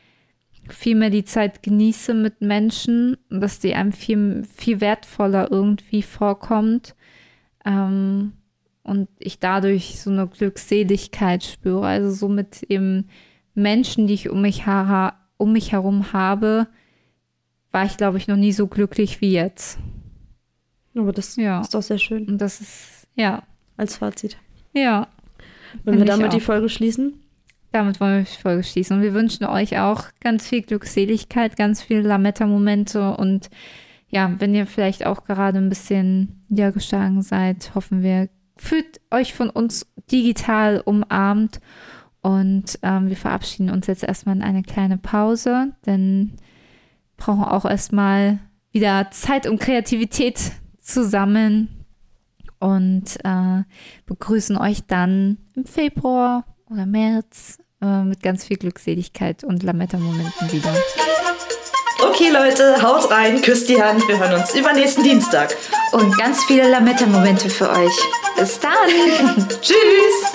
viel 0.69 0.95
mehr 0.95 1.09
die 1.09 1.25
Zeit 1.25 1.61
genieße 1.61 2.13
mit 2.13 2.41
Menschen 2.41 3.17
und 3.29 3.41
dass 3.41 3.59
die 3.59 3.75
einem 3.75 3.91
viel, 3.91 4.45
viel 4.55 4.79
wertvoller 4.79 5.51
irgendwie 5.51 6.01
vorkommt 6.01 6.95
ähm, 7.65 8.33
und 8.83 9.09
ich 9.19 9.39
dadurch 9.39 9.99
so 9.99 10.09
eine 10.09 10.27
Glückseligkeit 10.27 11.43
spüre. 11.43 11.85
Also 11.85 12.11
so 12.11 12.29
mit 12.29 12.63
eben 12.63 13.09
Menschen, 13.53 14.07
die 14.07 14.13
ich 14.13 14.29
um 14.29 14.41
mich, 14.41 14.63
um 15.37 15.53
mich 15.53 15.71
herum 15.71 16.13
habe, 16.13 16.67
war 17.71 17.85
ich, 17.85 17.97
glaube 17.97 18.17
ich, 18.17 18.27
noch 18.27 18.37
nie 18.37 18.51
so 18.51 18.67
glücklich 18.67 19.19
wie 19.19 19.33
jetzt. 19.33 19.79
Aber 20.95 21.11
das 21.11 21.35
ja. 21.35 21.61
ist 21.61 21.73
doch 21.73 21.81
sehr 21.81 21.97
schön. 21.97 22.27
Und 22.27 22.37
das 22.39 22.61
ist, 22.61 23.07
ja. 23.15 23.43
Als 23.77 23.97
Fazit. 23.97 24.37
Ja. 24.73 25.07
Wollen 25.83 25.97
wir 25.97 26.05
damit 26.05 26.33
die 26.33 26.39
Folge 26.39 26.69
schließen? 26.69 27.19
Damit 27.71 27.99
wollen 27.99 28.19
wir 28.19 28.23
die 28.23 28.41
Folge 28.41 28.63
schließen. 28.63 28.97
Und 28.97 29.03
wir 29.03 29.15
wünschen 29.15 29.45
euch 29.45 29.79
auch 29.79 30.05
ganz 30.19 30.47
viel 30.47 30.61
Glückseligkeit, 30.61 31.57
ganz 31.57 31.81
viele 31.81 32.01
Lametta-Momente. 32.01 33.17
Und 33.17 33.49
ja, 34.09 34.35
wenn 34.37 34.53
ihr 34.53 34.67
vielleicht 34.67 35.05
auch 35.07 35.23
gerade 35.23 35.57
ein 35.57 35.69
bisschen 35.69 36.45
niedergeschlagen 36.49 37.23
seid, 37.23 37.73
hoffen 37.73 38.03
wir, 38.03 38.29
fühlt 38.57 39.01
euch 39.09 39.33
von 39.33 39.49
uns 39.49 39.87
digital 40.11 40.81
umarmt. 40.85 41.59
Und 42.21 42.77
ähm, 42.83 43.09
wir 43.09 43.17
verabschieden 43.17 43.71
uns 43.71 43.87
jetzt 43.87 44.03
erstmal 44.03 44.35
in 44.35 44.43
eine 44.43 44.61
kleine 44.61 44.97
Pause, 44.97 45.73
denn 45.85 46.33
brauchen 47.17 47.43
auch 47.43 47.65
erstmal 47.65 48.39
wieder 48.71 49.09
Zeit 49.11 49.47
und 49.47 49.59
Kreativität 49.59 50.53
zu 50.83 51.07
sammeln 51.07 51.85
und 52.59 53.17
äh, 53.23 53.63
begrüßen 54.05 54.57
euch 54.57 54.85
dann 54.85 55.37
im 55.55 55.65
Februar 55.65 56.45
oder 56.69 56.85
März 56.85 57.57
äh, 57.81 58.03
mit 58.03 58.21
ganz 58.21 58.45
viel 58.45 58.57
Glückseligkeit 58.57 59.43
und 59.43 59.63
Lametta-Momenten 59.63 60.51
wieder. 60.51 60.73
Okay, 62.07 62.29
Leute, 62.29 62.81
haut 62.81 63.09
rein, 63.11 63.41
küsst 63.41 63.69
die 63.69 63.81
Hand. 63.81 64.07
Wir 64.07 64.19
hören 64.19 64.39
uns 64.39 64.53
übernächsten 64.55 65.03
Dienstag. 65.03 65.55
Und 65.93 66.17
ganz 66.17 66.43
viele 66.45 66.69
Lametta-Momente 66.69 67.49
für 67.49 67.69
euch. 67.69 67.93
Bis 68.37 68.59
dann. 68.59 69.49
Tschüss. 69.61 70.33